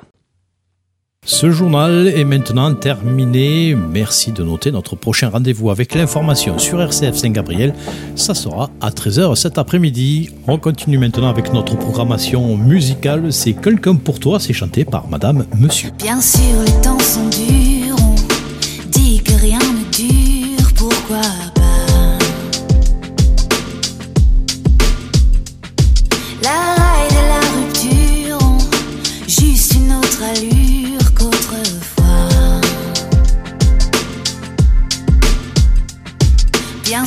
Ce 1.29 1.51
journal 1.51 2.07
est 2.07 2.23
maintenant 2.23 2.73
terminé. 2.73 3.75
Merci 3.75 4.31
de 4.31 4.43
noter 4.43 4.71
notre 4.71 4.95
prochain 4.95 5.27
rendez-vous 5.27 5.69
avec 5.69 5.93
l'information 5.93 6.57
sur 6.57 6.81
RCF 6.81 7.17
Saint-Gabriel. 7.17 7.73
Ça 8.15 8.33
sera 8.33 8.69
à 8.79 8.91
13h 8.91 9.35
cet 9.35 9.57
après-midi. 9.57 10.29
On 10.47 10.57
continue 10.57 10.97
maintenant 10.97 11.27
avec 11.29 11.51
notre 11.51 11.75
programmation 11.75 12.55
musicale. 12.55 13.33
C'est 13.33 13.51
Quelqu'un 13.51 13.95
pour 13.95 14.21
toi, 14.21 14.39
c'est 14.39 14.53
chanté 14.53 14.85
par 14.85 15.09
Madame 15.09 15.45
Monsieur. 15.59 15.91
Bien 15.99 16.21
sûr, 16.21 16.61
les 16.65 16.81
temps 16.81 16.97
sont 16.99 17.27
durs. 17.27 17.97
On 17.99 18.89
dit 18.89 19.21
que 19.21 19.33
rien 19.33 19.59
ne 19.59 19.91
dure. 19.91 20.71
Pourquoi 20.77 21.46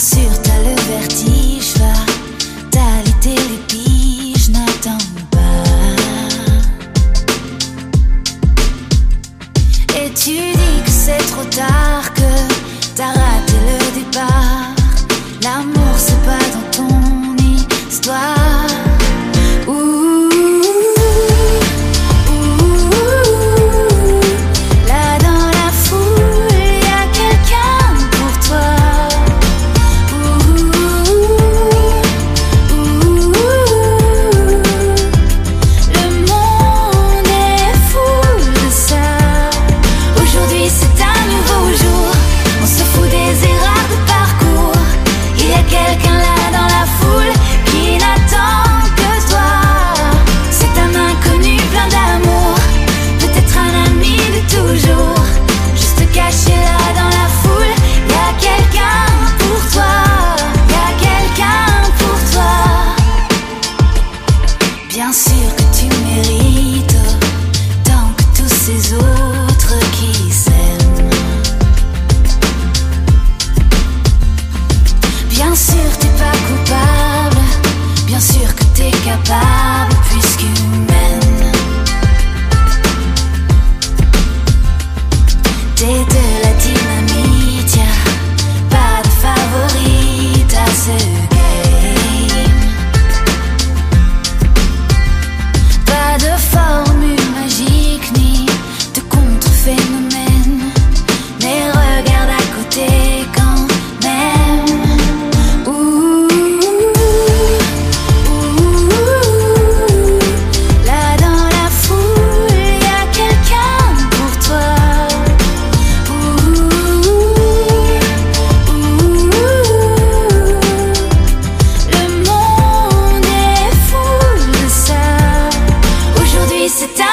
sûr, 0.00 0.30
t'as 0.42 0.58
le 0.62 0.74
vertige, 0.94 1.74
va 1.78 1.92
t'allaiter 2.70 3.34
les 3.50 3.58
piges, 3.68 4.48
n'attends 4.48 4.96
pas. 5.30 5.64
Et 10.00 10.10
tu 10.14 10.30
dis 10.30 10.82
que 10.84 10.90
c'est 10.90 11.18
trop 11.18 11.44
tard, 11.44 12.14
que 12.14 12.32
t'as 12.96 13.08
raté 13.08 13.49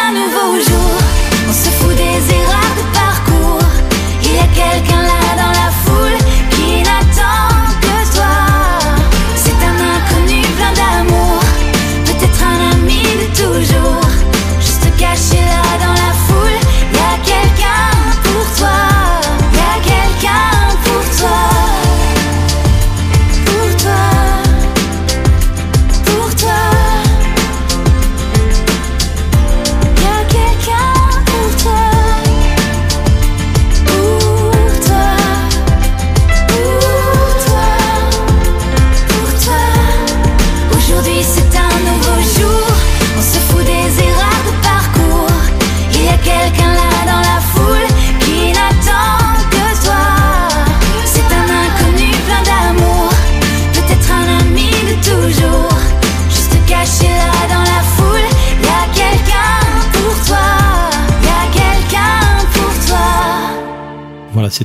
carne 0.08 0.30
vou 0.30 0.62
junto. 0.62 0.77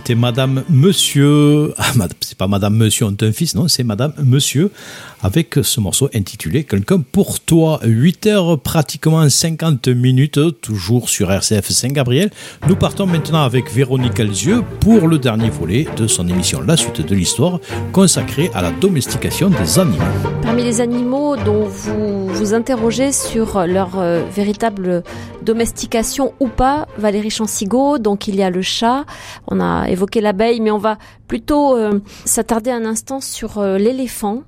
C'était 0.02 0.16
Madame 0.16 0.64
Monsieur. 0.68 1.74
Ah, 1.78 1.92
c'est 2.20 2.36
pas 2.36 2.48
Madame 2.48 2.74
Monsieur 2.74 3.06
ont 3.06 3.16
un 3.20 3.30
fils, 3.30 3.54
non, 3.54 3.68
c'est 3.68 3.84
Madame 3.84 4.12
Monsieur 4.24 4.72
avec 5.22 5.58
ce 5.62 5.80
morceau 5.80 6.08
intitulé 6.14 6.64
Quelqu'un 6.64 7.00
pour 7.00 7.40
toi. 7.40 7.80
8 7.84 8.26
heures 8.26 8.58
pratiquement 8.58 9.28
50 9.28 9.88
minutes, 9.88 10.38
toujours 10.60 11.08
sur 11.08 11.30
RCF 11.30 11.70
Saint-Gabriel. 11.70 12.30
Nous 12.68 12.76
partons 12.76 13.06
maintenant 13.06 13.42
avec 13.42 13.72
Véronique 13.72 14.18
Alzieux 14.20 14.62
pour 14.80 15.08
le 15.08 15.18
dernier 15.18 15.50
volet 15.50 15.86
de 15.96 16.06
son 16.06 16.28
émission 16.28 16.60
La 16.60 16.76
suite 16.76 17.06
de 17.06 17.14
l'histoire 17.14 17.60
consacrée 17.92 18.50
à 18.54 18.62
la 18.62 18.70
domestication 18.72 19.50
des 19.50 19.78
animaux. 19.78 20.02
Parmi 20.42 20.64
les 20.64 20.80
animaux 20.80 21.36
dont 21.36 21.64
vous 21.64 22.26
vous 22.26 22.54
interrogez 22.54 23.12
sur 23.12 23.66
leur 23.66 23.98
euh, 23.98 24.24
véritable 24.34 25.02
domestication 25.42 26.34
ou 26.40 26.48
pas, 26.48 26.86
Valérie 26.98 27.30
Chansigo, 27.30 27.98
donc 27.98 28.28
il 28.28 28.36
y 28.36 28.42
a 28.42 28.50
le 28.50 28.62
chat, 28.62 29.04
on 29.46 29.60
a 29.60 29.88
évoqué 29.88 30.20
l'abeille, 30.20 30.60
mais 30.60 30.70
on 30.70 30.78
va 30.78 30.98
plutôt 31.28 31.76
euh, 31.76 32.00
s'attarder 32.24 32.70
un 32.70 32.84
instant 32.84 33.20
sur 33.20 33.58
euh, 33.58 33.78
l'éléphant, 33.78 34.42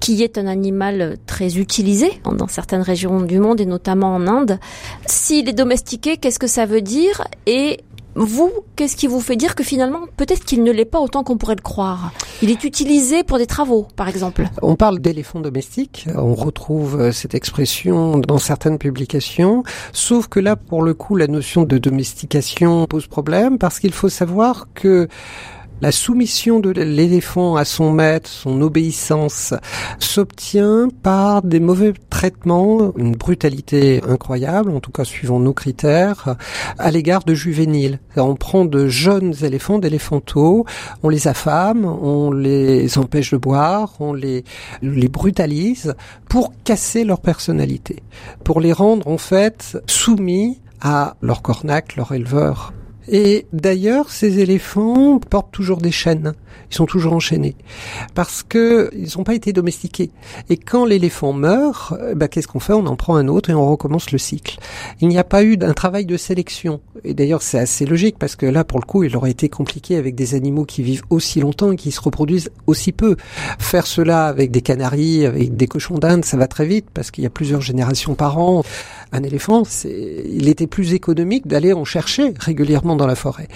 qui 0.00 0.19
est 0.22 0.38
un 0.38 0.46
animal 0.46 1.16
très 1.26 1.58
utilisé 1.58 2.20
dans 2.24 2.48
certaines 2.48 2.82
régions 2.82 3.20
du 3.20 3.38
monde 3.38 3.60
et 3.60 3.66
notamment 3.66 4.14
en 4.14 4.26
Inde. 4.26 4.58
S'il 5.06 5.48
est 5.48 5.52
domestiqué, 5.52 6.16
qu'est-ce 6.16 6.38
que 6.38 6.46
ça 6.46 6.66
veut 6.66 6.82
dire? 6.82 7.22
Et 7.46 7.80
vous, 8.16 8.50
qu'est-ce 8.76 8.96
qui 8.96 9.06
vous 9.06 9.20
fait 9.20 9.36
dire 9.36 9.54
que 9.54 9.62
finalement, 9.62 10.00
peut-être 10.16 10.44
qu'il 10.44 10.62
ne 10.62 10.72
l'est 10.72 10.84
pas 10.84 11.00
autant 11.00 11.22
qu'on 11.22 11.36
pourrait 11.36 11.54
le 11.54 11.62
croire? 11.62 12.12
Il 12.42 12.50
est 12.50 12.64
utilisé 12.64 13.22
pour 13.22 13.38
des 13.38 13.46
travaux, 13.46 13.86
par 13.96 14.08
exemple. 14.08 14.48
On 14.62 14.74
parle 14.74 14.98
d'éléphant 14.98 15.40
domestique, 15.40 16.06
on 16.16 16.34
retrouve 16.34 17.00
euh, 17.00 17.12
cette 17.12 17.34
expression 17.34 18.18
dans 18.18 18.38
certaines 18.38 18.78
publications, 18.78 19.62
sauf 19.92 20.26
que 20.26 20.40
là, 20.40 20.56
pour 20.56 20.82
le 20.82 20.94
coup, 20.94 21.16
la 21.16 21.28
notion 21.28 21.62
de 21.62 21.78
domestication 21.78 22.86
pose 22.86 23.06
problème 23.06 23.58
parce 23.58 23.78
qu'il 23.78 23.92
faut 23.92 24.08
savoir 24.08 24.68
que 24.74 25.08
la 25.80 25.92
soumission 25.92 26.60
de 26.60 26.70
l'éléphant 26.70 27.56
à 27.56 27.64
son 27.64 27.92
maître, 27.92 28.28
son 28.28 28.60
obéissance, 28.60 29.54
s'obtient 29.98 30.88
par 31.02 31.42
des 31.42 31.60
mauvais 31.60 31.92
traitements, 32.10 32.92
une 32.96 33.12
brutalité 33.12 34.02
incroyable, 34.06 34.70
en 34.70 34.80
tout 34.80 34.92
cas 34.92 35.04
suivant 35.04 35.40
nos 35.40 35.54
critères, 35.54 36.36
à 36.78 36.90
l'égard 36.90 37.24
de 37.24 37.34
juvéniles. 37.34 37.98
On 38.16 38.36
prend 38.36 38.64
de 38.64 38.88
jeunes 38.88 39.34
éléphants, 39.42 39.78
d'éléphantaux, 39.78 40.66
on 41.02 41.08
les 41.08 41.28
affame, 41.28 41.84
on 41.84 42.30
les 42.30 42.98
empêche 42.98 43.30
de 43.30 43.38
boire, 43.38 43.94
on 44.00 44.12
les, 44.12 44.44
les 44.82 45.08
brutalise 45.08 45.94
pour 46.28 46.52
casser 46.64 47.04
leur 47.04 47.20
personnalité, 47.20 48.02
pour 48.44 48.60
les 48.60 48.72
rendre 48.72 49.08
en 49.08 49.18
fait 49.18 49.78
soumis 49.86 50.60
à 50.80 51.16
leur 51.22 51.42
cornac, 51.42 51.96
leur 51.96 52.12
éleveur. 52.12 52.72
Et 53.08 53.46
d'ailleurs, 53.52 54.10
ces 54.10 54.40
éléphants 54.40 55.18
portent 55.18 55.52
toujours 55.52 55.78
des 55.78 55.90
chaînes. 55.90 56.34
Ils 56.70 56.76
sont 56.76 56.86
toujours 56.86 57.14
enchaînés 57.14 57.56
parce 58.14 58.44
que 58.44 58.90
ils 58.94 59.08
n'ont 59.16 59.24
pas 59.24 59.34
été 59.34 59.52
domestiqués. 59.52 60.10
Et 60.48 60.56
quand 60.56 60.84
l'éléphant 60.84 61.32
meurt, 61.32 61.94
bah, 62.14 62.28
qu'est-ce 62.28 62.46
qu'on 62.46 62.60
fait? 62.60 62.72
On 62.72 62.86
en 62.86 62.96
prend 62.96 63.16
un 63.16 63.26
autre 63.26 63.50
et 63.50 63.54
on 63.54 63.68
recommence 63.68 64.12
le 64.12 64.18
cycle. 64.18 64.58
Il 65.00 65.08
n'y 65.08 65.18
a 65.18 65.24
pas 65.24 65.42
eu 65.42 65.56
d'un 65.56 65.72
travail 65.72 66.06
de 66.06 66.16
sélection. 66.16 66.80
Et 67.02 67.14
d'ailleurs, 67.14 67.42
c'est 67.42 67.58
assez 67.58 67.86
logique 67.86 68.18
parce 68.18 68.36
que 68.36 68.46
là, 68.46 68.62
pour 68.62 68.78
le 68.78 68.84
coup, 68.84 69.02
il 69.02 69.16
aurait 69.16 69.32
été 69.32 69.48
compliqué 69.48 69.96
avec 69.96 70.14
des 70.14 70.34
animaux 70.34 70.64
qui 70.64 70.82
vivent 70.82 71.02
aussi 71.10 71.40
longtemps 71.40 71.72
et 71.72 71.76
qui 71.76 71.90
se 71.90 72.00
reproduisent 72.00 72.50
aussi 72.66 72.92
peu. 72.92 73.16
Faire 73.58 73.86
cela 73.86 74.26
avec 74.26 74.52
des 74.52 74.62
canaris, 74.62 75.26
avec 75.26 75.56
des 75.56 75.66
cochons 75.66 75.98
d'Inde, 75.98 76.24
ça 76.24 76.36
va 76.36 76.46
très 76.46 76.66
vite 76.66 76.86
parce 76.94 77.10
qu'il 77.10 77.24
y 77.24 77.26
a 77.26 77.30
plusieurs 77.30 77.62
générations 77.62 78.14
par 78.14 78.38
an. 78.38 78.62
Un 79.12 79.22
éléphant, 79.22 79.64
c'est, 79.64 80.24
il 80.28 80.48
était 80.48 80.66
plus 80.66 80.94
économique 80.94 81.46
d'aller 81.46 81.72
en 81.72 81.84
chercher 81.84 82.34
régulièrement 82.38 82.96
dans 82.96 83.06
la 83.06 83.16
forêt. 83.16 83.48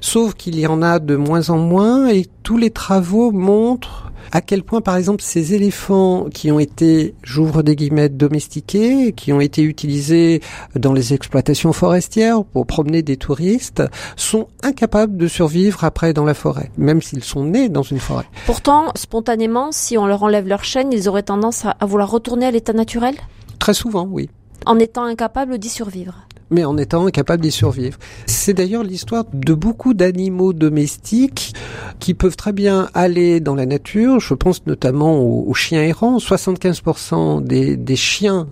Sauf 0.00 0.34
qu'il 0.34 0.58
y 0.58 0.66
en 0.66 0.82
a 0.82 0.98
de 0.98 1.16
moins 1.16 1.50
en 1.50 1.58
moins 1.58 2.08
et 2.08 2.26
tous 2.42 2.56
les 2.56 2.70
travaux 2.70 3.30
montrent 3.30 4.10
à 4.30 4.40
quel 4.40 4.62
point, 4.62 4.80
par 4.80 4.96
exemple, 4.96 5.22
ces 5.22 5.52
éléphants 5.52 6.28
qui 6.32 6.50
ont 6.50 6.58
été, 6.58 7.14
j'ouvre 7.22 7.62
des 7.62 7.76
guillemets, 7.76 8.08
domestiqués, 8.08 9.12
qui 9.12 9.32
ont 9.32 9.40
été 9.40 9.62
utilisés 9.62 10.40
dans 10.74 10.94
les 10.94 11.12
exploitations 11.12 11.74
forestières 11.74 12.42
pour 12.42 12.66
promener 12.66 13.02
des 13.02 13.18
touristes, 13.18 13.82
sont 14.16 14.48
incapables 14.62 15.18
de 15.18 15.26
survivre 15.26 15.84
après 15.84 16.14
dans 16.14 16.24
la 16.24 16.32
forêt, 16.32 16.70
même 16.78 17.02
s'ils 17.02 17.24
sont 17.24 17.44
nés 17.44 17.68
dans 17.68 17.82
une 17.82 17.98
forêt. 17.98 18.24
Pourtant, 18.46 18.86
spontanément, 18.94 19.70
si 19.70 19.98
on 19.98 20.06
leur 20.06 20.22
enlève 20.22 20.48
leur 20.48 20.64
chaîne, 20.64 20.92
ils 20.92 21.10
auraient 21.10 21.22
tendance 21.22 21.66
à, 21.66 21.72
à 21.72 21.84
vouloir 21.84 22.10
retourner 22.10 22.46
à 22.46 22.50
l'état 22.50 22.72
naturel? 22.72 23.16
Très 23.58 23.74
souvent, 23.74 24.08
oui. 24.10 24.30
En 24.66 24.78
étant 24.78 25.04
incapables 25.04 25.58
d'y 25.58 25.68
survivre. 25.68 26.14
mais 26.50 26.64
en 26.64 26.76
étant 26.76 27.06
incapable 27.06 27.42
d'y 27.42 27.50
survivre. 27.50 27.98
C'est 28.26 28.52
d'ailleurs 28.52 28.82
l'histoire 28.82 29.24
de 29.32 29.54
beaucoup 29.54 29.94
d'animaux 29.94 30.52
domestiques 30.52 31.54
qui 31.98 32.12
peuvent 32.12 32.36
très 32.36 32.52
bien 32.52 32.90
aller 32.92 33.40
dans 33.40 33.54
la 33.54 33.64
nature. 33.64 34.20
Je 34.20 34.34
pense 34.34 34.66
notamment 34.66 35.18
aux, 35.22 35.54
chiens 35.54 35.82
errants. 35.82 36.18
75% 36.18 37.42
des, 37.42 37.76
des 37.78 37.96
chiens 37.96 38.48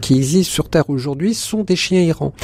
qui 0.00 0.14
existent 0.14 0.52
sur 0.52 0.68
Terre 0.68 0.88
aujourd'hui 0.90 1.34
sont 1.34 1.64
des 1.64 1.74
chiens 1.74 2.02
errants. 2.02 2.34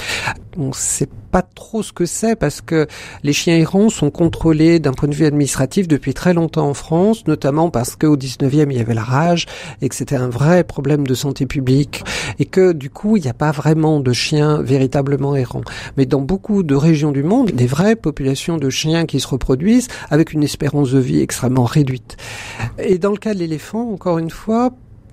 On 0.58 0.72
sait 0.72 1.08
pas 1.30 1.42
trop 1.42 1.82
ce 1.82 1.92
que 1.92 2.06
c'est 2.06 2.34
parce 2.34 2.60
que 2.60 2.86
les 3.22 3.32
chiens 3.32 3.56
errants 3.56 3.90
sont 3.90 4.10
contrôlés 4.10 4.78
d'un 4.78 4.92
point 4.92 5.08
de 5.08 5.14
vue 5.14 5.26
administratif 5.26 5.86
depuis 5.86 6.14
très 6.14 6.32
longtemps 6.32 6.68
en 6.68 6.74
France, 6.74 7.26
notamment 7.26 7.68
parce 7.70 7.94
qu'au 7.94 8.16
19e 8.16 8.68
il 8.70 8.76
y 8.78 8.80
avait 8.80 8.94
la 8.94 9.02
rage 9.02 9.46
et 9.82 9.88
que 9.88 9.94
c'était 9.94 10.16
un 10.16 10.28
vrai 10.28 10.64
problème 10.64 11.06
de 11.06 11.14
santé 11.14 11.44
publique 11.46 12.04
et 12.38 12.46
que 12.46 12.72
du 12.72 12.88
coup 12.88 13.16
il 13.16 13.22
n'y 13.22 13.28
a 13.28 13.34
pas 13.34 13.50
vraiment 13.50 14.00
de 14.00 14.12
chiens 14.12 14.62
véritablement 14.62 15.36
errants. 15.36 15.64
Mais 15.96 16.06
dans 16.06 16.22
beaucoup 16.22 16.62
de 16.62 16.74
régions 16.74 17.12
du 17.12 17.22
monde, 17.22 17.50
des 17.50 17.66
vraies 17.66 17.96
populations 17.96 18.56
de 18.56 18.70
chiens 18.70 19.04
qui 19.04 19.20
se 19.20 19.28
reproduisent 19.28 19.88
avec 20.10 20.32
une 20.32 20.42
espérance 20.42 20.92
de 20.92 20.98
vie 20.98 21.20
extrêmement 21.20 21.64
réduite. 21.64 22.16
Et 22.78 22.98
dans 22.98 23.10
le 23.10 23.18
cas 23.18 23.34
de 23.34 23.38
l'éléphant, 23.38 23.90
encore 23.90 24.18
une 24.18 24.30
fois, 24.30 24.72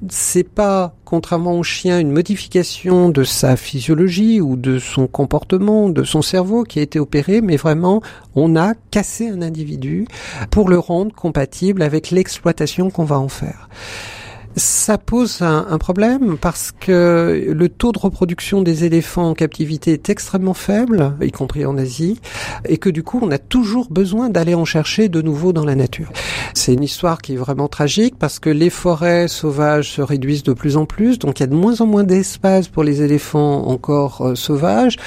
c'est 0.10 0.48
pas, 0.48 0.94
contrairement 1.06 1.58
au 1.58 1.64
chien, 1.64 2.00
une 2.00 2.12
modification 2.12 3.10
de 3.10 3.24
sa 3.24 3.56
physiologie 3.56 4.42
ou 4.42 4.56
de 4.56 4.80
son 4.80 5.08
comportement, 5.08 5.90
de 5.90 6.04
son 6.04 6.22
cerveau 6.22 6.64
qui 6.64 6.80
a 6.80 6.82
été 6.82 7.00
opérée, 7.00 7.42
mais 7.42 7.58
vraiment, 7.58 8.02
on 8.36 8.56
a 8.56 8.74
cassé 8.92 9.30
un 9.30 9.42
individu 9.42 10.06
pour 10.52 10.70
le 10.70 10.80
rendre 10.80 11.14
compatible 11.14 11.82
avec 11.82 12.12
l'exploitation 12.12 12.90
qu'on 12.90 13.06
va 13.06 13.20
en 13.20 13.30
faire. 13.30 13.70
Ça 14.56 15.00
pose 15.00 15.42
un, 15.42 15.78
problème 15.80 16.38
parce 16.40 16.72
que 16.72 17.52
le 17.52 17.70
taux 17.70 17.92
de 17.92 17.98
reproduction 17.98 18.62
des 18.62 18.84
éléphants 18.84 19.30
en 19.30 19.34
captivité 19.34 19.94
est 19.94 20.10
extrêmement 20.10 20.54
faible, 20.54 21.16
y 21.22 21.32
compris 21.32 21.66
en 21.66 21.76
Asie, 21.76 22.20
et 22.66 22.78
que 22.78 22.92
du 22.92 23.02
coup 23.02 23.20
on 23.24 23.32
a 23.32 23.40
toujours 23.40 23.90
besoin 23.90 24.30
d'aller 24.30 24.54
en 24.54 24.64
chercher 24.64 25.10
de 25.10 25.22
nouveau 25.24 25.54
dans 25.54 25.66
la 25.66 25.74
nature. 25.74 26.12
C'est 26.54 26.74
une 26.74 26.84
histoire 26.84 27.20
qui 27.20 27.34
est 27.34 27.38
vraiment 27.38 27.68
tragique 27.68 28.16
parce 28.20 28.38
que 28.38 28.52
les 28.52 28.70
forêts 28.70 29.28
sauvages 29.28 29.90
se 29.90 30.02
réduisent 30.02 30.44
de 30.44 30.54
plus 30.54 30.78
en 30.78 30.86
plus, 30.86 31.18
donc 31.18 31.40
il 31.40 31.44
y 31.44 31.46
a 31.46 31.48
de 31.48 31.56
moins 31.56 31.82
en 31.82 31.88
moins 31.88 32.04
d'espace 32.04 32.68
pour 32.68 32.84
les 32.84 33.02
éléphants 33.02 33.66
encore 33.68 34.22
euh, 34.22 34.36
sauvages. 34.36 34.98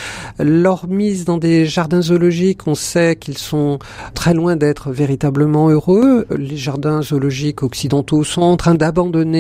Leur 0.41 0.89
mise 0.89 1.25
dans 1.25 1.39
des 1.39 1.67
jardins 1.67 2.03
zoologiques, 2.03 2.67
on 2.67 2.75
sait 2.75 3.15
qu'ils 3.15 3.39
sont 3.39 3.79
très 4.15 4.35
loin 4.35 4.57
d'être 4.57 4.91
véritablement 4.91 5.71
heureux. 5.71 6.27
Les 6.37 6.57
jardins 6.57 7.01
zoologiques 7.01 7.63
occidentaux 7.63 8.25
sont 8.25 8.43
en 8.43 8.57
train 8.57 8.75
d'abandonner 8.75 9.36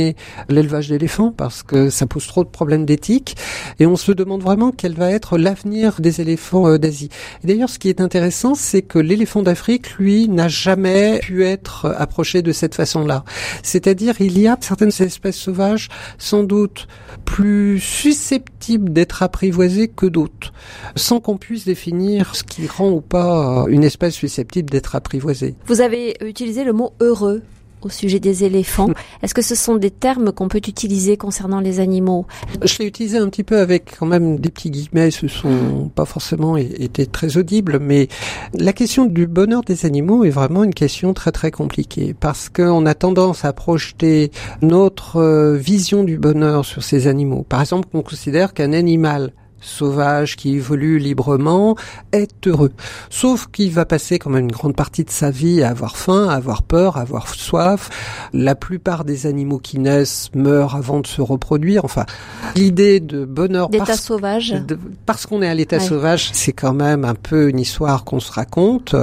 l'élevage 0.49 0.89
d'éléphants 0.89 1.33
parce 1.33 1.63
que 1.63 1.91
ça 1.91 2.07
pose 2.07 2.27
trop 2.27 2.45
de 2.45 2.49
problèmes 2.49 2.85
d'éthique 2.85 3.37
et 3.79 3.87
on 3.87 3.97
se 3.97 4.13
demande 4.13 4.43
vraiment 4.43 4.73
quel 4.73 4.95
va 4.95 5.11
être 5.11 5.39
l'avenir 5.39 6.01
des 6.01 6.21
éléphants 6.21 6.69
euh, 6.69 6.79
d'Asie. 6.79 7.11
Et 7.43 7.47
d'ailleurs, 7.47 7.71
ce 7.71 7.79
qui 7.79 7.89
est 7.89 8.01
intéressant, 8.01 8.55
c'est 8.55 8.83
que 8.83 8.99
l'éléphant 8.99 9.43
d'Afrique, 9.43 9.93
lui, 9.99 10.29
n'a 10.29 10.49
jamais 10.49 11.21
pu 11.21 11.45
être 11.45 11.95
approché 11.99 12.43
de 12.43 12.53
cette 12.53 12.75
façon-là. 12.75 13.25
C'est-à-dire, 13.63 14.15
il 14.21 14.39
y 14.39 14.49
a 14.49 14.57
certaines 14.61 14.93
espèces 15.01 15.37
sauvages, 15.37 15.89
sans 16.19 16.43
doute 16.43 16.87
plus 17.25 17.81
susceptibles 17.81 18.93
d'être 18.93 19.23
apprivoisées 19.23 19.89
que 19.89 20.07
d'autres, 20.07 20.53
sans 20.95 21.21
qu'on 21.21 21.37
puisse 21.37 21.65
définir 21.65 22.35
ce 22.35 22.45
qui 22.45 22.67
rend 22.67 22.91
ou 22.91 23.01
pas 23.01 23.65
une 23.69 23.85
espèce 23.85 24.15
susceptible 24.15 24.71
d'être 24.71 24.95
apprivoisée. 24.95 25.55
Vous 25.67 25.81
avez 25.81 26.17
utilisé 26.25 26.65
le 26.65 26.73
mot 26.73 26.93
heureux 27.01 27.43
au 27.83 27.89
sujet 27.89 28.21
des 28.21 28.45
éléphants. 28.45 28.89
Est-ce 29.23 29.35
que 29.35 29.43
ce 29.43 29.55
sont 29.55 29.77
des 29.77 29.91
termes 29.91 30.33
qu'on 30.33 30.49
peut 30.49 30.59
utiliser 30.59 31.17
concernant 31.17 31.61
les 31.61 31.81
animaux? 31.81 32.27
Je 32.63 32.79
l'ai 32.79 32.87
utilisé 32.87 33.19
un 33.19 33.29
petit 33.29 33.45
peu 33.45 33.59
avec 33.59 33.97
quand 33.99 34.07
même 34.07 34.39
des 34.39 34.51
petits 34.51 34.71
guillemets, 34.71 35.11
ce 35.11 35.29
sont 35.29 35.91
pas 35.95 36.05
forcément 36.05 36.57
été 36.57 37.07
très 37.07 37.37
audibles, 37.37 37.79
mais 37.79 38.09
la 38.55 38.73
question 38.73 39.07
du 39.07 39.27
bonheur 39.27 39.63
des 39.63 39.87
animaux 39.87 40.25
est 40.25 40.31
vraiment 40.31 40.65
une 40.65 40.75
question 40.75 41.15
très 41.15 41.33
très 41.33 41.51
compliquée 41.51 42.15
parce 42.19 42.49
qu'on 42.49 42.87
a 42.87 42.95
tendance 42.95 43.45
à 43.45 43.53
projeter 43.53 44.31
notre 44.63 45.17
euh, 45.17 45.57
vision 45.57 46.05
du 46.05 46.19
bonheur 46.19 46.65
sur 46.65 46.83
ces 46.83 47.07
animaux. 47.07 47.45
Par 47.49 47.61
exemple, 47.61 47.89
on 47.95 48.03
considère 48.03 48.55
qu'un 48.55 48.73
animal 48.73 49.33
sauvage 49.67 50.37
qui 50.37 50.55
évolue 50.55 50.99
librement 50.99 51.77
est 52.13 52.47
heureux. 52.47 52.73
Sauf 53.11 53.47
qu'il 53.49 53.73
va 53.73 53.85
passer 53.85 54.19
comme 54.19 54.37
une 54.37 54.51
grande 54.51 54.77
partie 54.77 55.05
de 55.05 55.11
sa 55.11 55.31
vie 55.31 55.63
à 55.63 55.71
avoir 55.71 55.97
faim, 55.97 56.29
à 56.29 56.35
avoir 56.35 56.63
peur, 56.63 56.97
à 56.97 57.01
avoir 57.03 57.29
soif. 57.29 57.91
La 58.33 58.55
plupart 58.55 59.05
des 59.05 59.27
animaux 59.27 59.59
qui 59.59 59.79
naissent 59.79 60.31
meurent 60.35 60.77
avant 60.77 61.01
de 61.01 61.07
se 61.07 61.21
reproduire. 61.21 61.85
Enfin, 61.85 62.07
l'idée 62.55 63.01
de 63.01 63.25
bonheur 63.25 63.69
d'état 63.69 63.97
sauvage 63.97 64.51
de, 64.51 64.79
parce 65.05 65.27
qu'on 65.27 65.43
est 65.43 65.49
à 65.49 65.55
l'état 65.55 65.79
ouais. 65.79 65.83
sauvage, 65.83 66.31
c'est 66.33 66.53
quand 66.53 66.75
même 66.75 67.05
un 67.05 67.15
peu 67.15 67.49
une 67.49 67.61
histoire 67.61 68.05
qu'on 68.05 68.21
se 68.21 68.33
raconte. 68.33 68.95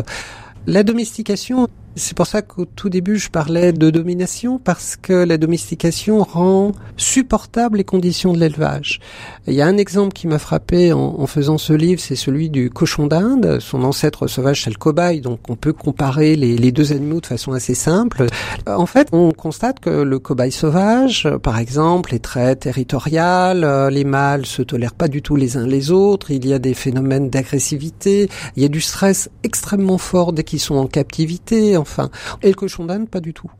La 0.66 0.84
domestication, 0.84 1.68
c'est 1.96 2.16
pour 2.16 2.28
ça 2.28 2.42
qu'au 2.42 2.66
tout 2.66 2.90
début, 2.90 3.18
je 3.18 3.30
parlais 3.30 3.74
de 3.74 3.90
domination, 3.90 4.60
parce 4.60 4.96
que 4.96 5.14
la 5.14 5.38
domestication 5.38 6.24
rend 6.24 6.72
supportable 6.98 7.78
les 7.78 7.84
conditions 7.84 8.34
de 8.34 8.40
l'élevage. 8.40 9.00
Il 9.48 9.54
y 9.54 9.62
a 9.62 9.68
un 9.68 9.78
exemple 9.78 10.14
qui 10.14 10.28
m'a 10.28 10.40
frappé 10.40 10.94
en, 10.94 11.26
faisant 11.28 11.58
ce 11.58 11.74
livre, 11.74 12.02
c'est 12.02 12.16
celui 12.16 12.50
du 12.50 12.70
cochon 12.70 13.08
d'Inde. 13.08 13.60
Son 13.60 13.84
ancêtre 13.84 14.28
sauvage, 14.28 14.64
c'est 14.64 14.70
le 14.70 14.78
cobaye, 14.78 15.22
donc 15.22 15.50
on 15.50 15.56
peut 15.56 15.74
comparer 15.74 16.36
les, 16.36 16.58
les, 16.58 16.72
deux 16.72 16.92
animaux 16.92 17.22
de 17.22 17.26
façon 17.26 17.54
assez 17.54 17.76
simple. 17.76 18.26
En 18.68 18.86
fait, 18.86 19.08
on 19.12 19.32
constate 19.32 19.80
que 19.80 19.90
le 19.90 20.20
cobaye 20.20 20.52
sauvage, 20.52 21.28
par 21.42 21.60
exemple, 21.60 22.14
est 22.14 22.20
très 22.20 22.56
territorial, 22.56 23.90
les 23.92 24.04
mâles 24.04 24.46
se 24.46 24.62
tolèrent 24.62 24.94
pas 24.94 25.08
du 25.08 25.22
tout 25.22 25.36
les 25.36 25.58
uns 25.58 25.68
les 25.68 25.92
autres, 25.92 26.32
il 26.32 26.48
y 26.48 26.54
a 26.54 26.60
des 26.60 26.74
phénomènes 26.74 27.30
d'agressivité, 27.30 28.30
il 28.56 28.64
y 28.64 28.66
a 28.66 28.70
du 28.70 28.82
stress 28.82 29.30
extrêmement 29.44 29.98
fort 29.98 30.34
dès 30.34 30.44
qu'ils 30.44 30.60
sont 30.60 30.76
en 30.76 30.88
captivité, 30.88 31.78
enfin. 31.84 32.10
Et 32.42 32.48
le 32.48 32.54
cochon 32.56 32.86
d'Inde, 32.86 33.10
pas 33.10 33.20
du 33.20 33.34
tout. 33.34 33.52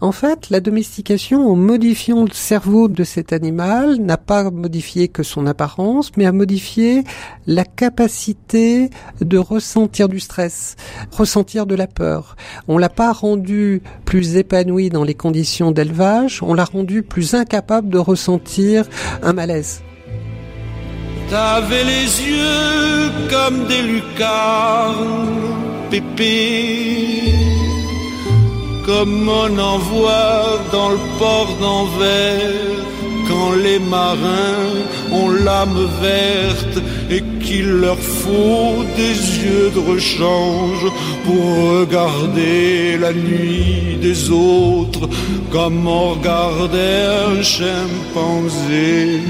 En 0.00 0.12
fait, 0.12 0.48
la 0.50 0.60
domestication, 0.60 1.50
en 1.50 1.56
modifiant 1.56 2.22
le 2.22 2.32
cerveau 2.32 2.86
de 2.88 3.02
cet 3.02 3.32
animal, 3.32 3.96
n'a 3.96 4.16
pas 4.16 4.50
modifié 4.50 5.08
que 5.08 5.24
son 5.24 5.46
apparence, 5.46 6.12
mais 6.16 6.24
a 6.24 6.32
modifié 6.32 7.02
la 7.48 7.64
capacité 7.64 8.90
de 9.20 9.38
ressentir 9.38 10.08
du 10.08 10.20
stress, 10.20 10.76
ressentir 11.10 11.66
de 11.66 11.74
la 11.74 11.88
peur. 11.88 12.36
On 12.68 12.78
l'a 12.78 12.88
pas 12.88 13.12
rendu 13.12 13.82
plus 14.04 14.36
épanoui 14.36 14.88
dans 14.88 15.04
les 15.04 15.14
conditions 15.14 15.72
d'élevage, 15.72 16.42
on 16.42 16.54
l'a 16.54 16.64
rendu 16.64 17.02
plus 17.02 17.34
incapable 17.34 17.88
de 17.88 17.98
ressentir 17.98 18.86
un 19.22 19.32
malaise. 19.32 19.82
T'avais 21.30 21.84
les 21.84 22.06
yeux 22.30 23.10
comme 23.30 23.66
des 23.66 23.82
lucarnes, 23.82 25.56
pépé. 25.90 27.32
Comme 28.86 29.28
on 29.28 29.58
en 29.58 29.78
voit 29.78 30.60
dans 30.70 30.90
le 30.90 30.98
port 31.18 31.56
d'Anvers 31.60 32.84
quand 33.28 33.52
les 33.52 33.78
marins 33.78 34.72
ont 35.12 35.30
l'âme 35.30 35.88
verte 36.02 36.78
et 37.10 37.22
qu'il 37.42 37.68
leur 37.68 37.98
faut 37.98 38.84
des 38.96 39.16
yeux 39.44 39.70
de 39.74 39.80
rechange 39.92 40.86
pour 41.24 41.78
regarder 41.78 42.98
la 42.98 43.12
nuit 43.12 43.98
des 44.00 44.30
autres 44.30 45.08
comme 45.50 45.86
on 45.86 46.10
regardait 46.14 47.06
un 47.32 47.42
chimpanzé 47.42 49.20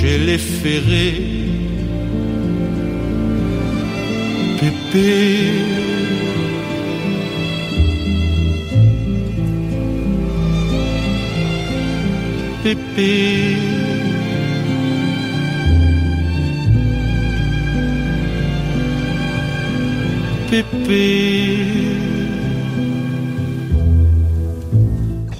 chez 0.00 0.18
les 0.18 0.38
ferrés. 0.38 1.22
Pépé. 4.60 5.10
Pépé. 12.62 13.56
Pépé. 20.50 21.89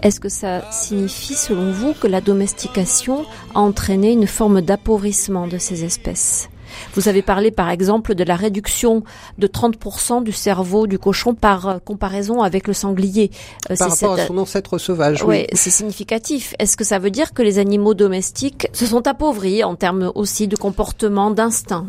Est-ce 0.03 0.21
que 0.21 0.29
ça 0.31 0.63
signifie, 0.71 1.35
selon 1.35 1.73
vous, 1.73 1.93
que 1.93 2.07
la 2.07 2.21
domestication 2.21 3.25
a 3.55 3.61
entraîné 3.61 4.13
une 4.13 4.27
forme 4.27 4.63
d'appauvrissement 4.63 5.47
de 5.47 5.59
ces 5.59 5.85
espèces? 5.85 6.49
Vous 6.95 7.09
avez 7.09 7.21
parlé 7.21 7.51
par 7.51 7.69
exemple 7.69 8.15
de 8.15 8.25
la 8.25 8.37
réduction 8.37 9.03
de 9.39 9.47
30% 9.47 10.23
du 10.23 10.33
cerveau 10.33 10.87
du 10.87 10.99
cochon 10.99 11.35
par 11.35 11.81
comparaison 11.85 12.43
avec 12.43 12.67
le 12.67 12.73
sanglier. 12.73 13.31
Euh, 13.71 13.77
par 13.77 13.91
rapport 13.91 14.17
cette... 14.17 14.25
à 14.25 14.27
son 14.27 14.39
ancêtre 14.39 14.79
sauvage. 14.79 15.23
Oui, 15.25 15.47
c'est 15.53 15.71
significatif. 15.71 16.55
Est-ce 16.59 16.77
que 16.77 16.85
ça 16.85 16.99
veut 16.99 17.11
dire 17.11 17.35
que 17.35 17.43
les 17.43 17.59
animaux 17.59 17.95
domestiques 17.95 18.69
se 18.73 18.87
sont 18.87 19.07
appauvris 19.07 19.65
en 19.65 19.75
termes 19.75 20.13
aussi 20.15 20.49
de 20.49 20.57
comportement, 20.57 21.31
d'instinct? 21.31 21.87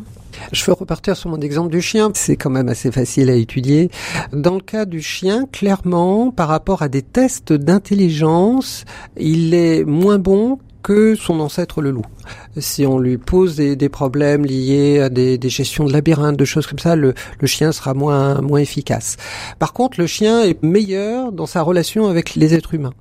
Je 0.51 0.65
veux 0.65 0.73
repartir 0.73 1.15
sur 1.15 1.29
mon 1.29 1.39
exemple 1.39 1.71
du 1.71 1.81
chien, 1.81 2.11
c'est 2.13 2.35
quand 2.35 2.49
même 2.49 2.69
assez 2.69 2.91
facile 2.91 3.29
à 3.29 3.35
étudier. 3.35 3.89
Dans 4.33 4.55
le 4.55 4.61
cas 4.61 4.85
du 4.85 5.01
chien, 5.01 5.45
clairement, 5.51 6.31
par 6.31 6.47
rapport 6.47 6.81
à 6.81 6.89
des 6.89 7.01
tests 7.01 7.53
d'intelligence, 7.53 8.85
il 9.17 9.53
est 9.53 9.83
moins 9.83 10.19
bon 10.19 10.59
que 10.81 11.15
son 11.15 11.39
ancêtre 11.39 11.81
le 11.81 11.91
loup. 11.91 12.05
Si 12.57 12.85
on 12.85 12.99
lui 12.99 13.17
pose 13.17 13.55
des, 13.55 13.89
problèmes 13.89 14.45
liés 14.45 14.99
à 14.99 15.09
des, 15.09 15.37
des, 15.37 15.49
gestions 15.49 15.85
de 15.85 15.93
labyrinthe, 15.93 16.37
de 16.37 16.45
choses 16.45 16.67
comme 16.67 16.79
ça, 16.79 16.95
le, 16.95 17.13
le, 17.39 17.47
chien 17.47 17.71
sera 17.71 17.93
moins 17.93 18.41
moins 18.41 18.59
efficace. 18.59 19.17
Par 19.59 19.73
contre, 19.73 19.99
le 19.99 20.07
chien 20.07 20.43
est 20.43 20.61
meilleur 20.63 21.31
dans 21.31 21.45
sa 21.45 21.61
relation 21.61 22.07
avec 22.07 22.35
les 22.35 22.53
êtres 22.53 22.73
humains. 22.73 22.93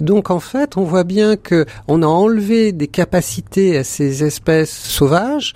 Donc 0.00 0.30
en 0.30 0.40
fait, 0.40 0.76
on 0.76 0.82
voit 0.82 1.04
bien 1.04 1.36
que 1.36 1.66
on 1.88 2.02
a 2.02 2.06
enlevé 2.06 2.72
des 2.72 2.88
capacités 2.88 3.76
à 3.78 3.84
ces 3.84 4.24
espèces 4.24 4.72
sauvages 4.72 5.54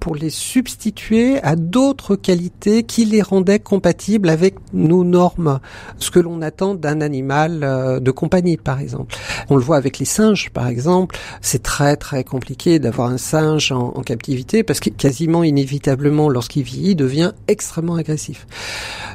pour 0.00 0.14
les 0.14 0.30
substituer 0.30 1.40
à 1.42 1.56
d'autres 1.56 2.16
qualités 2.16 2.82
qui 2.82 3.04
les 3.04 3.22
rendaient 3.22 3.58
compatibles 3.58 4.28
avec 4.28 4.54
nos 4.72 5.04
normes, 5.04 5.60
ce 5.98 6.10
que 6.10 6.18
l'on 6.18 6.42
attend 6.42 6.74
d'un 6.74 7.00
animal 7.00 7.60
euh, 7.62 8.00
de 8.00 8.10
compagnie 8.10 8.56
par 8.56 8.80
exemple. 8.80 9.14
On 9.50 9.56
le 9.56 9.62
voit 9.62 9.76
avec 9.76 9.98
les 9.98 10.04
singes 10.04 10.50
par 10.50 10.68
exemple, 10.68 11.16
c'est 11.40 11.62
très 11.62 11.96
très 11.96 12.24
compliqué 12.24 12.78
d'avoir 12.78 13.10
un 13.10 13.18
singe 13.18 13.72
en, 13.72 14.02
captivité 14.02 14.62
parce 14.62 14.80
que 14.80 14.90
quasiment 14.90 15.42
inévitablement 15.42 16.28
lorsqu'il 16.28 16.62
vieillit 16.62 16.90
il 16.90 16.96
devient 16.96 17.32
extrêmement 17.48 17.96
agressif. 17.96 18.46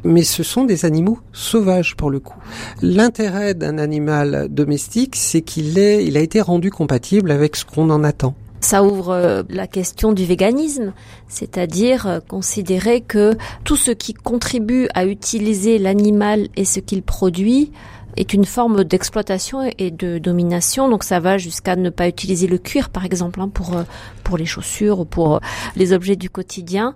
Mais 0.03 0.23
ce 0.23 0.43
sont 0.43 0.65
des 0.65 0.85
animaux 0.85 1.19
sauvages 1.31 1.95
pour 1.95 2.11
le 2.11 2.19
coup. 2.19 2.37
L'intérêt 2.81 3.53
d'un 3.53 3.77
animal 3.77 4.47
domestique, 4.49 5.15
c'est 5.15 5.41
qu'il 5.41 5.77
est, 5.79 6.05
il 6.05 6.17
a 6.17 6.19
été 6.19 6.41
rendu 6.41 6.69
compatible 6.69 7.31
avec 7.31 7.55
ce 7.55 7.65
qu'on 7.65 7.89
en 7.89 8.03
attend. 8.03 8.35
Ça 8.63 8.81
ouvre 8.81 9.09
euh, 9.09 9.43
la 9.49 9.67
question 9.67 10.13
du 10.13 10.25
véganisme, 10.25 10.93
c'est-à-dire 11.27 12.07
euh, 12.07 12.19
considérer 12.21 13.01
que 13.01 13.35
tout 13.65 13.75
ce 13.75 13.91
qui 13.91 14.13
contribue 14.13 14.87
à 14.95 15.05
utiliser 15.05 15.77
l'animal 15.77 16.47
et 16.55 16.63
ce 16.63 16.79
qu'il 16.79 17.03
produit 17.03 17.73
est 18.15 18.33
une 18.33 18.45
forme 18.45 18.85
d'exploitation 18.85 19.69
et 19.77 19.91
de 19.91 20.17
domination. 20.17 20.87
Donc 20.87 21.03
ça 21.03 21.19
va 21.19 21.37
jusqu'à 21.37 21.75
ne 21.75 21.89
pas 21.89 22.07
utiliser 22.07 22.47
le 22.47 22.57
cuir, 22.57 22.89
par 22.89 23.03
exemple, 23.03 23.41
hein, 23.41 23.49
pour 23.49 23.75
euh, 23.75 23.83
pour 24.23 24.37
les 24.37 24.45
chaussures 24.45 25.01
ou 25.01 25.05
pour 25.05 25.41
les 25.75 25.91
objets 25.91 26.15
du 26.15 26.29
quotidien. 26.29 26.95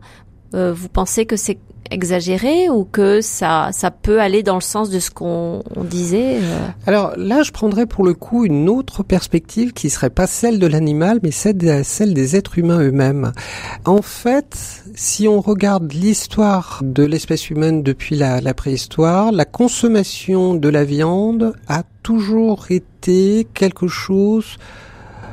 Vous 0.53 0.89
pensez 0.89 1.25
que 1.25 1.35
c'est 1.35 1.59
exagéré 1.91 2.69
ou 2.69 2.85
que 2.85 3.21
ça, 3.21 3.69
ça 3.71 3.91
peut 3.91 4.19
aller 4.21 4.43
dans 4.43 4.55
le 4.55 4.61
sens 4.61 4.89
de 4.89 4.99
ce 4.99 5.09
qu'on 5.09 5.63
disait 5.83 6.37
euh? 6.41 6.67
Alors 6.85 7.13
là, 7.17 7.43
je 7.43 7.51
prendrais 7.51 7.85
pour 7.85 8.05
le 8.05 8.13
coup 8.13 8.45
une 8.45 8.69
autre 8.69 9.03
perspective 9.03 9.73
qui 9.73 9.89
serait 9.89 10.09
pas 10.09 10.27
celle 10.27 10.59
de 10.59 10.67
l'animal, 10.67 11.19
mais 11.23 11.31
celle, 11.31 11.83
celle 11.83 12.13
des 12.13 12.35
êtres 12.35 12.57
humains 12.57 12.79
eux-mêmes. 12.79 13.31
En 13.85 14.01
fait, 14.01 14.83
si 14.95 15.27
on 15.27 15.41
regarde 15.41 15.91
l'histoire 15.91 16.81
de 16.83 17.03
l'espèce 17.03 17.49
humaine 17.49 17.83
depuis 17.83 18.15
la, 18.15 18.41
la 18.41 18.53
préhistoire, 18.53 19.31
la 19.31 19.45
consommation 19.45 20.55
de 20.55 20.69
la 20.69 20.83
viande 20.83 21.53
a 21.67 21.83
toujours 22.03 22.67
été 22.69 23.47
quelque 23.53 23.87
chose 23.87 24.57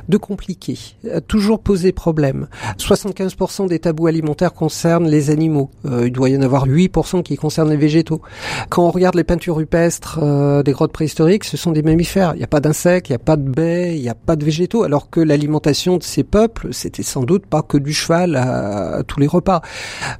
de 0.08 0.16
compliqué, 0.16 0.78
a 1.12 1.20
toujours 1.20 1.60
posé 1.60 1.92
problème. 1.92 2.48
75% 2.78 3.68
des 3.68 3.78
tabous 3.78 4.06
alimentaires 4.06 4.52
concernent 4.52 5.08
les 5.08 5.30
animaux. 5.30 5.70
Euh, 5.86 6.06
il 6.06 6.12
doit 6.12 6.28
y 6.28 6.36
en 6.36 6.42
avoir 6.42 6.66
8% 6.66 7.22
qui 7.22 7.36
concernent 7.36 7.70
les 7.70 7.76
végétaux. 7.76 8.20
Quand 8.68 8.86
on 8.86 8.90
regarde 8.90 9.14
les 9.14 9.24
peintures 9.24 9.56
rupestres 9.56 10.18
euh, 10.22 10.62
des 10.62 10.72
grottes 10.72 10.92
préhistoriques, 10.92 11.44
ce 11.44 11.56
sont 11.56 11.72
des 11.72 11.82
mammifères. 11.82 12.32
Il 12.34 12.38
n'y 12.38 12.44
a 12.44 12.48
pas 12.48 12.60
d'insectes, 12.60 13.08
il 13.08 13.12
n'y 13.12 13.16
a 13.16 13.20
pas 13.20 13.36
de 13.36 13.48
baies, 13.48 13.96
il 13.96 14.02
n'y 14.02 14.08
a 14.08 14.14
pas 14.14 14.36
de 14.36 14.44
végétaux, 14.44 14.82
alors 14.82 15.10
que 15.10 15.20
l'alimentation 15.20 15.96
de 15.96 16.02
ces 16.02 16.24
peuples, 16.24 16.68
c'était 16.72 17.02
sans 17.02 17.22
doute 17.22 17.46
pas 17.46 17.62
que 17.62 17.78
du 17.78 17.92
cheval 17.92 18.36
à, 18.36 18.96
à 18.96 19.02
tous 19.02 19.20
les 19.20 19.26
repas. 19.26 19.62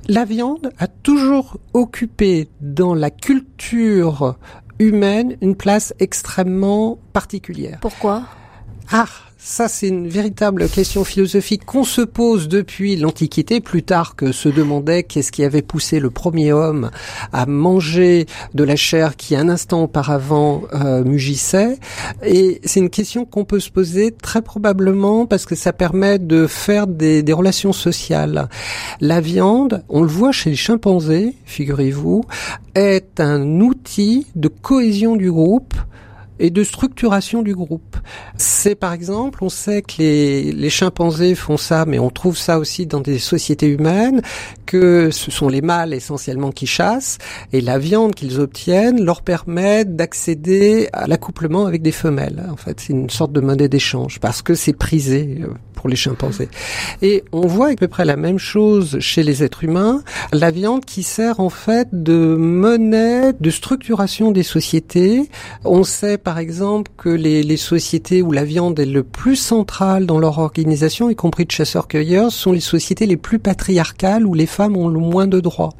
La 0.09 0.25
viande 0.25 0.71
a 0.79 0.87
toujours 0.89 1.59
occupé 1.73 2.49
dans 2.61 2.95
la 2.95 3.11
culture 3.11 4.37
humaine 4.79 5.37
une 5.41 5.57
place 5.57 5.95
extrêmement 5.99 6.99
particulière. 7.13 7.79
Pourquoi? 7.81 8.25
Ah, 8.91 9.07
ça, 9.47 9.69
c'est 9.69 9.89
une 9.89 10.09
véritable 10.09 10.71
question 10.71 11.05
philosophique 11.05 11.67
qu'on 11.67 11.85
se 11.85 12.01
pose 12.01 12.49
depuis 12.49 12.97
l'Antiquité, 12.97 13.61
plus 13.61 13.83
tard 13.83 14.17
que 14.17 14.33
se 14.33 14.49
demandait 14.49 15.03
qu'est-ce 15.03 15.31
qui 15.31 15.45
avait 15.45 15.61
poussé 15.61 16.01
le 16.01 16.09
premier 16.09 16.55
homme 16.55 16.91
à 17.31 17.45
manger 17.45 18.25
de 18.55 18.65
la 18.65 18.75
chair 18.75 19.17
qui 19.17 19.37
un 19.37 19.51
instant 19.51 19.83
auparavant 19.83 20.63
euh, 20.73 21.05
mugissait. 21.05 21.79
Et 22.25 22.63
c'est 22.65 22.81
une 22.81 22.89
question 22.89 23.27
qu'on 23.27 23.45
peut 23.45 23.61
se 23.61 23.71
poser 23.71 24.13
très 24.13 24.41
probablement 24.41 25.27
parce 25.27 25.45
que 25.45 25.55
ça 25.55 25.75
permet 25.75 26.19
de 26.19 26.47
faire 26.47 26.87
des 26.87 27.23
relations 27.35 27.75
sociales. 27.75 28.49
La 29.03 29.21
viande, 29.21 29.85
on 29.91 30.01
le 30.01 30.09
voit 30.09 30.33
chez 30.33 30.49
les 30.49 30.57
chimpanzés, 30.57 31.35
figurez-vous, 31.45 32.25
est 32.75 33.21
un 33.21 33.61
outil 33.61 34.27
de 34.37 34.49
cohésion 34.49 35.17
du 35.17 35.31
groupe 35.31 35.75
et 36.39 36.51
de 36.51 36.65
structuration 36.65 37.43
du 37.43 37.55
groupe. 37.55 37.97
C'est 38.37 38.75
par 38.75 38.93
exemple, 38.93 39.43
on 39.43 39.49
sait 39.49 39.83
que 39.83 39.95
les, 39.99 40.53
les 40.53 40.71
chimpanzés 40.71 41.35
font 41.35 41.57
ça, 41.57 41.85
mais 41.87 41.99
on 41.99 42.11
trouve 42.11 42.37
ça 42.37 42.59
aussi 42.59 42.87
dans 42.87 43.01
des 43.01 43.19
sociétés 43.19 43.69
humaines, 43.69 44.23
que 44.67 45.11
ce 45.11 45.31
sont 45.31 45.49
les 45.49 45.63
mâles 45.63 45.95
essentiellement 45.95 46.51
qui 46.51 46.67
chassent, 46.67 47.19
et 47.53 47.61
la 47.61 47.79
viande 47.79 48.15
qu'ils 48.15 48.41
obtiennent 48.41 49.05
leur 49.05 49.23
permet 49.23 49.85
d'accéder 49.85 50.89
à 50.93 51.07
l'accouplement 51.07 51.67
avec 51.67 51.83
des 51.83 51.93
femelles. 51.93 52.45
En 52.51 52.57
fait, 52.57 52.81
c'est 52.81 52.93
une 52.93 53.11
sorte 53.11 53.33
de 53.33 53.41
monnaie 53.41 53.69
d'échange, 53.69 54.21
parce 54.21 54.43
que 54.43 54.55
c'est 54.55 54.73
prisé 54.73 55.41
euh, 55.43 55.49
pour 55.75 55.89
les 55.89 55.97
chimpanzés. 55.97 56.49
Et 57.03 57.25
on 57.33 57.47
voit 57.47 57.69
à 57.69 57.75
peu 57.75 57.89
près 57.89 58.05
la 58.05 58.17
même 58.17 58.39
chose 58.39 58.99
chez 59.01 59.23
les 59.23 59.43
êtres 59.43 59.65
humains, 59.65 60.03
la 60.33 60.51
viande 60.51 60.85
qui 60.85 61.03
sert 61.03 61.41
en 61.41 61.51
fait 61.51 61.89
de 61.93 62.37
monnaie 62.37 63.33
de 63.39 63.51
structuration 63.51 64.31
des 64.31 64.43
sociétés. 64.43 65.29
On 65.65 65.85
sait 65.85 66.19
par 66.19 66.39
exemple 66.39 66.91
que 66.97 67.09
les, 67.09 67.43
les 67.43 67.57
sociétés 67.57 68.23
où 68.23 68.33
la 68.33 68.45
viande 68.45 68.79
est 68.79 68.87
le 68.87 69.03
plus 69.03 69.37
centrale 69.37 70.07
dans 70.07 70.19
leur 70.19 70.39
organisation, 70.39 71.11
y 71.11 71.17
compris 71.17 71.45
de 71.45 71.51
chasseurs-cueilleurs, 71.51 72.33
sont 72.33 72.53
les 72.53 72.61
sociétés 72.61 73.07
les 73.07 73.17
plus 73.17 73.39
patriarcales 73.39 74.27
où 74.27 74.35
les 74.35 74.47
femmes 74.47 74.77
ont 74.77 74.89
le 74.89 75.01
moins 75.01 75.27
de 75.27 75.41
droits. 75.41 75.75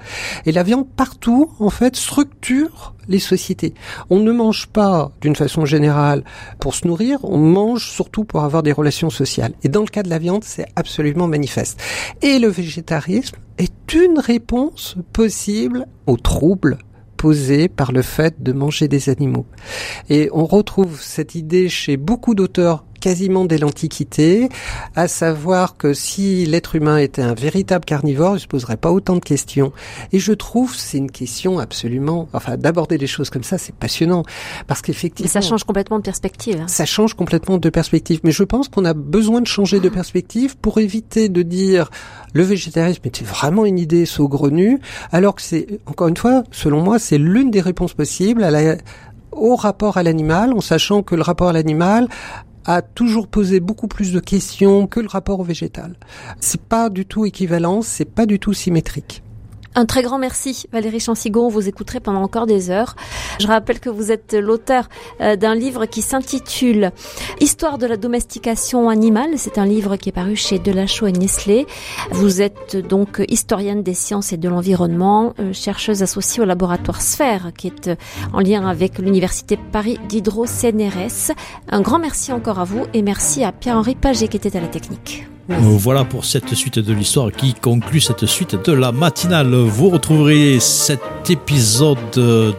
Et 0.47 0.53
la 0.53 0.63
viande 0.63 0.87
partout, 0.89 1.51
en 1.59 1.71
fait, 1.71 1.97
structure 1.97 2.94
les 3.09 3.19
sociétés. 3.19 3.75
On 4.11 4.21
ne 4.21 4.33
mange 4.33 4.67
pas 4.67 5.13
d'une 5.21 5.37
façon 5.37 5.65
générale 5.65 6.25
pour 6.61 6.75
se 6.75 6.87
nourrir, 6.87 7.19
on 7.25 7.39
mange 7.39 7.91
surtout 7.91 8.25
pour 8.25 8.43
avoir 8.43 8.63
des 8.63 8.73
relations 8.73 9.11
sociales. 9.11 9.53
Et 9.63 9.69
dans 9.69 9.83
le 9.83 9.87
cas 9.87 10.03
de 10.03 10.11
la 10.11 10.19
viande, 10.19 10.45
c'est 10.45 10.67
absolument 10.77 11.27
manifeste. 11.27 11.81
Et 12.23 12.39
le 12.39 12.49
végétarisme 12.49 13.37
est 13.59 13.95
une 13.95 14.19
réponse 14.19 14.97
possible 15.13 15.87
aux 16.07 16.17
troubles 16.17 16.79
posés 17.17 17.69
par 17.69 17.93
le 17.93 18.03
fait 18.03 18.43
de 18.43 18.53
manger 18.53 18.87
des 18.87 19.09
animaux. 19.09 19.47
Et 20.11 20.29
on 20.33 20.45
retrouve 20.45 21.01
cette 21.01 21.35
idée 21.35 21.69
chez 21.69 21.97
beaucoup 21.97 22.35
d'auteurs 22.35 22.85
quasiment 23.05 23.45
dès 23.45 23.59
l'Antiquité, 23.59 24.49
à 24.97 25.09
savoir 25.09 25.77
que 25.77 25.93
si 25.93 26.47
l'être 26.47 26.75
humain 26.75 26.97
était 26.97 27.21
un 27.21 27.35
véritable 27.35 27.85
carnivore, 27.85 28.39
il 28.39 28.41
se 28.41 28.47
poserait 28.47 28.79
pas 28.79 28.91
autant 28.91 29.17
de 29.17 29.21
questions. 29.21 29.75
Et 30.13 30.19
je 30.19 30.33
trouve 30.33 30.75
c'est 30.75 30.97
une 30.97 31.11
question 31.11 31.59
absolument, 31.59 32.31
enfin 32.33 32.57
d'aborder 32.57 32.97
les 32.97 33.07
choses 33.07 33.29
comme 33.29 33.43
ça, 33.43 33.59
c'est 33.59 33.75
passionnant 33.75 34.23
parce 34.67 34.81
qu'effectivement. 34.81 35.31
ça 35.31 35.43
change 35.43 35.65
complètement 35.65 35.99
de 35.99 36.03
perspective. 36.03 36.61
Hein. 36.63 36.67
Ça 36.67 36.87
change 36.87 37.13
complètement 37.13 37.59
de 37.59 37.69
perspective. 37.69 38.21
Mais 38.25 38.33
je 38.33 38.43
pense 38.43 38.69
qu'on 38.69 38.87
a 38.87 38.95
besoin 38.95 39.43
de 39.43 39.47
changer 39.47 39.81
de 39.81 39.91
perspective 39.91 40.57
pour 40.57 40.79
éviter 40.79 41.29
de 41.29 41.43
dire 41.43 41.91
le 42.33 42.43
végétarisme 42.43 43.03
était 43.05 43.27
vraiment 43.27 43.67
une 43.67 43.79
idée 43.79 44.07
saugrenue, 44.07 44.81
alors 45.13 45.35
que 45.35 45.43
c'est 45.43 45.79
encore 45.85 46.09
une 46.09 46.17
fois, 46.17 46.43
selon 46.53 46.83
moi, 46.83 46.99
c'est 46.99 47.19
l'une 47.19 47.51
des 47.51 47.61
réponses 47.61 47.93
possibles 47.93 48.43
à 48.43 48.51
la 48.51 48.77
au 49.37 49.57
rapport 49.57 49.97
à 49.97 50.03
l'animal, 50.03 50.53
en 50.53 50.61
sachant 50.61 51.03
que 51.03 51.15
le 51.15 51.23
rapport 51.23 51.49
à 51.49 51.53
l'animal 51.53 52.09
a 52.65 52.83
toujours 52.83 53.29
posé 53.29 53.61
beaucoup 53.61 53.89
plus 53.89 54.13
de 54.13 54.21
questions 54.21 54.87
que 54.87 55.01
le 55.01 55.09
rapport 55.09 55.41
au 55.41 55.45
végétal. 55.45 55.97
C'est 56.41 56.61
pas 56.61 56.91
du 56.91 57.07
tout 57.07 57.25
équivalent, 57.25 57.83
c'est 57.83 58.05
pas 58.05 58.27
du 58.27 58.39
tout 58.39 58.53
symétrique. 58.53 59.24
Un 59.77 59.87
très 59.87 60.03
grand 60.03 60.19
merci 60.19 60.67
Valérie 60.73 61.01
Chansigon, 61.01 61.49
vous 61.49 61.69
écouterez 61.69 61.99
pendant 61.99 62.23
encore 62.23 62.47
des 62.47 62.71
heures. 62.71 62.95
Je 63.41 63.49
rappelle 63.49 63.81
que 63.81 63.91
vous 63.91 64.13
êtes 64.13 64.35
l'auteur 64.35 64.89
euh, 65.21 65.35
d'un 65.35 65.57
livre 65.57 65.87
qui 65.87 66.01
s'intitule 66.01 66.93
Histoire 67.41 67.79
de 67.79 67.87
la 67.87 67.97
domestication 67.97 68.89
animale. 68.89 69.31
C'est 69.37 69.59
un 69.59 69.67
livre 69.67 69.97
qui 69.97 70.11
est 70.11 70.13
paru 70.13 70.37
chez 70.37 70.61
Delachaux 70.61 71.09
et 71.09 71.13
Nestlé. 71.13 71.67
Vous 72.13 72.41
êtes 72.41 72.77
donc 72.77 73.21
historienne 73.29 73.83
des 73.83 73.95
sciences 73.95 74.33
et 74.33 74.37
de 74.37 74.49
l'environnement, 74.49 75.35
euh, 75.41 75.53
chercheuse 75.53 76.05
associée 76.05 76.43
au 76.43 76.47
laboratoire 76.47 77.03
Sphère 77.03 77.51
qui 77.57 77.67
est 77.67 77.89
euh, 77.89 77.97
en 78.33 78.41
lien 78.41 78.69
avec 78.69 78.99
l'université 78.99 79.57
Paris 79.57 79.99
d'Hydro-CNRS. 80.09 81.33
Un 81.69 81.81
grand 81.81 81.99
merci 81.99 82.33
encore 82.33 82.61
à 82.61 82.65
vous 82.65 82.85
et 82.95 83.03
merci 83.03 83.43
à 83.43 83.51
Pierre-Henri 83.51 83.97
Paget 83.97 84.29
qui 84.29 84.37
était 84.37 84.57
à 84.57 84.61
la 84.61 84.69
technique. 84.69 85.27
Euh, 85.51 85.55
voilà 85.61 86.05
pour 86.05 86.25
cette 86.25 86.55
suite 86.55 86.79
de 86.79 86.93
l'histoire 86.93 87.31
qui 87.31 87.55
conclut 87.55 88.01
cette 88.01 88.27
suite 88.27 88.57
de 88.65 88.73
la 88.73 88.93
matinale. 88.93 89.55
Vous 89.55 89.91
retrouverez 89.91 90.59
cet 90.61 91.29
épisode 91.29 91.99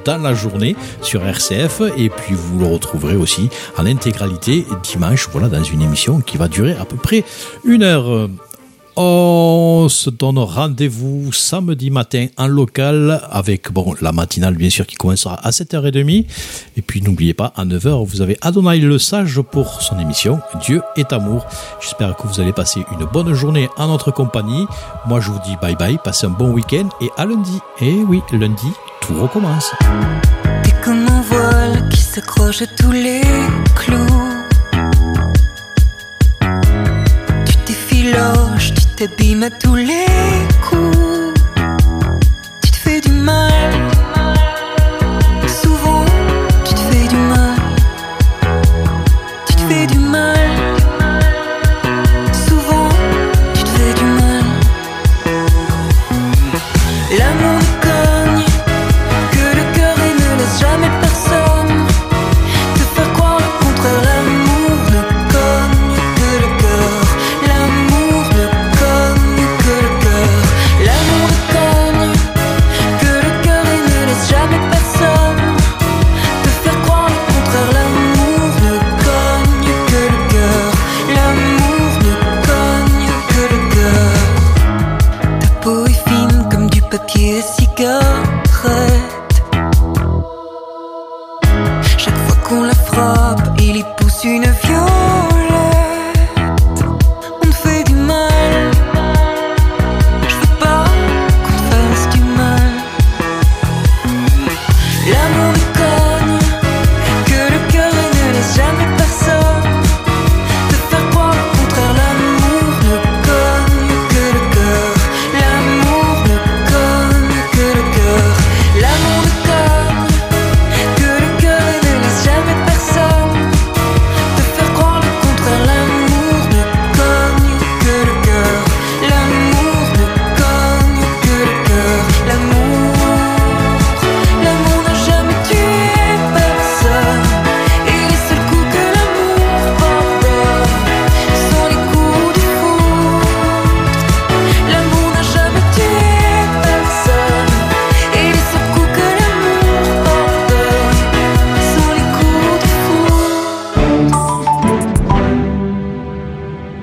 dans 0.06 0.18
la 0.22 0.34
journée 0.34 0.76
sur 1.02 1.26
RCF 1.26 1.82
et 1.98 2.10
puis 2.10 2.36
vous 2.36 2.60
le 2.60 2.68
retrouverez 2.68 3.16
aussi 3.16 3.50
en 3.78 3.86
intégralité 3.86 4.66
dimanche, 4.84 5.30
voilà, 5.32 5.48
dans 5.48 5.64
une 5.64 5.82
émission 5.82 6.22
qui 6.22 6.38
va 6.38 6.48
durer 6.48 6.76
à 6.80 6.86
peu 6.86 6.98
près 6.98 7.24
une 7.64 7.84
heure. 7.84 8.30
On 8.98 9.88
se 9.90 10.10
donne 10.10 10.40
rendez-vous 10.40 11.34
samedi 11.34 11.92
matin 11.92 12.28
en 12.38 12.48
local 12.48 13.22
avec 13.30 13.72
bon 13.72 13.94
la 14.02 14.14
matinale 14.14 14.56
bien 14.56 14.70
sûr 14.70 14.88
qui 14.88 14.96
commencera 14.96 15.36
à 15.46 15.50
7h30 15.50 16.26
et 16.78 16.82
puis 16.82 17.02
n'oubliez 17.02 17.34
pas 17.34 17.52
à 17.58 17.66
9h 17.66 18.06
vous 18.06 18.22
avez 18.22 18.38
Adonai 18.42 18.80
le 18.80 18.98
sage 18.98 19.42
pour 19.42 19.82
son 19.82 20.00
émission 20.00 20.40
Dieu 20.66 20.82
est 20.96 21.12
amour. 21.12 21.46
J'espère 21.82 22.16
que 22.16 22.26
vous 22.28 22.40
allez 22.40 22.54
passer 22.54 22.86
une 22.98 23.06
bonne 23.06 23.34
journée 23.34 23.68
en 23.76 23.88
notre 23.88 24.12
compagnie. 24.12 24.66
Moi 25.08 25.20
je 25.20 25.30
vous 25.30 25.40
dis 25.46 25.58
bye 25.62 25.76
bye, 25.76 25.98
passez 26.02 26.28
un 26.28 26.30
bon 26.30 26.52
week-end 26.52 26.88
et 27.02 27.10
à 27.18 27.26
lundi. 27.26 27.60
Et 27.82 27.96
oui, 28.08 28.22
lundi 28.32 28.68
tout 29.02 29.20
recommence. 29.22 29.72
T'es 30.64 30.74
comme 30.84 31.06
qui 31.90 32.00
s'accroche 32.02 32.62
à 32.62 32.68
tous 32.68 32.92
les 32.92 33.22
clous. 33.76 34.26
te 38.96 39.08
di 39.18 39.36
me 39.36 39.50
to 39.50 39.76